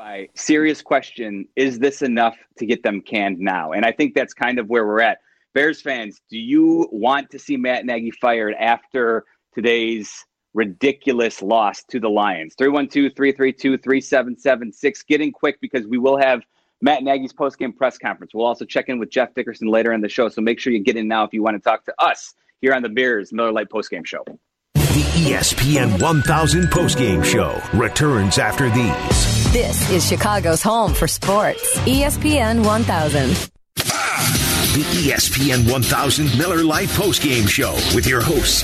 By 0.00 0.28
serious 0.34 0.80
question 0.80 1.46
is 1.56 1.78
this 1.78 2.00
enough 2.00 2.38
to 2.56 2.64
get 2.64 2.82
them 2.82 3.02
canned 3.02 3.38
now? 3.38 3.72
And 3.72 3.84
i 3.84 3.92
think 3.92 4.14
that's 4.14 4.32
kind 4.32 4.58
of 4.58 4.70
where 4.70 4.86
we're 4.86 5.02
at. 5.02 5.18
Bears 5.52 5.82
fans 5.82 6.22
do 6.30 6.38
you 6.38 6.88
want 6.90 7.28
to 7.32 7.38
see 7.38 7.58
matt 7.58 7.84
nagy 7.84 8.10
fired 8.10 8.54
after 8.54 9.26
today's 9.54 10.24
ridiculous 10.54 11.42
loss 11.42 11.84
to 11.84 12.00
the 12.00 12.08
lions? 12.08 12.54
312-332-3776 12.58 15.06
getting 15.06 15.32
quick 15.32 15.60
because 15.60 15.86
we 15.86 15.98
will 15.98 16.16
have 16.16 16.40
matt 16.80 17.02
nagy's 17.02 17.34
post-game 17.34 17.74
press 17.74 17.98
conference. 17.98 18.32
We'll 18.32 18.46
also 18.46 18.64
check 18.64 18.88
in 18.88 18.98
with 18.98 19.10
jeff 19.10 19.34
dickerson 19.34 19.68
later 19.68 19.92
in 19.92 20.00
the 20.00 20.08
show 20.08 20.30
so 20.30 20.40
make 20.40 20.60
sure 20.60 20.72
you 20.72 20.82
get 20.82 20.96
in 20.96 21.08
now 21.08 21.24
if 21.24 21.34
you 21.34 21.42
want 21.42 21.56
to 21.56 21.62
talk 21.62 21.84
to 21.84 21.92
us 21.98 22.34
here 22.62 22.72
on 22.72 22.80
the 22.80 22.88
bears 22.88 23.34
miller 23.34 23.52
lite 23.52 23.68
post-game 23.68 24.04
show. 24.04 24.24
The 24.72 25.28
ESPN 25.28 26.00
1000 26.00 26.62
postgame 26.64 27.22
show 27.22 27.60
returns 27.78 28.38
after 28.38 28.70
these. 28.70 29.39
This 29.52 29.90
is 29.90 30.06
Chicago's 30.06 30.62
home 30.62 30.94
for 30.94 31.08
sports. 31.08 31.76
ESPN 31.78 32.64
1000. 32.64 33.30
The 33.74 34.84
ESPN 35.02 35.68
1000 35.68 36.38
Miller 36.38 36.62
Lite 36.62 36.88
postgame 36.90 37.48
show 37.48 37.72
with 37.92 38.06
your 38.06 38.20
hosts, 38.20 38.62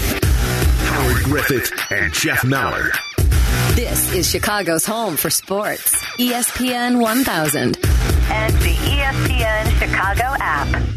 Howard 0.88 1.24
Griffith 1.24 1.72
and 1.90 2.12
Jeff 2.12 2.44
Meller. 2.44 2.92
This 3.74 4.12
is 4.12 4.30
Chicago's 4.30 4.86
home 4.86 5.16
for 5.16 5.28
sports. 5.28 5.92
ESPN 6.18 7.00
1000. 7.00 7.76
And 8.30 8.54
the 8.54 8.74
ESPN 8.86 9.78
Chicago 9.80 10.36
app. 10.38 10.95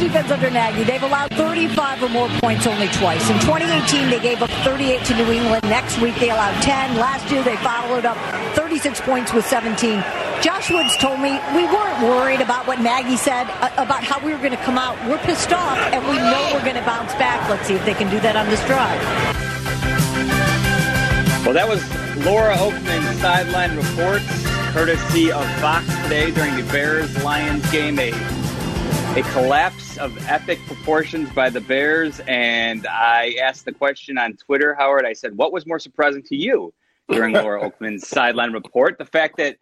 Defense 0.00 0.30
under 0.30 0.50
Nagy, 0.50 0.82
they've 0.82 1.02
allowed 1.02 1.30
35 1.34 2.02
or 2.02 2.08
more 2.08 2.28
points 2.40 2.66
only 2.66 2.88
twice. 2.88 3.28
In 3.28 3.38
2018, 3.40 4.08
they 4.08 4.18
gave 4.18 4.42
up 4.42 4.50
38 4.64 5.04
to 5.04 5.14
New 5.16 5.30
England. 5.30 5.62
Next 5.64 6.00
week, 6.00 6.16
they 6.16 6.30
allowed 6.30 6.60
10. 6.62 6.96
Last 6.96 7.30
year, 7.30 7.42
they 7.42 7.56
followed 7.56 8.06
up 8.06 8.16
36 8.56 9.00
points 9.02 9.32
with 9.32 9.46
17. 9.46 10.02
Josh 10.40 10.70
Woods 10.70 10.96
told 10.96 11.20
me 11.20 11.38
we 11.54 11.64
weren't 11.66 12.02
worried 12.02 12.40
about 12.40 12.66
what 12.66 12.80
Nagy 12.80 13.16
said 13.16 13.44
uh, 13.60 13.70
about 13.76 14.02
how 14.02 14.18
we 14.24 14.32
were 14.32 14.38
going 14.38 14.56
to 14.56 14.64
come 14.64 14.78
out. 14.78 14.96
We're 15.06 15.18
pissed 15.18 15.52
off, 15.52 15.76
and 15.92 16.02
we 16.08 16.16
know 16.16 16.50
we're 16.54 16.64
going 16.64 16.80
to 16.80 16.86
bounce 16.86 17.12
back. 17.14 17.48
Let's 17.50 17.68
see 17.68 17.74
if 17.74 17.84
they 17.84 17.94
can 17.94 18.10
do 18.10 18.18
that 18.20 18.36
on 18.36 18.48
this 18.48 18.64
drive. 18.64 19.00
Well, 21.44 21.52
that 21.52 21.68
was 21.68 21.84
Laura 22.24 22.54
Okmin's 22.56 23.20
sideline 23.20 23.76
reports, 23.76 24.24
courtesy 24.72 25.30
of 25.30 25.44
Fox 25.60 25.84
today 26.04 26.30
during 26.30 26.56
the 26.56 26.64
Bears 26.72 27.22
Lions 27.22 27.70
game. 27.70 27.98
A 27.98 28.12
a 29.16 29.22
collapse 29.32 29.98
of 29.98 30.16
epic 30.28 30.60
proportions 30.66 31.28
by 31.30 31.50
the 31.50 31.60
Bears. 31.60 32.20
And 32.28 32.86
I 32.86 33.34
asked 33.42 33.64
the 33.64 33.72
question 33.72 34.16
on 34.16 34.36
Twitter, 34.36 34.72
Howard. 34.72 35.04
I 35.04 35.14
said, 35.14 35.36
What 35.36 35.52
was 35.52 35.66
more 35.66 35.80
surprising 35.80 36.22
to 36.24 36.36
you 36.36 36.72
during 37.08 37.34
Laura 37.34 37.60
Okmin's 37.70 38.06
sideline 38.06 38.52
report? 38.52 38.98
The 38.98 39.04
fact 39.04 39.36
that 39.38 39.56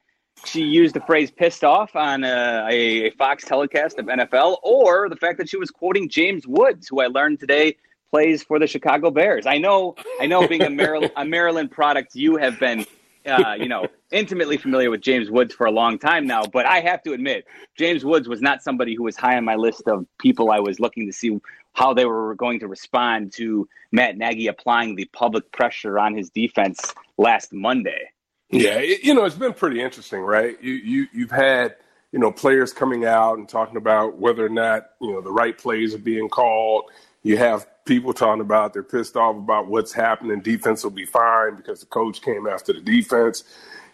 she 0.44 0.64
used 0.64 0.94
the 0.94 1.00
phrase 1.00 1.30
pissed 1.30 1.64
off 1.64 1.96
on 1.96 2.24
a, 2.24 2.66
a, 2.68 3.10
Fox 3.12 3.42
telecast 3.46 3.98
of 3.98 4.04
NFL, 4.06 4.58
or 4.62 5.08
the 5.08 5.16
fact 5.16 5.38
that 5.38 5.48
she 5.48 5.56
was 5.56 5.70
quoting 5.70 6.10
James 6.10 6.46
Woods, 6.46 6.86
who 6.86 7.00
I 7.00 7.06
learned 7.06 7.40
today 7.40 7.78
plays 8.10 8.42
for 8.42 8.58
the 8.58 8.66
Chicago 8.66 9.10
Bears. 9.10 9.46
I 9.46 9.56
know, 9.56 9.94
I 10.20 10.26
know, 10.26 10.46
being 10.46 10.62
a 10.62 10.70
Maryland, 10.70 11.12
a 11.16 11.24
Maryland 11.24 11.70
product, 11.70 12.14
you 12.14 12.36
have 12.36 12.60
been 12.60 12.84
uh, 13.28 13.54
you 13.54 13.68
know, 13.68 13.86
intimately 14.10 14.56
familiar 14.56 14.90
with 14.90 15.00
James 15.00 15.30
Woods 15.30 15.54
for 15.54 15.66
a 15.66 15.70
long 15.70 15.98
time 15.98 16.26
now, 16.26 16.44
but 16.44 16.66
I 16.66 16.80
have 16.80 17.02
to 17.04 17.12
admit, 17.12 17.46
James 17.76 18.04
Woods 18.04 18.28
was 18.28 18.40
not 18.40 18.62
somebody 18.62 18.94
who 18.94 19.04
was 19.04 19.16
high 19.16 19.36
on 19.36 19.44
my 19.44 19.54
list 19.54 19.82
of 19.86 20.06
people 20.18 20.50
I 20.50 20.60
was 20.60 20.80
looking 20.80 21.06
to 21.06 21.12
see 21.12 21.38
how 21.74 21.94
they 21.94 22.04
were 22.04 22.34
going 22.34 22.60
to 22.60 22.68
respond 22.68 23.32
to 23.34 23.68
Matt 23.92 24.16
Nagy 24.16 24.48
applying 24.48 24.96
the 24.96 25.04
public 25.12 25.50
pressure 25.52 25.98
on 25.98 26.16
his 26.16 26.30
defense 26.30 26.94
last 27.16 27.52
Monday. 27.52 28.10
Yeah, 28.50 28.78
it, 28.78 29.04
you 29.04 29.14
know, 29.14 29.24
it's 29.24 29.36
been 29.36 29.52
pretty 29.52 29.80
interesting, 29.80 30.20
right? 30.20 30.60
You, 30.62 30.72
you 30.72 31.06
you've 31.12 31.30
had 31.30 31.76
you 32.12 32.18
know 32.18 32.32
players 32.32 32.72
coming 32.72 33.04
out 33.04 33.38
and 33.38 33.48
talking 33.48 33.76
about 33.76 34.18
whether 34.18 34.44
or 34.44 34.50
not 34.50 34.90
you 35.00 35.12
know 35.12 35.20
the 35.20 35.30
right 35.30 35.56
plays 35.56 35.94
are 35.94 35.98
being 35.98 36.28
called. 36.28 36.90
You 37.28 37.36
have 37.36 37.66
people 37.84 38.14
talking 38.14 38.40
about 38.40 38.72
they're 38.72 38.82
pissed 38.82 39.14
off 39.14 39.36
about 39.36 39.68
what's 39.68 39.92
happening. 39.92 40.40
Defense 40.40 40.82
will 40.82 40.92
be 40.92 41.04
fine 41.04 41.56
because 41.56 41.80
the 41.80 41.86
coach 41.86 42.22
came 42.22 42.46
after 42.46 42.72
the 42.72 42.80
defense. 42.80 43.44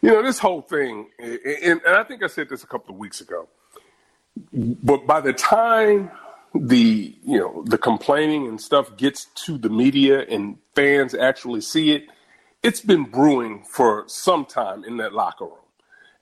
You 0.03 0.11
know, 0.11 0.23
this 0.23 0.38
whole 0.38 0.62
thing, 0.62 1.09
and, 1.18 1.81
and 1.85 1.97
I 1.97 2.05
think 2.05 2.23
I 2.23 2.29
said 2.29 2.49
this 2.49 2.62
a 2.62 2.68
couple 2.68 2.94
of 2.94 3.01
weeks 3.01 3.20
ago. 3.20 3.49
But 4.53 5.09
by 5.09 5.20
the 5.20 5.33
time 5.33 6.12
the 6.55 7.18
you 7.25 7.37
know 7.37 7.64
the 7.66 7.77
complaining 7.77 8.47
and 8.47 8.61
stuff 8.61 8.97
gets 8.97 9.25
to 9.47 9.59
the 9.59 9.68
media 9.68 10.20
and 10.20 10.59
fans 10.77 11.12
actually 11.12 11.62
see 11.62 11.90
it, 11.90 12.05
it's 12.62 12.81
been 12.81 13.03
brewing 13.03 13.64
for 13.64 14.05
some 14.07 14.44
time 14.44 14.85
in 14.85 14.99
that 14.99 15.12
locker 15.12 15.47
room. 15.47 15.66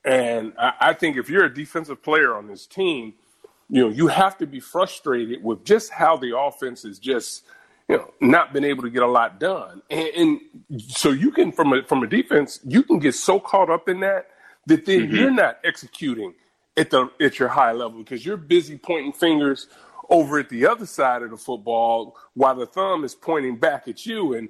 And 0.03 0.55
I, 0.59 0.73
I 0.81 0.93
think 0.95 1.19
if 1.19 1.29
you're 1.29 1.45
a 1.45 1.53
defensive 1.53 2.03
player 2.03 2.35
on 2.35 2.47
this 2.47 2.67
team, 2.67 3.13
you 3.73 3.83
know 3.83 3.89
you 3.89 4.07
have 4.07 4.37
to 4.39 4.47
be 4.47 4.61
frustrated 4.61 5.43
with 5.43 5.65
just 5.65 5.91
how 5.91 6.17
the 6.17 6.37
offense 6.37 6.85
is 6.85 6.99
just 6.99 7.45
you 7.89 7.97
know 7.97 8.13
not 8.21 8.53
been 8.53 8.65
able 8.65 8.83
to 8.83 8.91
get 8.91 9.03
a 9.03 9.07
lot 9.07 9.41
done. 9.41 9.83
And, 9.91 10.09
and 10.71 10.83
so 10.89 11.11
you 11.11 11.33
can 11.33 11.51
from 11.51 11.73
a 11.73 11.83
from 11.83 12.03
a 12.03 12.07
defense 12.07 12.61
you 12.65 12.83
can 12.83 12.99
get 13.01 13.15
so 13.15 13.41
caught 13.41 13.71
up 13.71 13.89
in 13.89 14.01
that 14.01 14.29
that 14.67 14.87
then 14.87 15.01
mm-hmm. 15.01 15.17
you're 15.17 15.31
not 15.31 15.59
executing 15.65 16.35
at 16.77 16.91
the 16.91 17.11
at 17.21 17.39
your 17.39 17.49
high 17.49 17.73
level 17.73 17.99
because 17.99 18.25
you're 18.25 18.37
busy 18.37 18.77
pointing 18.77 19.13
fingers 19.13 19.67
over 20.13 20.39
at 20.39 20.51
the 20.51 20.67
other 20.67 20.87
side 20.87 21.23
of 21.23 21.31
the 21.31 21.37
football 21.37 22.17
while 22.35 22.55
the 22.55 22.67
thumb 22.67 23.03
is 23.03 23.15
pointing 23.15 23.57
back 23.57 23.89
at 23.89 24.05
you. 24.05 24.35
And, 24.35 24.49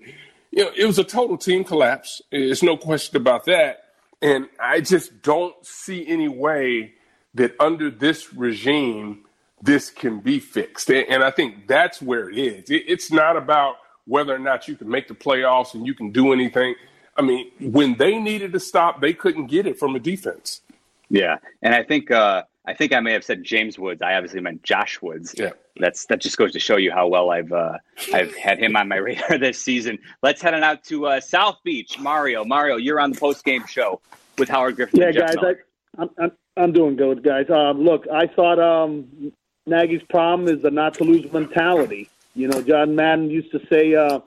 you 0.50 0.64
know, 0.64 0.72
it 0.76 0.84
was 0.84 0.98
a 0.98 1.04
total 1.04 1.38
team 1.38 1.62
collapse. 1.62 2.20
There's 2.32 2.62
no 2.62 2.76
question 2.76 3.16
about 3.16 3.44
that. 3.44 3.84
And 4.20 4.48
I 4.60 4.80
just 4.80 5.22
don't 5.22 5.54
see 5.64 6.06
any 6.06 6.28
way 6.28 6.94
that 7.34 7.54
under 7.60 7.90
this 7.90 8.34
regime, 8.34 9.24
this 9.62 9.90
can 9.90 10.20
be 10.20 10.38
fixed. 10.38 10.90
And 10.90 11.22
I 11.22 11.30
think 11.30 11.66
that's 11.66 12.02
where 12.02 12.28
it 12.30 12.38
is. 12.38 12.64
It's 12.68 13.10
not 13.10 13.36
about 13.36 13.76
whether 14.06 14.34
or 14.34 14.38
not 14.38 14.68
you 14.68 14.76
can 14.76 14.88
make 14.88 15.08
the 15.08 15.14
playoffs 15.14 15.74
and 15.74 15.86
you 15.86 15.94
can 15.94 16.10
do 16.10 16.32
anything. 16.32 16.74
I 17.16 17.22
mean, 17.22 17.50
when 17.60 17.96
they 17.96 18.18
needed 18.18 18.52
to 18.52 18.60
stop, 18.60 19.00
they 19.00 19.12
couldn't 19.12 19.46
get 19.46 19.66
it 19.66 19.78
from 19.78 19.94
a 19.94 20.00
defense. 20.00 20.60
Yeah. 21.08 21.36
And 21.60 21.74
I 21.74 21.82
think, 21.82 22.10
uh, 22.10 22.42
I 22.66 22.74
think 22.74 22.92
I 22.92 23.00
may 23.00 23.12
have 23.12 23.24
said 23.24 23.44
James 23.44 23.78
Woods. 23.78 24.02
I 24.02 24.14
obviously 24.14 24.40
meant 24.40 24.62
Josh 24.62 25.00
Woods. 25.02 25.34
Yeah. 25.36 25.50
That's 25.78 26.06
that 26.06 26.20
just 26.20 26.36
goes 26.36 26.52
to 26.52 26.60
show 26.60 26.76
you 26.76 26.92
how 26.92 27.08
well 27.08 27.30
I've 27.30 27.50
uh, 27.50 27.78
I've 28.12 28.34
had 28.36 28.58
him 28.58 28.76
on 28.76 28.88
my 28.88 28.96
radar 28.98 29.38
this 29.38 29.58
season. 29.58 29.98
Let's 30.22 30.42
head 30.42 30.52
on 30.54 30.62
out 30.62 30.84
to 30.84 31.06
uh, 31.06 31.20
South 31.20 31.58
Beach. 31.64 31.98
Mario, 31.98 32.44
Mario, 32.44 32.76
you're 32.76 33.00
on 33.00 33.12
the 33.12 33.18
post 33.18 33.44
game 33.44 33.66
show 33.66 34.00
with 34.36 34.50
Howard 34.50 34.76
Griffin. 34.76 35.00
Yeah, 35.00 35.12
guys, 35.12 35.36
I, 35.36 35.48
am 35.48 35.56
I'm, 35.98 36.10
I'm 36.18 36.32
doing 36.56 36.96
good, 36.96 37.22
guys. 37.22 37.48
Um, 37.50 37.82
look, 37.82 38.06
I 38.12 38.26
thought 38.26 38.58
um, 38.58 39.32
Nagy's 39.66 40.02
problem 40.10 40.48
is 40.48 40.62
the 40.62 40.70
not 40.70 40.94
to 40.94 41.04
lose 41.04 41.30
mentality. 41.32 42.08
You 42.34 42.48
know, 42.48 42.62
John 42.62 42.94
Madden 42.94 43.30
used 43.30 43.52
to 43.52 43.60
say, 43.70 43.94
uh, 43.94 44.20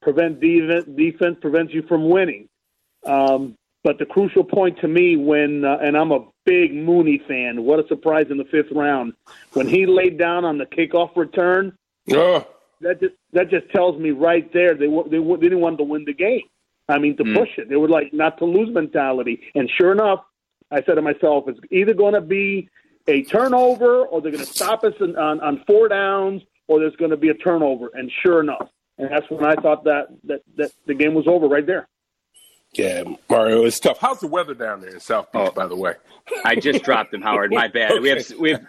"Prevent 0.00 0.40
defense, 0.40 0.86
defense 0.96 1.38
prevents 1.40 1.72
you 1.72 1.82
from 1.82 2.08
winning." 2.08 2.48
Um, 3.04 3.56
but 3.84 3.98
the 3.98 4.06
crucial 4.06 4.44
point 4.44 4.78
to 4.80 4.88
me, 4.88 5.16
when 5.16 5.64
uh, 5.64 5.78
and 5.82 5.96
I'm 5.96 6.12
a 6.12 6.26
big 6.44 6.74
Mooney 6.74 7.20
fan. 7.26 7.64
What 7.64 7.84
a 7.84 7.88
surprise 7.88 8.26
in 8.30 8.36
the 8.36 8.44
fifth 8.44 8.72
round 8.72 9.14
when 9.52 9.68
he 9.68 9.86
laid 9.86 10.18
down 10.18 10.44
on 10.44 10.58
the 10.58 10.66
kickoff 10.66 11.16
return. 11.16 11.76
Oh. 12.12 12.46
That 12.80 13.00
just 13.00 13.14
that 13.32 13.48
just 13.48 13.70
tells 13.70 13.98
me 14.00 14.10
right 14.10 14.52
there 14.52 14.74
they 14.74 14.86
they, 14.86 15.18
they 15.18 15.36
didn't 15.36 15.60
want 15.60 15.78
to 15.78 15.84
win 15.84 16.04
the 16.04 16.14
game. 16.14 16.42
I 16.88 16.98
mean 16.98 17.16
to 17.16 17.24
mm. 17.24 17.36
push 17.36 17.50
it. 17.58 17.68
They 17.68 17.76
were 17.76 17.88
like 17.88 18.12
not 18.12 18.38
to 18.38 18.44
lose 18.44 18.74
mentality. 18.74 19.40
And 19.54 19.70
sure 19.78 19.92
enough, 19.92 20.20
I 20.72 20.82
said 20.82 20.94
to 20.94 21.02
myself, 21.02 21.44
it's 21.48 21.60
either 21.70 21.94
going 21.94 22.14
to 22.14 22.20
be 22.20 22.68
a 23.06 23.22
turnover 23.24 24.06
or 24.06 24.20
they're 24.20 24.32
going 24.32 24.44
to 24.44 24.50
stop 24.50 24.84
us 24.84 24.94
on, 25.00 25.16
on, 25.16 25.40
on 25.40 25.64
four 25.66 25.88
downs 25.88 26.42
or 26.68 26.80
there's 26.80 26.96
going 26.96 27.10
to 27.10 27.16
be 27.16 27.28
a 27.28 27.34
turnover. 27.34 27.90
And 27.94 28.10
sure 28.22 28.40
enough, 28.40 28.68
and 28.98 29.10
that's 29.10 29.28
when 29.30 29.44
I 29.44 29.54
thought 29.56 29.84
that 29.84 30.08
that 30.24 30.42
that 30.56 30.72
the 30.86 30.94
game 30.94 31.14
was 31.14 31.26
over 31.26 31.46
right 31.46 31.66
there. 31.66 31.88
Yeah, 32.72 33.04
Mario, 33.28 33.64
it's 33.64 33.78
tough. 33.78 33.98
How's 33.98 34.20
the 34.20 34.26
weather 34.26 34.54
down 34.54 34.80
there 34.80 34.90
in 34.90 35.00
South 35.00 35.30
Beach, 35.30 35.48
oh, 35.48 35.52
by 35.52 35.66
the 35.66 35.76
way? 35.76 35.94
I 36.44 36.54
just 36.54 36.82
dropped 36.84 37.12
him, 37.12 37.20
Howard. 37.20 37.52
My 37.52 37.68
bad. 37.68 37.92
okay. 37.92 38.00
We 38.00 38.08
have 38.08 38.30
we 38.38 38.50
have 38.50 38.66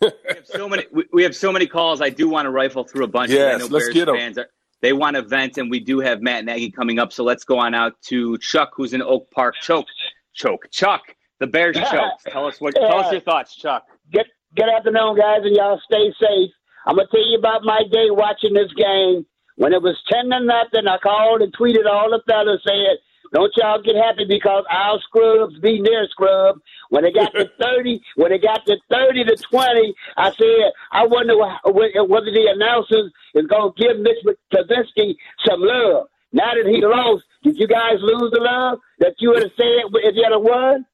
we 0.00 0.10
have 0.28 0.46
so 0.46 0.68
many 0.68 0.86
we, 0.90 1.04
we, 1.12 1.22
have 1.22 1.36
so 1.36 1.52
many 1.52 1.66
calls. 1.66 2.00
I 2.00 2.10
do 2.10 2.28
want 2.28 2.46
to 2.46 2.50
rifle 2.50 2.84
through 2.84 3.04
a 3.04 3.08
bunch. 3.08 3.30
Yes, 3.30 3.54
I 3.54 3.58
know 3.58 3.66
let's 3.66 3.86
Bears 3.86 3.94
get 3.94 4.06
them. 4.06 4.16
Fans 4.16 4.38
are, 4.38 4.48
they 4.80 4.92
want 4.92 5.16
to 5.16 5.22
vent, 5.22 5.58
and 5.58 5.70
we 5.70 5.78
do 5.78 6.00
have 6.00 6.22
Matt 6.22 6.44
Nagy 6.44 6.70
coming 6.70 6.98
up. 6.98 7.12
So 7.12 7.22
let's 7.22 7.44
go 7.44 7.58
on 7.58 7.74
out 7.74 8.00
to 8.04 8.38
Chuck, 8.38 8.70
who's 8.74 8.94
in 8.94 9.02
Oak 9.02 9.30
Park. 9.30 9.56
Choke, 9.60 9.86
choke, 10.32 10.68
Chuck. 10.70 11.14
The 11.40 11.46
Bears 11.46 11.76
choke. 11.76 12.12
Tell 12.28 12.46
us 12.46 12.60
what. 12.60 12.74
Tell 12.74 12.98
us 12.98 13.12
your 13.12 13.20
thoughts, 13.22 13.56
Chuck. 13.56 13.86
Good 14.12 14.26
Good 14.56 14.68
afternoon, 14.68 15.16
guys, 15.16 15.40
and 15.44 15.56
y'all 15.56 15.80
stay 15.84 16.12
safe. 16.20 16.50
I'm 16.86 16.96
gonna 16.96 17.08
tell 17.10 17.26
you 17.26 17.38
about 17.38 17.62
my 17.62 17.82
day 17.90 18.10
watching 18.10 18.54
this 18.54 18.72
game. 18.74 19.24
When 19.56 19.72
it 19.72 19.82
was 19.82 19.96
ten 20.10 20.30
to 20.30 20.40
nothing, 20.40 20.86
I 20.86 20.98
called 20.98 21.42
and 21.42 21.52
tweeted 21.56 21.86
all 21.86 22.10
the 22.10 22.22
fellas 22.26 22.60
saying 22.66 22.96
don't 23.32 23.52
y'all 23.56 23.80
get 23.80 23.94
happy 23.94 24.24
because 24.28 24.64
our 24.70 24.98
scrubs 25.02 25.58
beat 25.60 25.84
their 25.84 26.06
scrub. 26.08 26.58
When 26.88 27.04
it 27.04 27.14
got 27.14 27.32
to 27.34 27.48
30, 27.60 28.00
when 28.16 28.32
it 28.32 28.42
got 28.42 28.66
to 28.66 28.76
30 28.90 29.24
to 29.24 29.36
20, 29.36 29.94
I 30.16 30.30
said, 30.32 30.72
I 30.90 31.06
wonder 31.06 31.36
whether 31.38 32.30
the 32.30 32.48
announcers 32.52 33.12
is 33.34 33.46
going 33.46 33.72
to 33.72 33.80
give 33.80 34.00
Mitch 34.00 34.18
Trubisky 34.52 35.14
some 35.46 35.60
love. 35.60 36.08
Now 36.32 36.54
that 36.54 36.66
he 36.66 36.80
lost, 36.82 37.24
did 37.42 37.56
you 37.56 37.66
guys 37.66 37.98
lose 38.00 38.30
the 38.32 38.40
love 38.40 38.78
that 38.98 39.14
you 39.18 39.30
would 39.30 39.42
have 39.42 39.52
said 39.56 39.86
if 39.94 40.14
you 40.16 40.24
had 40.24 40.36
won? 40.36 40.86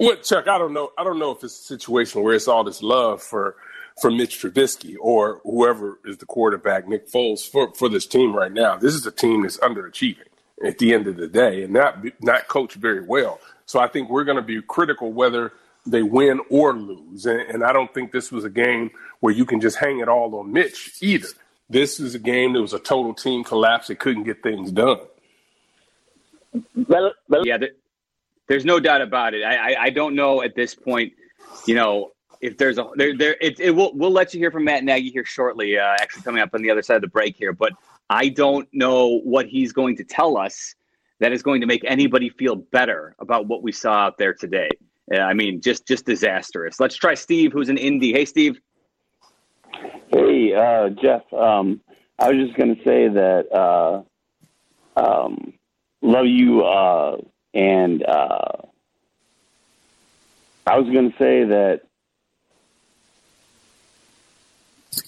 Well, 0.00 0.16
Chuck, 0.16 0.48
I 0.48 0.58
don't 0.58 0.72
know. 0.72 0.90
I 0.98 1.04
don't 1.04 1.18
know 1.18 1.30
if 1.30 1.44
it's 1.44 1.58
a 1.58 1.64
situation 1.64 2.22
where 2.22 2.34
it's 2.34 2.48
all 2.48 2.64
this 2.64 2.82
love 2.82 3.22
for 3.22 3.56
for 4.00 4.10
Mitch 4.10 4.40
Trubisky 4.40 4.96
or 5.00 5.40
whoever 5.44 6.00
is 6.04 6.18
the 6.18 6.26
quarterback, 6.26 6.88
Nick 6.88 7.08
Foles, 7.08 7.48
for, 7.48 7.72
for 7.74 7.88
this 7.88 8.06
team 8.06 8.34
right 8.34 8.52
now. 8.52 8.76
This 8.76 8.94
is 8.94 9.06
a 9.06 9.12
team 9.12 9.42
that's 9.42 9.58
underachieving 9.58 10.26
at 10.66 10.78
the 10.78 10.92
end 10.92 11.06
of 11.06 11.16
the 11.16 11.28
day 11.28 11.62
and 11.62 11.72
not 11.72 12.04
not 12.20 12.48
coach 12.48 12.74
very 12.74 13.02
well. 13.02 13.40
So 13.66 13.78
I 13.78 13.88
think 13.88 14.10
we're 14.10 14.24
going 14.24 14.36
to 14.36 14.42
be 14.42 14.60
critical 14.62 15.12
whether 15.12 15.52
they 15.86 16.02
win 16.02 16.40
or 16.50 16.74
lose. 16.74 17.26
And, 17.26 17.40
and, 17.42 17.64
I 17.64 17.72
don't 17.72 17.92
think 17.92 18.10
this 18.10 18.32
was 18.32 18.44
a 18.44 18.50
game 18.50 18.90
where 19.20 19.34
you 19.34 19.44
can 19.44 19.60
just 19.60 19.76
hang 19.76 20.00
it 20.00 20.08
all 20.08 20.34
on 20.34 20.52
Mitch 20.52 20.96
either. 21.00 21.28
This 21.68 22.00
is 22.00 22.14
a 22.14 22.18
game 22.18 22.54
that 22.54 22.62
was 22.62 22.72
a 22.72 22.78
total 22.78 23.14
team 23.14 23.44
collapse. 23.44 23.90
It 23.90 23.98
couldn't 23.98 24.24
get 24.24 24.42
things 24.42 24.70
done. 24.70 25.00
Well, 26.88 27.12
well, 27.28 27.46
yeah, 27.46 27.58
there's 28.48 28.64
no 28.64 28.80
doubt 28.80 29.02
about 29.02 29.34
it. 29.34 29.42
I, 29.42 29.72
I, 29.72 29.82
I, 29.84 29.90
don't 29.90 30.14
know 30.14 30.42
at 30.42 30.54
this 30.54 30.74
point, 30.74 31.12
you 31.66 31.74
know, 31.74 32.12
if 32.40 32.58
there's 32.58 32.78
a 32.78 32.86
there 32.96 33.16
there 33.16 33.36
it, 33.40 33.58
it 33.58 33.70
will 33.70 33.92
we'll 33.94 34.10
let 34.10 34.34
you 34.34 34.40
hear 34.40 34.50
from 34.50 34.64
Matt 34.64 34.84
Nagy 34.84 35.10
here 35.10 35.24
shortly. 35.24 35.78
Uh, 35.78 35.94
actually, 36.00 36.22
coming 36.22 36.42
up 36.42 36.50
on 36.52 36.62
the 36.62 36.70
other 36.70 36.82
side 36.82 36.96
of 36.96 37.02
the 37.02 37.08
break 37.08 37.36
here, 37.36 37.52
but 37.52 37.72
I 38.10 38.28
don't 38.28 38.68
know 38.72 39.20
what 39.20 39.46
he's 39.46 39.72
going 39.72 39.96
to 39.96 40.04
tell 40.04 40.36
us 40.36 40.74
that 41.20 41.32
is 41.32 41.42
going 41.42 41.60
to 41.62 41.66
make 41.66 41.82
anybody 41.86 42.28
feel 42.28 42.56
better 42.56 43.14
about 43.18 43.46
what 43.46 43.62
we 43.62 43.72
saw 43.72 43.92
out 43.92 44.18
there 44.18 44.34
today. 44.34 44.68
Uh, 45.12 45.18
I 45.18 45.32
mean, 45.32 45.60
just 45.60 45.86
just 45.86 46.04
disastrous. 46.04 46.80
Let's 46.80 46.96
try 46.96 47.14
Steve, 47.14 47.52
who's 47.52 47.68
in 47.68 47.78
Indy. 47.78 48.12
Hey, 48.12 48.24
Steve. 48.24 48.60
Hey, 50.08 50.54
uh, 50.54 50.90
Jeff. 50.90 51.22
Um, 51.32 51.80
I 52.18 52.30
was 52.30 52.46
just 52.46 52.56
going 52.56 52.76
to 52.76 52.84
say 52.84 53.08
that 53.08 53.52
uh, 53.52 54.02
um, 54.96 55.54
love 56.00 56.26
you, 56.26 56.62
uh, 56.62 57.16
and 57.54 58.04
uh, 58.04 58.56
I 60.66 60.78
was 60.78 60.92
going 60.92 61.12
to 61.12 61.18
say 61.18 61.44
that. 61.44 61.82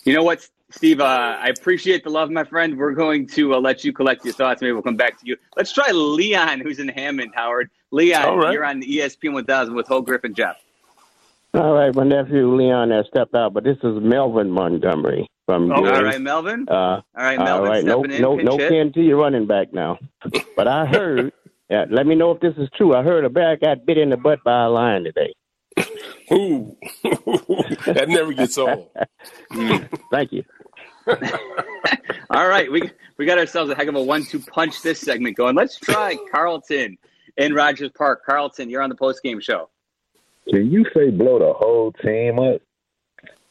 You 0.04 0.14
know 0.14 0.22
what? 0.22 0.48
Steve, 0.70 1.00
uh, 1.00 1.04
I 1.38 1.48
appreciate 1.48 2.04
the 2.04 2.10
love, 2.10 2.30
my 2.30 2.44
friend. 2.44 2.76
We're 2.76 2.92
going 2.92 3.28
to 3.28 3.54
uh, 3.54 3.60
let 3.60 3.84
you 3.84 3.92
collect 3.92 4.24
your 4.24 4.34
thoughts. 4.34 4.60
Maybe 4.60 4.72
we'll 4.72 4.82
come 4.82 4.96
back 4.96 5.18
to 5.20 5.26
you. 5.26 5.36
Let's 5.56 5.72
try 5.72 5.90
Leon, 5.90 6.60
who's 6.60 6.78
in 6.78 6.88
Hammond, 6.88 7.32
Howard. 7.34 7.70
Leon, 7.92 8.38
right. 8.38 8.52
you're 8.52 8.64
on 8.64 8.80
the 8.80 8.86
ESPN 8.86 9.32
1000 9.32 9.74
with 9.74 9.86
Ho 9.88 10.02
Griffin 10.02 10.34
Jeff. 10.34 10.56
All 11.54 11.72
right, 11.72 11.94
my 11.94 12.04
nephew 12.04 12.54
Leon 12.54 12.90
has 12.90 13.06
stepped 13.06 13.34
out, 13.34 13.54
but 13.54 13.64
this 13.64 13.78
is 13.82 14.02
Melvin 14.02 14.50
Montgomery 14.50 15.26
from. 15.46 15.72
Oh, 15.72 15.86
all 15.86 16.02
right, 16.04 16.20
Melvin. 16.20 16.68
Uh, 16.68 16.74
all 16.74 17.02
right, 17.14 17.38
Melvin. 17.38 17.66
All 17.66 17.72
right, 17.72 17.84
no, 17.84 18.04
in, 18.04 18.20
no, 18.20 18.36
no 18.36 18.58
hit. 18.58 18.96
you 18.96 19.18
running 19.18 19.46
back 19.46 19.72
now. 19.72 19.98
But 20.54 20.68
I 20.68 20.84
heard. 20.84 21.32
Yeah, 21.68 21.84
let 21.90 22.06
me 22.06 22.14
know 22.14 22.30
if 22.32 22.40
this 22.40 22.54
is 22.58 22.68
true. 22.76 22.94
I 22.94 23.02
heard 23.02 23.24
a 23.24 23.30
bear 23.30 23.56
got 23.56 23.84
bit 23.86 23.98
in 23.98 24.10
the 24.10 24.16
butt 24.16 24.38
by 24.44 24.64
a 24.64 24.68
lion 24.68 25.04
today. 25.04 25.34
Ooh, 26.32 26.76
that 27.04 28.06
never 28.08 28.32
gets 28.32 28.56
old. 28.56 28.88
Thank 30.10 30.32
you. 30.32 30.44
All 32.30 32.48
right, 32.48 32.70
we 32.70 32.90
we 33.16 33.26
got 33.26 33.38
ourselves 33.38 33.70
a 33.70 33.74
heck 33.74 33.88
of 33.88 33.94
a 33.94 34.02
one-two 34.02 34.40
punch 34.40 34.82
this 34.82 35.00
segment 35.00 35.36
going. 35.36 35.54
Let's 35.54 35.78
try 35.78 36.16
Carlton 36.32 36.98
in 37.36 37.54
Rogers 37.54 37.90
Park. 37.96 38.24
Carlton, 38.24 38.70
you're 38.70 38.82
on 38.82 38.88
the 38.88 38.96
post 38.96 39.22
game 39.22 39.40
show. 39.40 39.68
Can 40.48 40.70
you 40.70 40.84
say 40.94 41.10
blow 41.10 41.38
the 41.38 41.52
whole 41.52 41.92
team 41.92 42.38
up? 42.38 42.60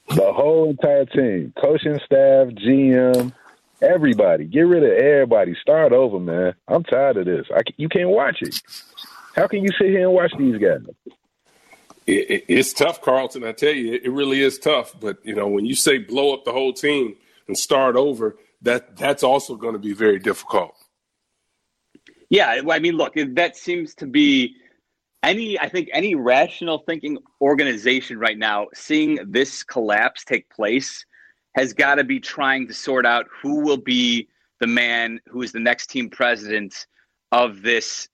The 0.09 0.31
whole 0.33 0.69
entire 0.69 1.05
team, 1.05 1.53
coaching 1.59 1.99
staff, 2.05 2.47
GM, 2.49 3.33
everybody. 3.81 4.45
Get 4.45 4.61
rid 4.61 4.83
of 4.83 4.91
everybody. 4.91 5.55
Start 5.61 5.91
over, 5.91 6.19
man. 6.19 6.53
I'm 6.67 6.83
tired 6.83 7.17
of 7.17 7.25
this. 7.25 7.47
I, 7.55 7.61
you 7.77 7.89
can't 7.89 8.09
watch 8.09 8.41
it. 8.41 8.55
How 9.35 9.47
can 9.47 9.63
you 9.63 9.69
sit 9.77 9.87
here 9.87 10.03
and 10.03 10.13
watch 10.13 10.33
these 10.37 10.57
guys? 10.57 10.81
It, 12.07 12.29
it, 12.29 12.45
it's 12.47 12.73
tough, 12.73 13.01
Carlton. 13.01 13.43
I 13.43 13.51
tell 13.51 13.73
you, 13.73 13.93
it, 13.93 14.05
it 14.05 14.11
really 14.11 14.41
is 14.41 14.59
tough. 14.59 14.95
But 14.99 15.17
you 15.23 15.35
know, 15.35 15.47
when 15.47 15.65
you 15.65 15.75
say 15.75 15.97
blow 15.97 16.33
up 16.33 16.45
the 16.45 16.51
whole 16.51 16.73
team 16.73 17.15
and 17.47 17.57
start 17.57 17.95
over, 17.95 18.37
that 18.61 18.95
that's 18.97 19.23
also 19.23 19.55
going 19.55 19.73
to 19.73 19.79
be 19.79 19.93
very 19.93 20.19
difficult. 20.19 20.75
Yeah, 22.29 22.61
I 22.69 22.79
mean, 22.79 22.95
look, 22.95 23.13
that 23.15 23.55
seems 23.55 23.93
to 23.95 24.07
be 24.07 24.55
any. 25.21 25.59
I 25.59 25.69
think 25.69 25.89
any 25.93 26.15
rational 26.15 26.79
thinking 26.79 27.17
organization 27.41 28.19
right 28.19 28.37
now, 28.37 28.67
seeing 28.73 29.19
this 29.27 29.63
collapse 29.63 30.23
take 30.23 30.49
place, 30.49 31.05
has 31.55 31.73
got 31.73 31.95
to 31.95 32.03
be 32.03 32.19
trying 32.19 32.67
to 32.67 32.73
sort 32.73 33.05
out 33.05 33.27
who 33.31 33.61
will 33.61 33.77
be 33.77 34.27
the 34.59 34.67
man 34.67 35.19
who 35.27 35.41
is 35.41 35.51
the 35.51 35.59
next 35.59 35.87
team 35.87 36.09
president 36.09 36.85
of 37.31 37.61
this 37.61 38.09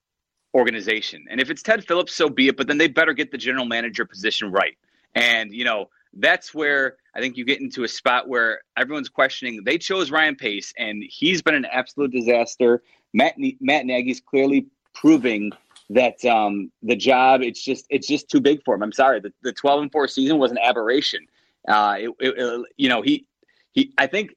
organization. 0.54 1.24
And 1.28 1.40
if 1.40 1.50
it's 1.50 1.62
Ted 1.62 1.84
Phillips, 1.84 2.14
so 2.14 2.28
be 2.28 2.48
it. 2.48 2.56
But 2.56 2.68
then 2.68 2.78
they 2.78 2.88
better 2.88 3.12
get 3.12 3.30
the 3.30 3.38
general 3.38 3.64
manager 3.64 4.04
position 4.04 4.50
right. 4.52 4.76
And 5.14 5.52
you 5.52 5.64
know, 5.64 5.90
that's 6.14 6.54
where 6.54 6.96
I 7.14 7.20
think 7.20 7.36
you 7.36 7.44
get 7.44 7.60
into 7.60 7.84
a 7.84 7.88
spot 7.88 8.28
where 8.28 8.60
everyone's 8.76 9.08
questioning. 9.08 9.62
They 9.64 9.78
chose 9.78 10.10
Ryan 10.10 10.36
Pace, 10.36 10.72
and 10.78 11.02
he's 11.08 11.42
been 11.42 11.54
an 11.54 11.66
absolute 11.66 12.12
disaster. 12.12 12.82
Matt 13.12 13.34
Matt 13.60 13.86
Nagy's 13.86 14.20
clearly 14.20 14.66
proving 14.94 15.50
that 15.90 16.24
um, 16.24 16.70
the 16.82 16.96
job 16.96 17.42
it's 17.42 17.62
just 17.62 17.86
it's 17.90 18.06
just 18.06 18.28
too 18.28 18.40
big 18.40 18.62
for 18.64 18.74
him. 18.74 18.82
I'm 18.82 18.92
sorry. 18.92 19.20
The, 19.20 19.32
the 19.42 19.52
12 19.52 19.82
and 19.82 19.92
four 19.92 20.06
season 20.06 20.38
was 20.38 20.52
an 20.52 20.58
aberration. 20.58 21.26
Uh, 21.68 21.96
it, 21.98 22.10
it, 22.20 22.66
you 22.76 22.88
know 22.88 23.02
he 23.02 23.26
he. 23.72 23.92
I 23.98 24.06
think 24.06 24.34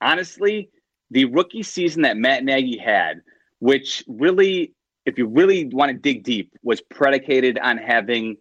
honestly, 0.00 0.70
the 1.10 1.24
rookie 1.26 1.62
season 1.62 2.02
that 2.02 2.16
Matt 2.16 2.44
Nagy 2.44 2.76
had, 2.76 3.20
which 3.58 4.04
really, 4.06 4.74
if 5.06 5.18
you 5.18 5.26
really 5.26 5.66
want 5.66 5.90
to 5.90 5.96
dig 5.96 6.24
deep, 6.24 6.52
was 6.62 6.80
predicated 6.80 7.58
on 7.58 7.78
having 7.78 8.36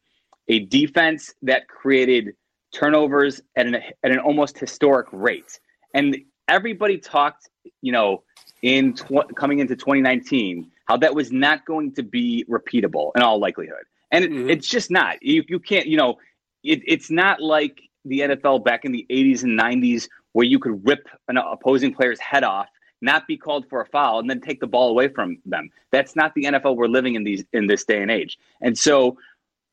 a 0.48 0.60
defense 0.60 1.34
that 1.42 1.68
created 1.68 2.34
turnovers 2.74 3.42
at 3.56 3.66
an 3.68 3.76
at 3.76 4.12
an 4.12 4.20
almost 4.20 4.58
historic 4.58 5.08
rate. 5.12 5.60
And 5.94 6.18
everybody 6.48 6.98
talked, 6.98 7.50
you 7.82 7.92
know, 7.92 8.24
in 8.62 8.94
tw- 8.94 9.34
coming 9.36 9.60
into 9.60 9.76
2019, 9.76 10.72
how 10.86 10.98
that 10.98 11.14
was 11.14 11.32
not 11.32 11.66
going 11.66 11.94
to 11.96 12.04
be 12.04 12.46
repeatable 12.50 13.12
in 13.16 13.22
all 13.22 13.40
likelihood. 13.40 13.84
And 14.12 14.26
mm-hmm. 14.26 14.50
it's 14.50 14.68
just 14.68 14.92
not. 14.92 15.22
You, 15.22 15.44
you 15.48 15.60
can't, 15.60 15.88
you 15.88 15.98
know, 15.98 16.18
it, 16.64 16.82
it's 16.86 17.10
not 17.10 17.42
like 17.42 17.82
the 18.06 18.22
NFL 18.22 18.64
back 18.64 18.86
in 18.86 18.92
the 18.92 19.06
80s 19.10 19.44
and 19.44 19.60
90s 19.60 20.08
where 20.34 20.46
you 20.46 20.60
could 20.60 20.86
rip 20.86 21.08
an 21.28 21.38
opposing 21.38 21.94
player's 21.94 22.20
head 22.20 22.44
off, 22.44 22.68
not 23.02 23.28
be 23.28 23.38
called 23.38 23.68
for 23.70 23.82
a 23.82 23.86
foul, 23.86 24.20
and 24.20 24.30
then 24.30 24.42
take 24.42 24.60
the 24.60 24.68
ball 24.68 24.90
away 24.90 25.08
from 25.08 25.38
them. 25.46 25.70
That's 25.92 26.16
not 26.16 26.34
the 26.36 26.44
NFL 26.44 26.76
we're 26.76 26.88
living 26.88 27.16
in 27.16 27.24
these 27.24 27.44
in 27.54 27.68
this 27.68 27.86
day 27.86 28.02
and 28.02 28.12
age. 28.12 28.38
And 28.62 28.78
so 28.78 29.18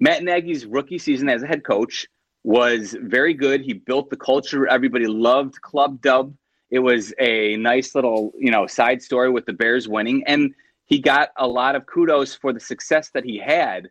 Matt 0.01 0.23
Nagy's 0.23 0.67
rookie 0.67 0.99
season 0.99 1.29
as 1.29 1.43
a 1.43 1.47
head 1.47 1.65
coach 1.65 2.07
was 2.43 2.97
very 3.03 3.35
good. 3.35 3.61
He 3.61 3.75
built 3.75 4.11
the 4.11 4.17
culture 4.17 4.67
everybody 4.67 5.07
loved. 5.07 5.61
Club 5.61 6.01
Dub. 6.01 6.35
It 6.71 6.79
was 6.79 7.13
a 7.19 7.57
nice 7.57 7.95
little, 7.95 8.33
you 8.39 8.51
know, 8.51 8.67
side 8.67 9.03
story 9.03 9.29
with 9.29 9.45
the 9.45 9.53
Bears 9.53 9.89
winning, 9.89 10.23
and 10.27 10.55
he 10.87 11.01
got 11.01 11.31
a 11.37 11.47
lot 11.47 11.75
of 11.75 11.87
kudos 11.87 12.35
for 12.35 12.53
the 12.53 12.61
success 12.61 13.11
that 13.11 13.25
he 13.25 13.39
had. 13.39 13.89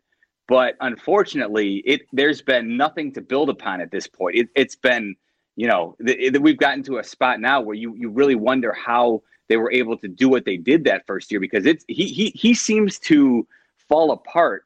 But 0.48 0.74
unfortunately, 0.80 1.82
it 1.86 2.02
there's 2.12 2.42
been 2.42 2.76
nothing 2.76 3.12
to 3.12 3.20
build 3.20 3.50
upon 3.50 3.80
at 3.80 3.90
this 3.90 4.06
point. 4.06 4.36
It, 4.36 4.48
has 4.56 4.76
been, 4.76 5.14
you 5.60 5.66
know, 5.66 5.94
the, 5.98 6.38
we've 6.38 6.56
gotten 6.56 6.82
to 6.84 6.96
a 6.96 7.04
spot 7.04 7.38
now 7.38 7.60
where 7.60 7.76
you 7.76 7.94
you 7.94 8.08
really 8.08 8.34
wonder 8.34 8.72
how 8.72 9.22
they 9.50 9.58
were 9.58 9.70
able 9.70 9.94
to 9.98 10.08
do 10.08 10.26
what 10.26 10.46
they 10.46 10.56
did 10.56 10.84
that 10.84 11.06
first 11.06 11.30
year 11.30 11.38
because 11.38 11.66
it's 11.66 11.84
he 11.86 12.06
he 12.06 12.30
he 12.30 12.54
seems 12.54 12.98
to 13.00 13.46
fall 13.86 14.10
apart 14.10 14.64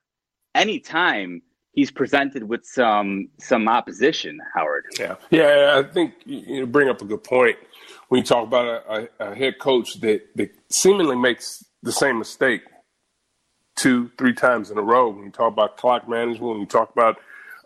anytime 0.54 1.42
he's 1.72 1.90
presented 1.90 2.44
with 2.44 2.64
some 2.64 3.28
some 3.40 3.66
opposition, 3.66 4.38
Howard. 4.54 4.84
Yeah, 4.96 5.16
yeah. 5.32 5.82
I 5.84 5.92
think 5.92 6.14
you 6.26 6.64
bring 6.64 6.88
up 6.88 7.02
a 7.02 7.04
good 7.04 7.24
point 7.24 7.56
when 8.06 8.20
you 8.20 8.24
talk 8.24 8.46
about 8.46 8.68
a, 8.68 9.08
a, 9.18 9.30
a 9.30 9.34
head 9.34 9.58
coach 9.58 9.94
that 9.94 10.22
that 10.36 10.54
seemingly 10.70 11.16
makes 11.16 11.64
the 11.82 11.90
same 11.90 12.20
mistake 12.20 12.62
two, 13.74 14.12
three 14.16 14.32
times 14.32 14.70
in 14.70 14.78
a 14.78 14.82
row. 14.82 15.08
When 15.08 15.24
you 15.24 15.32
talk 15.32 15.52
about 15.52 15.76
clock 15.76 16.08
management, 16.08 16.52
when 16.52 16.60
you 16.60 16.66
talk 16.66 16.92
about 16.92 17.16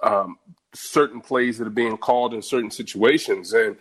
um, 0.02 0.38
certain 0.78 1.20
plays 1.20 1.58
that 1.58 1.66
are 1.66 1.70
being 1.70 1.96
called 1.96 2.34
in 2.34 2.42
certain 2.42 2.70
situations, 2.70 3.52
and 3.52 3.76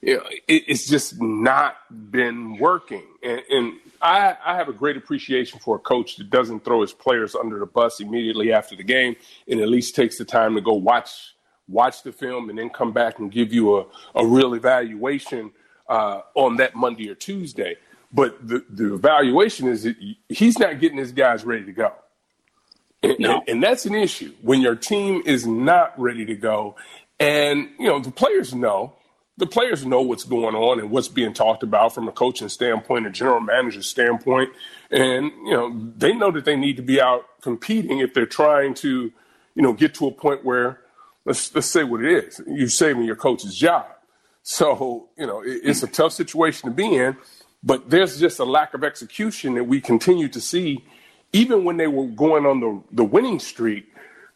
you 0.00 0.18
know, 0.18 0.24
it, 0.46 0.64
it's 0.68 0.86
just 0.86 1.20
not 1.20 1.76
been 2.10 2.58
working. 2.58 3.04
And, 3.22 3.42
and 3.48 3.72
I, 4.02 4.36
I, 4.44 4.56
have 4.56 4.68
a 4.68 4.72
great 4.72 4.98
appreciation 4.98 5.58
for 5.60 5.76
a 5.76 5.78
coach 5.78 6.16
that 6.16 6.28
doesn't 6.28 6.64
throw 6.64 6.82
his 6.82 6.92
players 6.92 7.34
under 7.34 7.58
the 7.58 7.66
bus 7.66 8.00
immediately 8.00 8.52
after 8.52 8.76
the 8.76 8.82
game, 8.82 9.16
and 9.48 9.60
at 9.60 9.68
least 9.68 9.94
takes 9.94 10.18
the 10.18 10.24
time 10.24 10.54
to 10.54 10.60
go 10.60 10.74
watch 10.74 11.34
watch 11.66 12.02
the 12.02 12.12
film 12.12 12.50
and 12.50 12.58
then 12.58 12.68
come 12.68 12.92
back 12.92 13.18
and 13.18 13.32
give 13.32 13.50
you 13.50 13.78
a, 13.78 13.86
a 14.14 14.26
real 14.26 14.52
evaluation 14.52 15.50
uh, 15.88 16.20
on 16.34 16.56
that 16.56 16.74
Monday 16.74 17.08
or 17.08 17.14
Tuesday. 17.14 17.76
But 18.12 18.46
the, 18.46 18.64
the 18.68 18.94
evaluation 18.94 19.68
is 19.68 19.84
that 19.84 19.96
he's 20.28 20.58
not 20.58 20.78
getting 20.78 20.98
his 20.98 21.12
guys 21.12 21.44
ready 21.44 21.64
to 21.64 21.72
go. 21.72 21.92
And, 23.04 23.18
no. 23.18 23.38
and, 23.38 23.48
and 23.48 23.62
that's 23.62 23.86
an 23.86 23.94
issue 23.94 24.32
when 24.42 24.60
your 24.60 24.74
team 24.76 25.22
is 25.24 25.46
not 25.46 25.98
ready 25.98 26.24
to 26.26 26.34
go. 26.34 26.76
And, 27.20 27.68
you 27.78 27.86
know, 27.86 28.00
the 28.00 28.10
players 28.10 28.54
know 28.54 28.94
the 29.36 29.46
players 29.46 29.84
know 29.84 30.00
what's 30.00 30.24
going 30.24 30.54
on 30.54 30.78
and 30.78 30.90
what's 30.90 31.08
being 31.08 31.32
talked 31.32 31.62
about 31.62 31.94
from 31.94 32.06
a 32.06 32.12
coaching 32.12 32.48
standpoint, 32.48 33.06
a 33.06 33.10
general 33.10 33.40
manager 33.40 33.82
standpoint, 33.82 34.50
and 34.90 35.32
you 35.44 35.52
know 35.52 35.92
they 35.96 36.14
know 36.14 36.30
that 36.30 36.44
they 36.44 36.56
need 36.56 36.76
to 36.76 36.82
be 36.82 37.00
out 37.00 37.26
competing 37.40 37.98
if 37.98 38.14
they're 38.14 38.26
trying 38.26 38.74
to, 38.74 39.12
you 39.54 39.62
know, 39.62 39.72
get 39.72 39.94
to 39.94 40.06
a 40.06 40.12
point 40.12 40.44
where 40.44 40.80
let's 41.24 41.54
let's 41.54 41.66
say 41.66 41.84
what 41.84 42.04
it 42.04 42.12
is. 42.26 42.40
You're 42.46 42.68
saving 42.68 43.04
your 43.04 43.16
coach's 43.16 43.56
job, 43.56 43.86
so 44.42 45.08
you 45.18 45.26
know 45.26 45.40
it, 45.40 45.60
it's 45.64 45.82
a 45.82 45.88
tough 45.88 46.12
situation 46.12 46.68
to 46.68 46.74
be 46.74 46.94
in. 46.94 47.16
But 47.66 47.88
there's 47.88 48.20
just 48.20 48.38
a 48.38 48.44
lack 48.44 48.74
of 48.74 48.84
execution 48.84 49.54
that 49.54 49.64
we 49.64 49.80
continue 49.80 50.28
to 50.28 50.40
see, 50.40 50.84
even 51.34 51.64
when 51.64 51.76
they 51.76 51.88
were 51.88 52.06
going 52.06 52.46
on 52.46 52.60
the 52.60 52.82
the 52.92 53.04
winning 53.04 53.40
streak. 53.40 53.86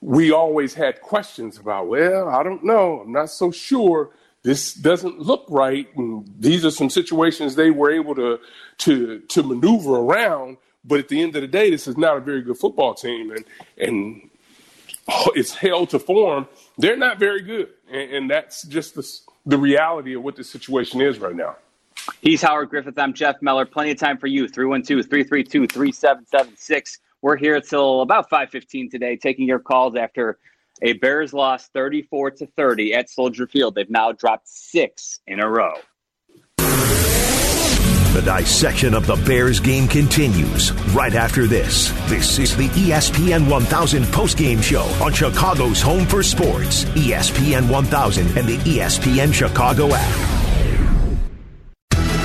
We 0.00 0.30
always 0.30 0.74
had 0.74 1.00
questions 1.00 1.58
about, 1.58 1.88
well, 1.88 2.28
I 2.28 2.44
don't 2.44 2.62
know, 2.62 3.00
I'm 3.00 3.10
not 3.10 3.30
so 3.30 3.50
sure 3.50 4.10
this 4.44 4.72
doesn't 4.72 5.18
look 5.18 5.44
right. 5.48 5.88
And 5.96 6.24
these 6.38 6.64
are 6.64 6.70
some 6.70 6.88
situations 6.88 7.56
they 7.56 7.70
were 7.70 7.90
able 7.90 8.14
to 8.14 8.38
to 8.78 9.20
to 9.20 9.42
maneuver 9.42 9.96
around. 9.96 10.58
But 10.84 11.00
at 11.00 11.08
the 11.08 11.20
end 11.20 11.34
of 11.36 11.42
the 11.42 11.48
day, 11.48 11.70
this 11.70 11.88
is 11.88 11.96
not 11.96 12.16
a 12.16 12.20
very 12.20 12.42
good 12.42 12.58
football 12.58 12.94
team, 12.94 13.32
and 13.32 13.44
and 13.76 14.30
it's 15.34 15.54
held 15.54 15.90
to 15.90 15.98
form. 15.98 16.46
They're 16.78 16.96
not 16.96 17.18
very 17.18 17.42
good, 17.42 17.70
and, 17.90 18.10
and 18.12 18.30
that's 18.30 18.62
just 18.66 18.94
the, 18.94 19.06
the 19.46 19.58
reality 19.58 20.14
of 20.14 20.22
what 20.22 20.36
the 20.36 20.44
situation 20.44 21.00
is 21.00 21.18
right 21.18 21.34
now. 21.34 21.56
He's 22.20 22.42
Howard 22.42 22.70
Griffith. 22.70 22.98
I'm 22.98 23.12
Jeff 23.12 23.40
Meller. 23.42 23.64
Plenty 23.66 23.92
of 23.92 23.98
time 23.98 24.18
for 24.18 24.26
you. 24.26 24.48
312 24.48 25.06
332 25.06 25.66
3776. 25.66 26.98
We're 27.22 27.36
here 27.36 27.60
till 27.60 28.02
about 28.02 28.30
5:15 28.30 28.90
today, 28.90 29.16
taking 29.16 29.46
your 29.46 29.58
calls 29.58 29.96
after 29.96 30.38
a 30.82 30.92
Bears 30.94 31.32
loss 31.32 31.68
34 31.68 32.30
to 32.32 32.46
30 32.46 32.94
at 32.94 33.10
Soldier 33.10 33.46
Field. 33.46 33.74
They've 33.74 33.90
now 33.90 34.12
dropped 34.12 34.48
six 34.48 35.20
in 35.26 35.40
a 35.40 35.48
row. 35.48 35.74
The 38.18 38.22
dissection 38.22 38.94
of 38.94 39.06
the 39.06 39.16
Bears 39.16 39.60
game 39.60 39.86
continues 39.86 40.72
right 40.92 41.14
after 41.14 41.46
this. 41.46 41.90
This 42.08 42.38
is 42.38 42.56
the 42.56 42.68
ESPN 42.70 43.48
1000 43.48 44.04
postgame 44.04 44.62
show 44.62 44.82
on 45.04 45.12
Chicago's 45.12 45.80
Home 45.82 46.04
for 46.06 46.22
Sports, 46.22 46.84
ESPN 46.96 47.68
1000 47.68 48.36
and 48.36 48.48
the 48.48 48.58
ESPN 48.58 49.32
Chicago 49.32 49.90
app. 49.92 50.37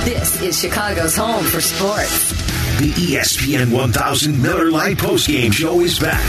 This 0.04 0.42
is 0.42 0.60
Chicago's 0.60 1.16
Home 1.16 1.46
for 1.46 1.62
Sports. 1.62 2.28
The 2.78 2.92
ESPN 2.92 3.72
1000 3.72 4.42
Miller 4.42 4.70
Lite 4.70 4.98
postgame 4.98 5.50
show 5.50 5.80
is 5.80 5.98
back. 5.98 6.22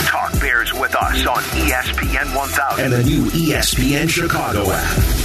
Talk 0.00 0.38
Bears 0.40 0.74
with 0.74 0.94
us 0.94 1.26
on 1.26 1.42
ESPN 1.42 2.36
1000 2.36 2.84
and 2.84 2.92
the 2.92 3.02
new 3.02 3.24
ESPN 3.30 4.10
Chicago 4.10 4.70
app. 4.70 5.23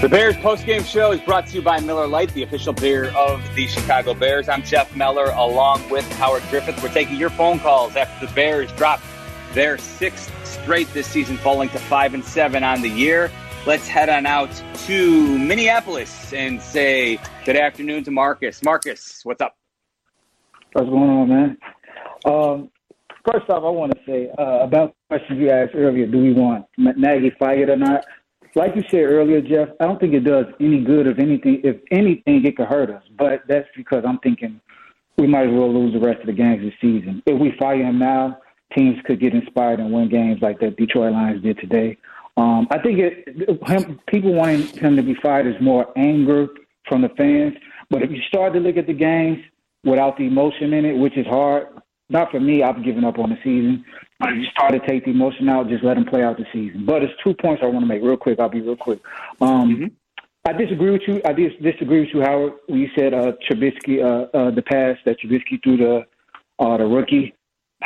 The 0.00 0.08
Bears 0.08 0.34
postgame 0.36 0.82
show 0.82 1.12
is 1.12 1.20
brought 1.20 1.46
to 1.48 1.56
you 1.56 1.60
by 1.60 1.78
Miller 1.80 2.06
Lite, 2.06 2.32
the 2.32 2.42
official 2.42 2.72
beer 2.72 3.10
of 3.14 3.42
the 3.54 3.66
Chicago 3.66 4.14
Bears. 4.14 4.48
I'm 4.48 4.62
Jeff 4.62 4.96
Meller 4.96 5.26
along 5.26 5.90
with 5.90 6.10
Howard 6.12 6.42
Griffith. 6.48 6.82
We're 6.82 6.88
taking 6.88 7.16
your 7.16 7.28
phone 7.28 7.60
calls 7.60 7.94
after 7.96 8.26
the 8.26 8.32
Bears 8.32 8.72
dropped 8.72 9.02
their 9.52 9.76
sixth 9.76 10.32
straight 10.46 10.90
this 10.94 11.06
season, 11.06 11.36
falling 11.36 11.68
to 11.68 11.78
five 11.78 12.14
and 12.14 12.24
seven 12.24 12.64
on 12.64 12.80
the 12.80 12.88
year. 12.88 13.30
let's 13.66 13.86
head 13.86 14.08
on 14.08 14.24
out 14.24 14.50
to 14.86 15.38
Minneapolis 15.38 16.32
and 16.32 16.62
say 16.62 17.20
good 17.44 17.56
afternoon 17.56 18.02
to 18.04 18.10
Marcus. 18.10 18.62
Marcus, 18.62 19.20
what's 19.24 19.42
up? 19.42 19.58
What's 20.72 20.88
going 20.88 21.10
on, 21.10 21.28
man? 21.28 21.58
Um, 22.24 22.70
first 23.30 23.50
off, 23.50 23.62
I 23.64 23.68
want 23.68 23.92
to 23.92 23.98
say 24.06 24.30
uh, 24.38 24.60
about 24.60 24.96
the 25.10 25.18
question 25.18 25.36
you 25.36 25.50
asked 25.50 25.74
earlier: 25.74 26.06
Do 26.06 26.16
we 26.16 26.32
want 26.32 26.64
Nagy 26.78 27.32
fired 27.38 27.68
or 27.68 27.76
not? 27.76 28.06
Like 28.54 28.74
you 28.74 28.82
said 28.90 29.02
earlier, 29.02 29.40
Jeff, 29.40 29.68
I 29.78 29.86
don't 29.86 30.00
think 30.00 30.14
it 30.14 30.24
does 30.24 30.46
any 30.60 30.82
good. 30.82 31.06
If 31.06 31.18
anything, 31.18 31.60
if 31.62 31.76
anything, 31.90 32.44
it 32.44 32.56
could 32.56 32.66
hurt 32.66 32.90
us. 32.90 33.02
But 33.16 33.42
that's 33.48 33.68
because 33.76 34.04
I'm 34.06 34.18
thinking 34.18 34.60
we 35.18 35.26
might 35.26 35.48
as 35.48 35.52
well 35.52 35.72
lose 35.72 35.92
the 35.92 36.04
rest 36.04 36.20
of 36.20 36.26
the 36.26 36.32
games 36.32 36.62
this 36.62 36.74
season. 36.80 37.22
If 37.26 37.40
we 37.40 37.52
fire 37.58 37.82
him 37.82 37.98
now, 37.98 38.38
teams 38.76 38.96
could 39.04 39.20
get 39.20 39.34
inspired 39.34 39.78
and 39.78 39.92
win 39.92 40.08
games 40.08 40.40
like 40.42 40.58
the 40.58 40.70
Detroit 40.70 41.12
Lions 41.12 41.42
did 41.42 41.58
today. 41.58 41.96
Um, 42.36 42.66
I 42.70 42.78
think 42.78 42.98
it, 42.98 43.68
him, 43.68 44.00
people 44.08 44.32
wanting 44.32 44.66
him 44.78 44.96
to 44.96 45.02
be 45.02 45.14
fired 45.22 45.46
is 45.46 45.60
more 45.60 45.86
anger 45.96 46.48
from 46.88 47.02
the 47.02 47.08
fans. 47.10 47.54
But 47.90 48.02
if 48.02 48.10
you 48.10 48.20
start 48.28 48.54
to 48.54 48.60
look 48.60 48.76
at 48.76 48.86
the 48.86 48.94
games 48.94 49.38
without 49.84 50.16
the 50.16 50.26
emotion 50.26 50.72
in 50.72 50.84
it, 50.84 50.96
which 50.96 51.16
is 51.16 51.26
hard, 51.26 51.66
not 52.10 52.30
for 52.30 52.40
me, 52.40 52.62
I've 52.62 52.84
given 52.84 53.04
up 53.04 53.18
on 53.18 53.30
the 53.30 53.36
season. 53.44 53.84
But 54.18 54.30
if 54.30 54.36
you 54.36 54.44
start 54.50 54.72
to 54.72 54.80
take 54.86 55.04
the 55.04 55.12
emotion 55.12 55.48
out, 55.48 55.68
just 55.68 55.82
let 55.82 55.94
them 55.94 56.04
play 56.04 56.22
out 56.22 56.36
the 56.36 56.44
season. 56.52 56.84
But 56.84 57.02
it's 57.02 57.12
two 57.24 57.34
points 57.34 57.62
I 57.62 57.66
want 57.66 57.80
to 57.80 57.86
make 57.86 58.02
real 58.02 58.16
quick. 58.16 58.38
I'll 58.38 58.48
be 58.48 58.60
real 58.60 58.76
quick. 58.76 59.00
Um, 59.40 59.74
mm-hmm. 59.74 59.86
I 60.46 60.52
disagree 60.52 60.90
with 60.90 61.02
you. 61.06 61.20
I 61.24 61.32
dis- 61.32 61.52
disagree 61.62 62.00
with 62.00 62.10
you, 62.12 62.20
Howard. 62.22 62.54
When 62.66 62.80
you 62.80 62.88
said 62.96 63.14
uh, 63.14 63.32
Trubisky, 63.48 64.02
uh, 64.02 64.36
uh, 64.36 64.50
the 64.50 64.62
pass 64.62 64.96
that 65.04 65.16
Trubisky 65.20 65.62
threw 65.62 65.76
to 65.78 66.04
uh, 66.58 66.76
the 66.76 66.84
rookie, 66.84 67.34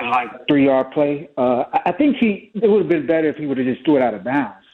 like 0.00 0.28
three 0.48 0.66
yard 0.66 0.90
play. 0.92 1.28
Uh, 1.36 1.64
I 1.86 1.92
think 1.92 2.16
he 2.20 2.50
it 2.54 2.68
would 2.68 2.82
have 2.82 2.88
been 2.88 3.06
better 3.06 3.28
if 3.28 3.36
he 3.36 3.46
would 3.46 3.58
have 3.58 3.66
just 3.66 3.84
threw 3.84 3.96
it 3.96 4.02
out 4.02 4.14
of 4.14 4.24
bounds. 4.24 4.64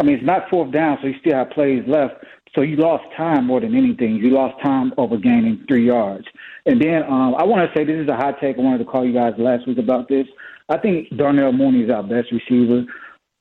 I 0.00 0.02
mean, 0.02 0.16
it's 0.16 0.26
not 0.26 0.48
fourth 0.50 0.72
down, 0.72 0.98
so 1.00 1.08
you 1.08 1.14
still 1.20 1.34
have 1.34 1.50
plays 1.50 1.84
left. 1.86 2.24
So 2.54 2.60
you 2.60 2.76
lost 2.76 3.04
time 3.16 3.46
more 3.46 3.60
than 3.60 3.74
anything. 3.74 4.16
You 4.16 4.30
lost 4.30 4.62
time 4.62 4.92
over 4.96 5.16
gaining 5.16 5.64
three 5.66 5.86
yards. 5.86 6.26
And 6.66 6.80
then 6.80 7.02
um, 7.02 7.34
I 7.34 7.44
want 7.44 7.68
to 7.68 7.76
say 7.76 7.84
this 7.84 8.00
is 8.00 8.08
a 8.08 8.16
hot 8.16 8.40
take. 8.40 8.58
I 8.58 8.60
wanted 8.60 8.78
to 8.78 8.84
call 8.84 9.04
you 9.04 9.12
guys 9.12 9.34
last 9.38 9.66
week 9.66 9.78
about 9.78 10.08
this. 10.08 10.26
I 10.68 10.78
think 10.78 11.14
Darnell 11.16 11.52
Mooney 11.52 11.82
is 11.82 11.90
our 11.90 12.02
best 12.02 12.30
receiver. 12.30 12.84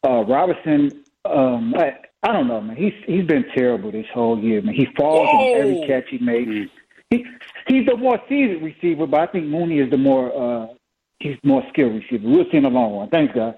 Uh, 0.04 0.23
Robinson, 0.26 1.04
um, 1.26 1.73
I, 1.78 1.93
I 2.23 2.34
don't 2.34 2.47
know, 2.47 2.60
man. 2.60 2.76
He's 2.76 2.93
he's 3.06 3.26
been 3.26 3.45
terrible 3.56 3.91
this 3.91 4.08
whole 4.13 4.39
year, 4.39 4.62
man. 4.62 4.73
He 4.73 4.88
falls 4.97 5.30
Whoa. 5.30 5.54
on 5.54 5.62
every 5.62 5.88
catch 5.88 6.10
he 6.10 6.17
makes. 6.17 6.49
Mm. 6.49 6.69
He, 7.10 7.26
he's 7.67 7.86
the 7.86 7.95
more 7.95 8.19
seasoned 8.28 8.63
receiver, 8.63 9.06
but 9.06 9.19
I 9.19 9.28
think 9.28 9.45
Mooney 9.45 9.80
is 9.80 9.89
the 9.89 9.97
more 9.97 10.34
uh, 10.36 10.67
he's 11.19 11.38
more 11.43 11.63
skilled 11.69 11.93
receiver. 11.93 12.28
We'll 12.28 12.45
see 12.52 12.58
in 12.58 12.63
the 12.63 12.69
long 12.69 12.97
run. 12.97 13.10
Thanks, 13.10 13.34
guys. 13.34 13.56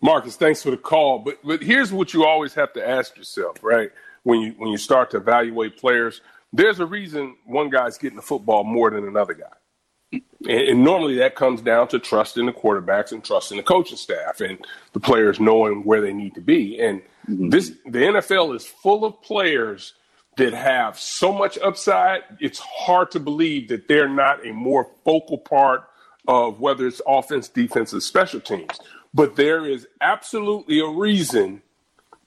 Marcus, 0.00 0.36
thanks 0.36 0.62
for 0.62 0.70
the 0.70 0.76
call. 0.76 1.20
But 1.20 1.38
but 1.44 1.62
here's 1.62 1.92
what 1.92 2.12
you 2.12 2.24
always 2.24 2.54
have 2.54 2.72
to 2.72 2.88
ask 2.88 3.16
yourself, 3.16 3.58
right? 3.62 3.90
When 4.24 4.40
you 4.40 4.54
when 4.58 4.70
you 4.70 4.78
start 4.78 5.10
to 5.12 5.18
evaluate 5.18 5.78
players, 5.78 6.20
there's 6.52 6.80
a 6.80 6.86
reason 6.86 7.36
one 7.44 7.70
guy's 7.70 7.98
getting 7.98 8.16
the 8.16 8.22
football 8.22 8.64
more 8.64 8.90
than 8.90 9.06
another 9.06 9.34
guy. 9.34 10.20
And, 10.48 10.68
and 10.68 10.84
normally 10.84 11.16
that 11.16 11.34
comes 11.34 11.60
down 11.60 11.88
to 11.88 11.98
trusting 11.98 12.46
the 12.46 12.52
quarterbacks 12.52 13.12
and 13.12 13.24
trusting 13.24 13.56
the 13.56 13.62
coaching 13.62 13.96
staff 13.96 14.40
and 14.40 14.58
the 14.92 15.00
players 15.00 15.40
knowing 15.40 15.84
where 15.84 16.00
they 16.00 16.12
need 16.12 16.34
to 16.34 16.40
be. 16.40 16.80
And 16.80 17.02
mm-hmm. 17.28 17.50
this 17.50 17.70
the 17.84 17.98
NFL 17.98 18.54
is 18.56 18.66
full 18.66 19.04
of 19.04 19.20
players 19.22 19.94
that 20.36 20.52
have 20.52 20.98
so 20.98 21.32
much 21.32 21.58
upside, 21.58 22.22
it's 22.40 22.58
hard 22.58 23.10
to 23.12 23.20
believe 23.20 23.68
that 23.68 23.88
they're 23.88 24.08
not 24.08 24.44
a 24.46 24.52
more 24.52 24.90
focal 25.04 25.38
part 25.38 25.84
of 26.26 26.60
whether 26.60 26.86
it's 26.86 27.00
offense, 27.06 27.48
defense, 27.48 27.94
or 27.94 28.00
special 28.00 28.40
teams. 28.40 28.78
But 29.12 29.36
there 29.36 29.64
is 29.64 29.86
absolutely 30.00 30.80
a 30.80 30.88
reason 30.88 31.62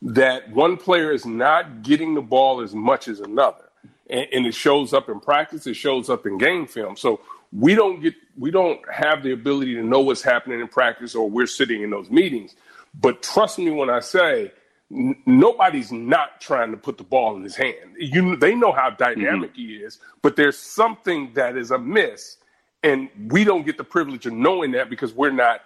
that 0.01 0.49
one 0.51 0.77
player 0.77 1.11
is 1.11 1.25
not 1.25 1.81
getting 1.81 2.13
the 2.13 2.21
ball 2.21 2.61
as 2.61 2.73
much 2.73 3.07
as 3.07 3.19
another. 3.19 3.63
And, 4.09 4.27
and, 4.31 4.45
it 4.45 4.53
shows 4.53 4.93
up 4.93 5.09
in 5.09 5.19
practice, 5.19 5.67
it 5.67 5.73
shows 5.73 6.09
up 6.09 6.25
in 6.25 6.37
game 6.37 6.65
film. 6.67 6.95
So 6.95 7.19
we 7.51 7.75
don't 7.75 8.01
get 8.01 8.13
we 8.37 8.51
don't 8.51 8.79
have 8.91 9.23
the 9.23 9.31
ability 9.31 9.75
to 9.75 9.83
know 9.83 9.99
what's 9.99 10.21
happening 10.21 10.59
in 10.59 10.67
practice 10.67 11.15
or 11.15 11.29
we're 11.29 11.47
sitting 11.47 11.81
in 11.81 11.89
those 11.89 12.09
meetings. 12.09 12.55
But 12.99 13.21
trust 13.21 13.59
me 13.59 13.71
when 13.71 13.89
I 13.89 13.99
say 13.99 14.51
n- 14.91 15.15
nobody's 15.25 15.91
not 15.91 16.39
trying 16.39 16.71
to 16.71 16.77
put 16.77 16.97
the 16.97 17.03
ball 17.03 17.35
in 17.35 17.43
his 17.43 17.55
hand. 17.55 17.95
You 17.97 18.35
they 18.35 18.55
know 18.55 18.71
how 18.71 18.91
dynamic 18.91 19.51
mm-hmm. 19.51 19.61
he 19.61 19.75
is, 19.75 19.99
but 20.21 20.35
there's 20.35 20.57
something 20.57 21.31
that 21.33 21.57
is 21.57 21.71
amiss 21.71 22.37
and 22.83 23.09
we 23.27 23.43
don't 23.43 23.65
get 23.65 23.77
the 23.77 23.83
privilege 23.83 24.25
of 24.25 24.33
knowing 24.33 24.71
that 24.71 24.89
because 24.89 25.13
we're 25.13 25.31
not 25.31 25.61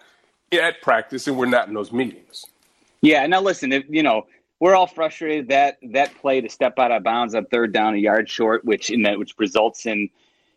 at 0.52 0.82
practice 0.82 1.28
and 1.28 1.38
we're 1.38 1.46
not 1.46 1.68
in 1.68 1.74
those 1.74 1.92
meetings. 1.92 2.46
Yeah. 3.02 3.26
Now 3.28 3.42
listen, 3.42 3.72
if 3.72 3.84
you 3.90 4.04
know, 4.04 4.28
we're 4.60 4.76
all 4.76 4.88
frustrated 4.88 5.50
that 5.50 5.78
that 5.92 6.14
play 6.16 6.42
to 6.42 6.50
step 6.50 6.78
out 6.78 6.92
of 6.92 7.04
bounds 7.04 7.36
on 7.36 7.46
third 7.46 7.74
down 7.74 7.96
a 7.96 7.98
yard 7.98 8.30
short, 8.30 8.64
which 8.64 8.90
in 8.90 9.02
that 9.04 9.18
which 9.18 9.34
results 9.38 9.86
in, 9.86 10.10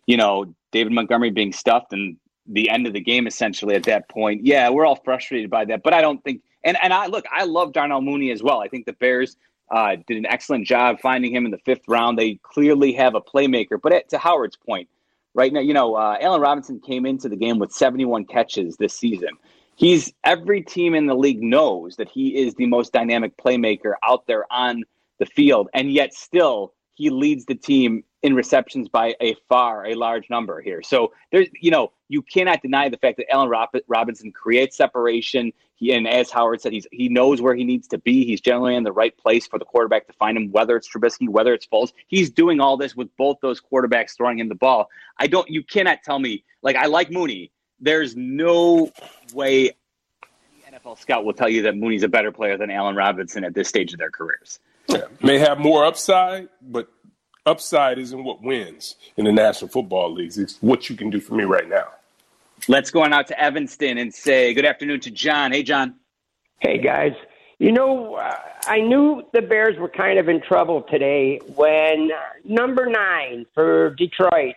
you 0.06 0.16
know, 0.16 0.54
David 0.72 0.92
Montgomery 0.92 1.30
being 1.30 1.52
stuffed 1.52 1.92
and 1.92 2.16
the 2.46 2.68
end 2.68 2.86
of 2.86 2.92
the 2.92 3.00
game 3.00 3.26
essentially 3.26 3.74
at 3.74 3.84
that 3.84 4.08
point. 4.08 4.44
Yeah, 4.44 4.68
we're 4.68 4.84
all 4.84 4.96
frustrated 4.96 5.50
by 5.50 5.64
that. 5.66 5.82
But 5.82 5.94
I 5.94 6.02
don't 6.02 6.22
think 6.22 6.42
and, 6.64 6.76
and 6.82 6.92
I 6.92 7.06
look, 7.06 7.24
I 7.32 7.44
love 7.44 7.72
Darnell 7.72 8.00
Mooney 8.00 8.30
as 8.30 8.42
well. 8.42 8.60
I 8.60 8.68
think 8.68 8.86
the 8.86 8.94
Bears 8.94 9.36
uh, 9.70 9.96
did 10.06 10.16
an 10.16 10.26
excellent 10.26 10.66
job 10.66 11.00
finding 11.00 11.34
him 11.34 11.44
in 11.44 11.50
the 11.50 11.58
fifth 11.58 11.86
round. 11.88 12.18
They 12.18 12.38
clearly 12.42 12.92
have 12.92 13.14
a 13.14 13.20
playmaker. 13.20 13.80
But 13.80 13.92
at, 13.92 14.08
to 14.10 14.18
Howard's 14.18 14.56
point, 14.56 14.88
right 15.34 15.52
now, 15.52 15.60
you 15.60 15.74
know, 15.74 15.94
uh, 15.94 16.18
Allen 16.20 16.40
Robinson 16.40 16.80
came 16.80 17.06
into 17.06 17.28
the 17.28 17.36
game 17.36 17.58
with 17.58 17.72
71 17.72 18.24
catches 18.26 18.76
this 18.76 18.94
season 18.94 19.30
he's 19.76 20.12
every 20.24 20.62
team 20.62 20.94
in 20.94 21.06
the 21.06 21.14
league 21.14 21.42
knows 21.42 21.96
that 21.96 22.08
he 22.08 22.36
is 22.36 22.54
the 22.54 22.66
most 22.66 22.92
dynamic 22.92 23.36
playmaker 23.36 23.94
out 24.02 24.26
there 24.26 24.50
on 24.52 24.84
the 25.18 25.26
field, 25.26 25.68
and 25.74 25.92
yet 25.92 26.14
still 26.14 26.74
he 26.94 27.10
leads 27.10 27.44
the 27.44 27.54
team 27.54 28.04
in 28.22 28.34
receptions 28.34 28.88
by 28.88 29.14
a 29.20 29.36
far 29.48 29.86
a 29.86 29.94
large 29.94 30.30
number 30.30 30.60
here. 30.60 30.82
So 30.82 31.12
there's 31.30 31.48
you 31.60 31.70
know 31.70 31.92
you 32.08 32.22
cannot 32.22 32.62
deny 32.62 32.88
the 32.88 32.96
fact 32.96 33.18
that 33.18 33.30
Allen 33.30 33.50
Robinson 33.88 34.32
creates 34.32 34.76
separation. 34.76 35.52
He, 35.76 35.92
and 35.92 36.06
as 36.06 36.30
Howard 36.30 36.60
said, 36.60 36.72
he's 36.72 36.86
he 36.92 37.08
knows 37.08 37.40
where 37.40 37.54
he 37.54 37.64
needs 37.64 37.88
to 37.88 37.98
be. 37.98 38.24
He's 38.24 38.40
generally 38.40 38.76
in 38.76 38.84
the 38.84 38.92
right 38.92 39.16
place 39.16 39.46
for 39.46 39.58
the 39.58 39.64
quarterback 39.64 40.06
to 40.06 40.12
find 40.14 40.36
him, 40.36 40.52
whether 40.52 40.76
it's 40.76 40.88
Trubisky, 40.88 41.28
whether 41.28 41.52
it's 41.52 41.66
Foles. 41.66 41.92
He's 42.06 42.30
doing 42.30 42.60
all 42.60 42.76
this 42.76 42.94
with 42.94 43.08
both 43.16 43.38
those 43.42 43.60
quarterbacks 43.60 44.16
throwing 44.16 44.38
him 44.38 44.48
the 44.48 44.54
ball. 44.54 44.88
I 45.18 45.26
don't. 45.26 45.48
You 45.48 45.62
cannot 45.62 46.02
tell 46.04 46.18
me 46.18 46.44
like 46.62 46.76
I 46.76 46.86
like 46.86 47.10
Mooney 47.10 47.50
there's 47.80 48.16
no 48.16 48.90
way 49.32 49.68
the 49.68 50.78
NFL 50.78 50.98
scout 50.98 51.24
will 51.24 51.32
tell 51.32 51.48
you 51.48 51.62
that 51.62 51.76
Mooney's 51.76 52.02
a 52.02 52.08
better 52.08 52.32
player 52.32 52.56
than 52.56 52.70
Allen 52.70 52.96
Robinson 52.96 53.44
at 53.44 53.54
this 53.54 53.68
stage 53.68 53.92
of 53.92 53.98
their 53.98 54.10
careers. 54.10 54.58
Yeah, 54.88 55.04
may 55.22 55.38
have 55.38 55.58
more 55.58 55.84
upside, 55.84 56.48
but 56.62 56.88
upside 57.46 57.98
isn't 57.98 58.24
what 58.24 58.42
wins 58.42 58.96
in 59.16 59.24
the 59.24 59.32
National 59.32 59.68
Football 59.68 60.12
Leagues. 60.12 60.38
It's 60.38 60.56
what 60.60 60.88
you 60.88 60.96
can 60.96 61.10
do 61.10 61.20
for 61.20 61.34
me 61.34 61.44
right 61.44 61.68
now. 61.68 61.86
Let's 62.68 62.90
go 62.90 63.02
on 63.02 63.12
out 63.12 63.26
to 63.28 63.40
Evanston 63.40 63.98
and 63.98 64.14
say 64.14 64.54
good 64.54 64.64
afternoon 64.64 65.00
to 65.00 65.10
John. 65.10 65.52
Hey, 65.52 65.62
John. 65.62 65.96
Hey, 66.60 66.78
guys. 66.78 67.12
You 67.58 67.72
know, 67.72 68.14
uh, 68.14 68.36
I 68.66 68.80
knew 68.80 69.22
the 69.32 69.42
Bears 69.42 69.78
were 69.78 69.88
kind 69.88 70.18
of 70.18 70.28
in 70.28 70.40
trouble 70.40 70.82
today 70.82 71.40
when 71.54 72.10
number 72.44 72.86
nine 72.86 73.46
for 73.54 73.90
Detroit 73.90 74.54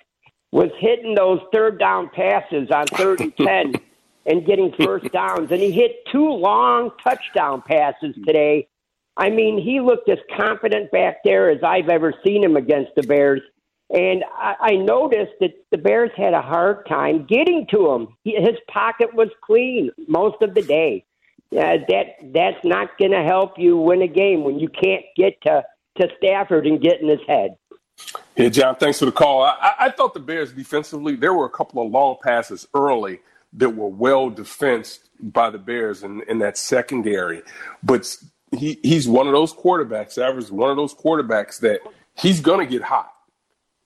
was 0.51 0.69
hitting 0.79 1.15
those 1.15 1.39
third 1.53 1.79
down 1.79 2.09
passes 2.09 2.69
on 2.71 2.85
third 2.87 3.19
and 3.21 3.35
10 3.37 3.75
and 4.25 4.45
getting 4.45 4.73
first 4.79 5.11
downs. 5.11 5.51
And 5.51 5.61
he 5.61 5.71
hit 5.71 6.05
two 6.11 6.29
long 6.29 6.91
touchdown 7.03 7.61
passes 7.65 8.15
today. 8.25 8.67
I 9.15 9.29
mean, 9.29 9.59
he 9.61 9.79
looked 9.79 10.09
as 10.09 10.19
confident 10.37 10.91
back 10.91 11.17
there 11.23 11.49
as 11.49 11.63
I've 11.63 11.89
ever 11.89 12.13
seen 12.25 12.43
him 12.43 12.55
against 12.55 12.91
the 12.95 13.03
Bears. 13.03 13.41
And 13.89 14.23
I, 14.35 14.55
I 14.59 14.75
noticed 14.75 15.33
that 15.39 15.53
the 15.71 15.77
Bears 15.77 16.11
had 16.15 16.33
a 16.33 16.41
hard 16.41 16.85
time 16.87 17.25
getting 17.25 17.65
to 17.71 17.91
him. 17.91 18.09
He, 18.23 18.35
his 18.35 18.57
pocket 18.69 19.13
was 19.13 19.29
clean 19.43 19.91
most 20.07 20.41
of 20.41 20.53
the 20.53 20.61
day. 20.61 21.05
Uh, 21.53 21.77
that 21.87 22.07
that's 22.33 22.63
not 22.65 22.89
going 22.99 23.11
to 23.11 23.23
help 23.23 23.53
you 23.57 23.77
win 23.77 24.01
a 24.01 24.07
game 24.07 24.43
when 24.43 24.59
you 24.59 24.67
can't 24.67 25.05
get 25.15 25.41
to 25.41 25.63
to 25.97 26.07
Stafford 26.17 26.67
and 26.67 26.81
get 26.81 27.01
in 27.01 27.07
his 27.07 27.21
head. 27.25 27.55
Yeah, 28.35 28.49
John, 28.49 28.75
thanks 28.75 28.99
for 28.99 29.05
the 29.05 29.11
call. 29.11 29.41
I, 29.41 29.73
I, 29.79 29.89
thought 29.89 30.13
the 30.13 30.19
Bears 30.19 30.53
defensively, 30.53 31.15
there 31.15 31.33
were 31.33 31.45
a 31.45 31.49
couple 31.49 31.83
of 31.83 31.91
long 31.91 32.17
passes 32.23 32.67
early 32.73 33.19
that 33.53 33.71
were 33.71 33.87
well 33.87 34.29
defensed 34.29 35.09
by 35.19 35.49
the 35.49 35.57
Bears 35.57 36.03
in, 36.03 36.21
in 36.27 36.39
that 36.39 36.57
secondary. 36.57 37.41
But 37.81 38.15
he, 38.55 38.79
he's 38.83 39.07
one 39.07 39.27
of 39.27 39.33
those 39.33 39.53
quarterbacks, 39.53 40.17
average 40.17 40.51
one 40.51 40.69
of 40.69 40.77
those 40.77 40.93
quarterbacks 40.93 41.59
that 41.61 41.81
he's 42.15 42.39
going 42.39 42.65
to 42.65 42.71
get 42.71 42.83
hot. 42.83 43.11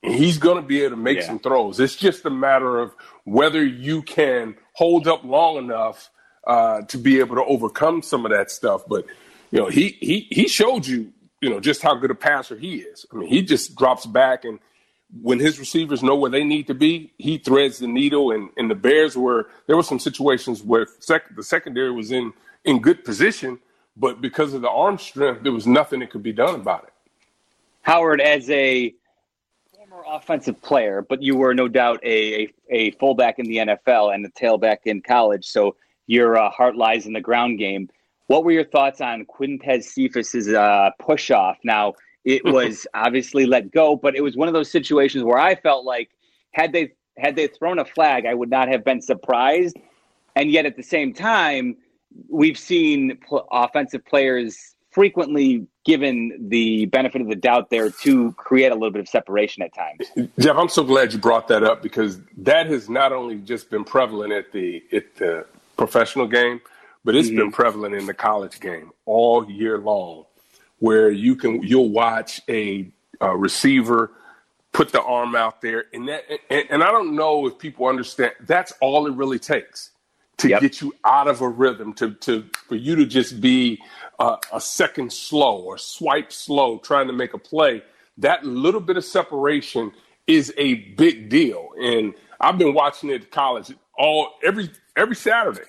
He's 0.02 0.38
going 0.38 0.62
to 0.62 0.68
be 0.68 0.82
able 0.82 0.98
to 0.98 1.02
make 1.02 1.20
yeah. 1.20 1.28
some 1.28 1.40
throws. 1.40 1.80
It's 1.80 1.96
just 1.96 2.26
a 2.26 2.30
matter 2.30 2.80
of 2.80 2.94
whether 3.24 3.64
you 3.64 4.02
can 4.02 4.56
hold 4.74 5.08
up 5.08 5.24
long 5.24 5.58
enough 5.58 6.10
uh, 6.46 6.82
to 6.84 6.98
be 6.98 7.20
able 7.20 7.36
to 7.36 7.44
overcome 7.44 8.02
some 8.02 8.26
of 8.26 8.32
that 8.32 8.50
stuff. 8.50 8.82
But 8.88 9.06
you 9.52 9.60
know, 9.60 9.68
he 9.68 9.98
he 10.00 10.28
he 10.32 10.48
showed 10.48 10.88
you 10.88 11.14
you 11.42 11.50
know, 11.50 11.60
just 11.60 11.82
how 11.82 11.96
good 11.96 12.12
a 12.12 12.16
passer 12.16 12.56
he 12.56 12.78
is. 12.78 13.06
I 13.12 13.16
mean, 13.16 13.28
he 13.28 13.42
just 13.42 13.76
drops 13.76 14.06
back 14.06 14.46
and 14.46 14.60
when 15.22 15.40
his 15.40 15.60
receivers 15.60 16.02
know 16.02 16.16
where 16.16 16.32
they 16.32 16.44
need 16.44 16.68
to 16.68 16.74
be, 16.74 17.12
he 17.18 17.38
threads 17.38 17.80
the 17.80 17.88
needle. 17.88 18.32
And, 18.32 18.50
and 18.58 18.72
the 18.72 18.76
Bears 18.76 19.18
were 19.18 19.50
there 19.68 19.76
were 19.76 19.84
some 19.84 20.00
situations 20.00 20.64
where 20.64 20.88
sec- 21.00 21.36
the 21.36 21.44
secondary 21.44 21.92
was 21.92 22.12
in 22.12 22.34
in 22.64 22.80
good 22.80 23.04
position, 23.04 23.60
but 23.98 24.22
because 24.22 24.54
of 24.54 24.62
the 24.62 24.70
arm 24.70 24.98
strength, 24.98 25.44
there 25.44 25.52
was 25.52 25.68
nothing 25.68 26.00
that 26.00 26.12
could 26.12 26.24
be 26.24 26.32
done 26.32 26.56
about 26.56 26.84
it. 26.84 26.94
Howard, 27.82 28.22
as 28.22 28.50
a 28.52 28.94
former 29.76 30.04
offensive 30.08 30.62
player, 30.62 31.02
but 31.02 31.24
you 31.24 31.36
were 31.36 31.56
no 31.56 31.68
doubt 31.68 32.00
a, 32.04 32.44
a, 32.44 32.54
a 32.70 32.92
fullback 32.92 33.40
in 33.40 33.48
the 33.48 33.58
NFL 33.58 34.14
and 34.14 34.24
a 34.26 34.30
tailback 34.30 34.78
in 34.86 35.02
college, 35.02 35.46
so 35.46 35.76
your 36.06 36.38
uh, 36.38 36.52
heart 36.52 36.76
lies 36.76 37.08
in 37.08 37.14
the 37.14 37.22
ground 37.22 37.58
game. 37.58 37.90
What 38.32 38.46
were 38.46 38.52
your 38.52 38.64
thoughts 38.64 39.02
on 39.02 39.26
Quintez 39.26 39.84
Cephus's 39.84 40.48
uh, 40.48 40.92
push 41.00 41.32
off? 41.32 41.58
Now, 41.66 41.96
it 42.24 42.46
was 42.46 42.88
obviously 42.94 43.46
let 43.46 43.72
go, 43.72 43.98
but 43.98 44.16
it 44.16 44.22
was 44.22 44.38
one 44.38 44.48
of 44.48 44.54
those 44.54 44.72
situations 44.72 45.26
where 45.26 45.38
I 45.38 45.56
felt 45.56 45.84
like 45.84 46.12
had 46.52 46.72
they 46.72 46.94
had 47.18 47.36
they 47.36 47.48
thrown 47.48 47.78
a 47.78 47.84
flag, 47.84 48.26
I 48.26 48.34
would 48.34 48.50
not 48.50 48.70
have 48.70 48.86
been 48.86 49.02
surprised. 49.02 49.76
And 50.38 50.50
yet, 50.50 50.66
at 50.66 50.78
the 50.78 50.84
same 50.84 51.14
time, 51.14 51.76
we've 52.30 52.58
seen 52.58 53.18
pl- 53.18 53.46
offensive 53.52 54.06
players 54.06 54.76
frequently 54.92 55.68
given 55.84 56.48
the 56.50 56.86
benefit 56.86 57.22
of 57.22 57.28
the 57.28 57.36
doubt 57.36 57.70
there 57.70 57.90
to 57.90 58.32
create 58.34 58.72
a 58.72 58.76
little 58.76 58.92
bit 58.92 59.02
of 59.02 59.10
separation 59.10 59.62
at 59.62 59.74
times. 59.74 60.30
Jeff, 60.40 60.56
I'm 60.56 60.70
so 60.70 60.86
glad 60.86 61.12
you 61.12 61.20
brought 61.20 61.50
that 61.50 61.64
up 61.64 61.82
because 61.82 62.22
that 62.38 62.68
has 62.68 62.88
not 62.88 63.12
only 63.12 63.40
just 63.40 63.70
been 63.70 63.84
prevalent 63.84 64.32
at 64.32 64.54
the 64.54 64.82
at 64.94 65.16
the 65.18 65.46
professional 65.76 66.28
game, 66.28 66.62
but 67.04 67.16
it's 67.16 67.30
mm-hmm. 67.30 67.38
been 67.38 67.52
prevalent 67.52 67.96
in 67.96 68.06
the 68.06 68.14
college 68.14 68.60
game 68.60 68.92
all 69.06 69.50
year 69.50 69.78
long, 69.78 70.26
where 70.80 71.12
you 71.12 71.36
can 71.36 71.62
you'll 71.64 71.90
watch 71.90 72.42
a, 72.50 72.88
a 73.20 73.36
receiver 73.36 74.12
put 74.72 74.92
the 74.92 75.02
arm 75.02 75.36
out 75.36 75.62
there, 75.62 75.86
and 75.94 76.08
that 76.08 76.24
and, 76.50 76.66
and, 76.70 76.84
I 76.84 76.92
don't 76.92 77.16
know 77.16 77.48
if 77.48 77.58
people 77.58 77.88
understand 77.88 78.34
that's 78.42 78.72
all 78.82 79.08
it 79.08 79.14
really 79.14 79.40
takes 79.40 79.92
to 80.38 80.50
yep. 80.50 80.62
get 80.62 80.82
you 80.82 80.94
out 81.04 81.28
of 81.28 81.42
a 81.42 81.50
rhythm, 81.50 81.94
to 81.94 82.14
to 82.16 82.46
for 82.68 82.76
you 82.76 82.96
to 82.96 83.06
just 83.06 83.42
be 83.42 83.80
uh, 84.20 84.38
a 84.54 84.62
second 84.62 85.12
slow 85.12 85.60
or 85.60 85.78
swipe 85.78 86.32
slow 86.32 86.78
trying 86.80 87.08
to 87.08 87.14
make 87.14 87.34
a 87.34 87.38
play. 87.38 87.84
That 88.18 88.46
little 88.46 88.82
bit 88.82 88.98
of 88.98 89.06
separation 89.06 89.92
is 90.28 90.54
a 90.58 90.76
big 90.96 91.30
deal, 91.30 91.70
and 91.82 92.14
I've 92.40 92.58
been 92.58 92.74
watching 92.74 93.10
it 93.10 93.24
at 93.24 93.32
college 93.32 93.74
all 93.98 94.30
every 94.44 94.70
every 94.96 95.16
Saturday. 95.16 95.62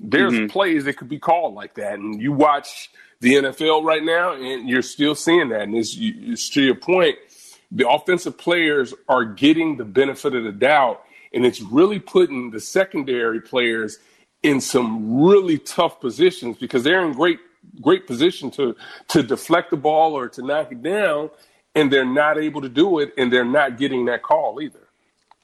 There's 0.00 0.32
mm-hmm. 0.32 0.46
plays 0.46 0.84
that 0.84 0.96
could 0.96 1.08
be 1.08 1.18
called 1.18 1.54
like 1.54 1.74
that, 1.74 1.94
and 1.94 2.20
you 2.20 2.32
watch 2.32 2.90
the 3.20 3.34
NFL 3.34 3.84
right 3.84 4.02
now, 4.02 4.32
and 4.32 4.68
you're 4.68 4.82
still 4.82 5.14
seeing 5.14 5.50
that. 5.50 5.62
And 5.62 5.74
it's, 5.74 5.94
it's 5.98 6.48
to 6.50 6.62
your 6.62 6.74
point, 6.74 7.16
the 7.70 7.88
offensive 7.88 8.38
players 8.38 8.94
are 9.08 9.24
getting 9.24 9.76
the 9.76 9.84
benefit 9.84 10.34
of 10.34 10.44
the 10.44 10.52
doubt, 10.52 11.04
and 11.32 11.44
it's 11.44 11.60
really 11.60 11.98
putting 11.98 12.50
the 12.50 12.60
secondary 12.60 13.40
players 13.40 13.98
in 14.42 14.60
some 14.60 15.22
really 15.22 15.58
tough 15.58 16.00
positions 16.00 16.56
because 16.58 16.82
they're 16.82 17.04
in 17.04 17.12
great 17.12 17.38
great 17.82 18.06
position 18.06 18.50
to 18.50 18.74
to 19.08 19.22
deflect 19.22 19.70
the 19.70 19.76
ball 19.76 20.14
or 20.14 20.28
to 20.28 20.42
knock 20.42 20.72
it 20.72 20.82
down, 20.82 21.30
and 21.74 21.92
they're 21.92 22.04
not 22.04 22.38
able 22.38 22.62
to 22.62 22.68
do 22.68 22.98
it, 22.98 23.12
and 23.18 23.32
they're 23.32 23.44
not 23.44 23.78
getting 23.78 24.06
that 24.06 24.22
call 24.22 24.60
either. 24.60 24.88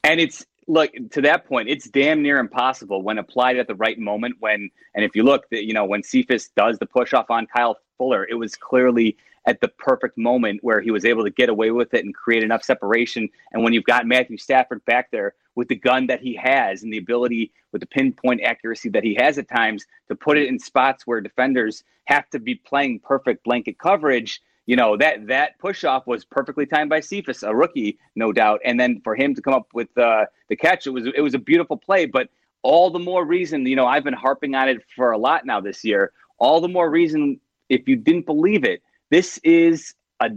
And 0.03 0.19
it's 0.19 0.45
look 0.67 0.91
to 1.11 1.21
that 1.21 1.45
point, 1.45 1.69
it's 1.69 1.89
damn 1.89 2.21
near 2.21 2.39
impossible 2.39 3.01
when 3.01 3.17
applied 3.17 3.57
at 3.57 3.67
the 3.67 3.75
right 3.75 3.97
moment. 3.97 4.35
When 4.39 4.69
and 4.93 5.05
if 5.05 5.15
you 5.15 5.23
look, 5.23 5.45
you 5.51 5.73
know, 5.73 5.85
when 5.85 6.03
Cephus 6.03 6.49
does 6.49 6.77
the 6.77 6.85
push 6.85 7.13
off 7.13 7.29
on 7.29 7.47
Kyle 7.47 7.77
Fuller, 7.97 8.27
it 8.29 8.35
was 8.35 8.55
clearly 8.55 9.17
at 9.45 9.61
the 9.61 9.69
perfect 9.69 10.17
moment 10.17 10.59
where 10.61 10.81
he 10.81 10.91
was 10.91 11.05
able 11.05 11.23
to 11.23 11.29
get 11.29 11.47
away 11.47 11.71
with 11.71 11.93
it 11.93 12.03
and 12.03 12.13
create 12.13 12.43
enough 12.43 12.63
separation. 12.63 13.29
And 13.53 13.63
when 13.63 13.71
you've 13.71 13.85
got 13.85 14.05
Matthew 14.05 14.37
Stafford 14.37 14.83
back 14.85 15.09
there 15.09 15.35
with 15.55 15.69
the 15.69 15.75
gun 15.75 16.05
that 16.07 16.21
he 16.21 16.35
has 16.35 16.83
and 16.83 16.91
the 16.91 16.97
ability 16.97 17.51
with 17.71 17.79
the 17.79 17.87
pinpoint 17.87 18.41
accuracy 18.43 18.89
that 18.89 19.05
he 19.05 19.15
has 19.15 19.37
at 19.37 19.47
times 19.47 19.85
to 20.09 20.15
put 20.15 20.37
it 20.37 20.47
in 20.47 20.59
spots 20.59 21.07
where 21.07 21.21
defenders 21.21 21.83
have 22.05 22.29
to 22.29 22.39
be 22.39 22.55
playing 22.55 22.99
perfect 22.99 23.43
blanket 23.45 23.79
coverage, 23.79 24.41
you 24.67 24.75
know 24.75 24.97
that 24.97 25.27
that 25.27 25.57
push 25.57 25.83
off 25.83 26.05
was 26.05 26.23
perfectly 26.25 26.65
timed 26.67 26.89
by 26.89 26.99
Cephus, 26.99 27.41
a 27.41 27.55
rookie, 27.55 27.97
no 28.15 28.31
doubt. 28.31 28.59
And 28.63 28.79
then 28.79 29.01
for 29.03 29.15
him 29.15 29.33
to 29.33 29.41
come 29.41 29.53
up 29.53 29.67
with 29.73 29.97
uh, 29.97 30.25
the 30.49 30.55
catch, 30.55 30.85
it 30.85 30.91
was 30.91 31.07
it 31.07 31.21
was 31.21 31.33
a 31.33 31.39
beautiful 31.39 31.77
play. 31.77 32.05
But 32.05 32.29
all 32.61 32.91
the 32.91 32.99
more 32.99 33.25
reason, 33.25 33.65
you 33.65 33.75
know, 33.75 33.87
I've 33.87 34.03
been 34.03 34.13
harping 34.13 34.53
on 34.53 34.69
it 34.69 34.83
for 34.95 35.11
a 35.11 35.17
lot 35.17 35.45
now 35.45 35.61
this 35.61 35.83
year. 35.83 36.11
All 36.37 36.61
the 36.61 36.67
more 36.67 36.89
reason, 36.89 37.39
if 37.69 37.87
you 37.87 37.95
didn't 37.95 38.25
believe 38.25 38.63
it, 38.63 38.83
this 39.09 39.39
is 39.39 39.95
a, 40.19 40.29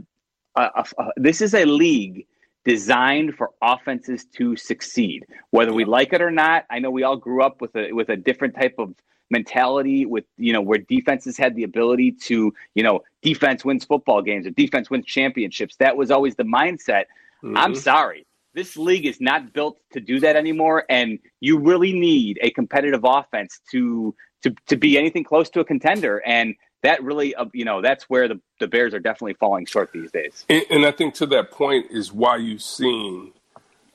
a, 0.56 0.62
a, 0.62 0.84
a 0.98 1.10
this 1.16 1.40
is 1.40 1.52
a 1.52 1.64
league 1.64 2.26
designed 2.64 3.34
for 3.34 3.50
offenses 3.62 4.26
to 4.36 4.54
succeed, 4.54 5.24
whether 5.50 5.72
we 5.72 5.84
like 5.84 6.12
it 6.12 6.22
or 6.22 6.30
not. 6.30 6.66
I 6.70 6.78
know 6.78 6.90
we 6.90 7.02
all 7.02 7.16
grew 7.16 7.42
up 7.42 7.60
with 7.60 7.74
a 7.74 7.92
with 7.92 8.10
a 8.10 8.16
different 8.16 8.54
type 8.54 8.76
of 8.78 8.94
mentality 9.30 10.04
with 10.06 10.24
you 10.36 10.52
know 10.52 10.60
where 10.60 10.78
defenses 10.78 11.36
had 11.36 11.54
the 11.54 11.62
ability 11.62 12.12
to 12.12 12.52
you 12.74 12.82
know 12.82 13.02
defense 13.22 13.64
wins 13.64 13.84
football 13.84 14.22
games 14.22 14.46
or 14.46 14.50
defense 14.50 14.90
wins 14.90 15.06
championships. 15.06 15.76
That 15.76 15.96
was 15.96 16.10
always 16.10 16.36
the 16.36 16.44
mindset. 16.44 17.04
Mm-hmm. 17.42 17.56
i'm 17.56 17.74
sorry. 17.74 18.26
This 18.52 18.76
league 18.76 19.06
is 19.06 19.20
not 19.20 19.52
built 19.52 19.78
to 19.92 20.00
do 20.00 20.18
that 20.20 20.34
anymore 20.34 20.84
and 20.90 21.18
you 21.38 21.58
really 21.58 21.92
need 21.92 22.38
a 22.42 22.50
competitive 22.50 23.02
offense 23.04 23.60
to 23.70 24.14
to 24.42 24.54
to 24.66 24.76
be 24.76 24.98
anything 24.98 25.24
close 25.24 25.48
to 25.50 25.60
a 25.60 25.64
contender 25.64 26.20
and 26.26 26.54
that 26.82 27.02
really 27.02 27.34
uh, 27.34 27.46
you 27.52 27.64
know 27.64 27.80
that's 27.80 28.04
where 28.04 28.26
the, 28.28 28.40
the 28.58 28.66
bears 28.66 28.92
are 28.94 28.98
definitely 28.98 29.34
falling 29.34 29.66
short 29.66 29.90
these 29.92 30.10
days. 30.10 30.44
And, 30.48 30.64
and 30.70 30.86
i 30.86 30.90
think 30.90 31.14
to 31.14 31.26
that 31.26 31.50
point 31.50 31.86
is 31.90 32.12
why 32.12 32.36
you've 32.36 32.62
seen 32.62 33.32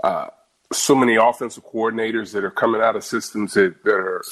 uh, 0.03 0.27
so 0.71 0.95
many 0.95 1.15
offensive 1.15 1.63
coordinators 1.65 2.33
that 2.33 2.43
are 2.43 2.51
coming 2.51 2.81
out 2.81 2.95
of 2.95 3.03
systems 3.03 3.53
that, 3.53 3.83
that 3.83 3.93
are 3.93 4.23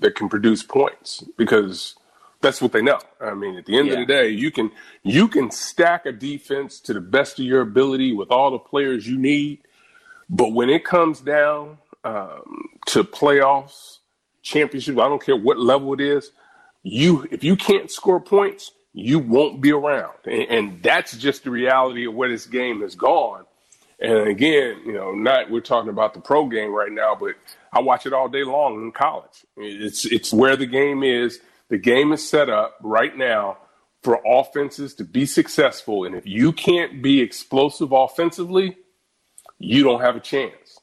that 0.00 0.14
can 0.14 0.28
produce 0.28 0.62
points 0.62 1.24
because 1.36 1.94
that's 2.40 2.60
what 2.60 2.72
they 2.72 2.82
know. 2.82 2.98
I 3.20 3.34
mean, 3.34 3.56
at 3.56 3.66
the 3.66 3.78
end 3.78 3.88
yeah. 3.88 3.94
of 3.94 3.98
the 4.00 4.06
day, 4.06 4.28
you 4.28 4.50
can 4.50 4.70
you 5.02 5.28
can 5.28 5.50
stack 5.50 6.06
a 6.06 6.12
defense 6.12 6.80
to 6.80 6.94
the 6.94 7.00
best 7.00 7.38
of 7.38 7.44
your 7.44 7.60
ability 7.60 8.12
with 8.12 8.30
all 8.30 8.50
the 8.50 8.58
players 8.58 9.06
you 9.06 9.18
need, 9.18 9.60
but 10.28 10.52
when 10.52 10.70
it 10.70 10.84
comes 10.84 11.20
down 11.20 11.78
um, 12.04 12.68
to 12.86 13.04
playoffs, 13.04 13.98
championship, 14.42 14.98
I 14.98 15.08
don't 15.08 15.24
care 15.24 15.36
what 15.36 15.58
level 15.58 15.92
it 15.94 16.00
is, 16.00 16.30
you 16.82 17.26
if 17.30 17.42
you 17.42 17.56
can't 17.56 17.90
score 17.90 18.20
points, 18.20 18.72
you 18.92 19.18
won't 19.18 19.60
be 19.60 19.72
around, 19.72 20.14
and, 20.24 20.42
and 20.50 20.82
that's 20.82 21.16
just 21.16 21.44
the 21.44 21.50
reality 21.50 22.06
of 22.06 22.14
where 22.14 22.28
this 22.28 22.46
game 22.46 22.82
has 22.82 22.94
gone. 22.94 23.44
And 23.98 24.28
again, 24.28 24.82
you 24.84 24.92
know, 24.92 25.12
not 25.12 25.50
we're 25.50 25.60
talking 25.60 25.88
about 25.90 26.12
the 26.12 26.20
pro 26.20 26.46
game 26.46 26.72
right 26.72 26.92
now, 26.92 27.16
but 27.18 27.34
I 27.72 27.80
watch 27.80 28.06
it 28.06 28.12
all 28.12 28.28
day 28.28 28.44
long 28.44 28.82
in 28.82 28.92
college. 28.92 29.46
It's 29.56 30.04
it's 30.04 30.32
where 30.32 30.56
the 30.56 30.66
game 30.66 31.02
is. 31.02 31.40
The 31.68 31.78
game 31.78 32.12
is 32.12 32.26
set 32.26 32.50
up 32.50 32.76
right 32.82 33.16
now 33.16 33.58
for 34.02 34.20
offenses 34.24 34.94
to 34.96 35.04
be 35.04 35.26
successful, 35.26 36.04
and 36.04 36.14
if 36.14 36.26
you 36.26 36.52
can't 36.52 37.02
be 37.02 37.20
explosive 37.20 37.90
offensively, 37.92 38.76
you 39.58 39.82
don't 39.82 40.00
have 40.00 40.14
a 40.14 40.20
chance. 40.20 40.78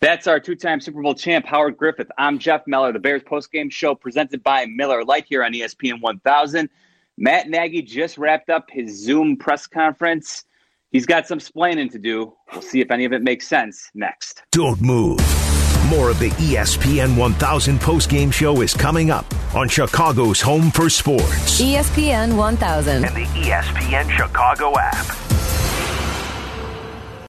That's 0.00 0.26
our 0.26 0.38
two-time 0.38 0.80
Super 0.80 1.02
Bowl 1.02 1.14
champ 1.14 1.46
Howard 1.46 1.76
Griffith. 1.76 2.10
I'm 2.16 2.38
Jeff 2.38 2.66
Meller, 2.66 2.92
the 2.92 2.98
Bears 2.98 3.22
postgame 3.22 3.72
show 3.72 3.94
presented 3.94 4.42
by 4.42 4.66
Miller 4.66 5.04
Lite 5.04 5.26
here 5.28 5.42
on 5.42 5.52
ESPN 5.52 6.00
1000. 6.00 6.70
Matt 7.16 7.48
Nagy 7.48 7.82
just 7.82 8.18
wrapped 8.18 8.50
up 8.50 8.70
his 8.70 9.02
Zoom 9.02 9.36
press 9.36 9.66
conference 9.66 10.44
he's 10.94 11.04
got 11.04 11.26
some 11.26 11.40
splaining 11.40 11.90
to 11.90 11.98
do. 11.98 12.32
We'll 12.52 12.62
see 12.62 12.80
if 12.80 12.90
any 12.90 13.04
of 13.04 13.12
it 13.12 13.22
makes 13.22 13.46
sense 13.46 13.90
next. 13.94 14.42
Don't 14.52 14.80
move. 14.80 15.18
More 15.90 16.08
of 16.08 16.18
the 16.18 16.30
ESPN 16.30 17.14
1000 17.18 17.78
postgame 17.78 18.32
show 18.32 18.62
is 18.62 18.72
coming 18.72 19.10
up 19.10 19.26
on 19.54 19.68
Chicago's 19.68 20.40
Home 20.40 20.70
for 20.70 20.88
Sports. 20.88 21.60
ESPN 21.60 22.36
1000 22.36 23.04
and 23.04 23.14
the 23.14 23.26
ESPN 23.26 24.10
Chicago 24.10 24.72
app. 24.78 25.33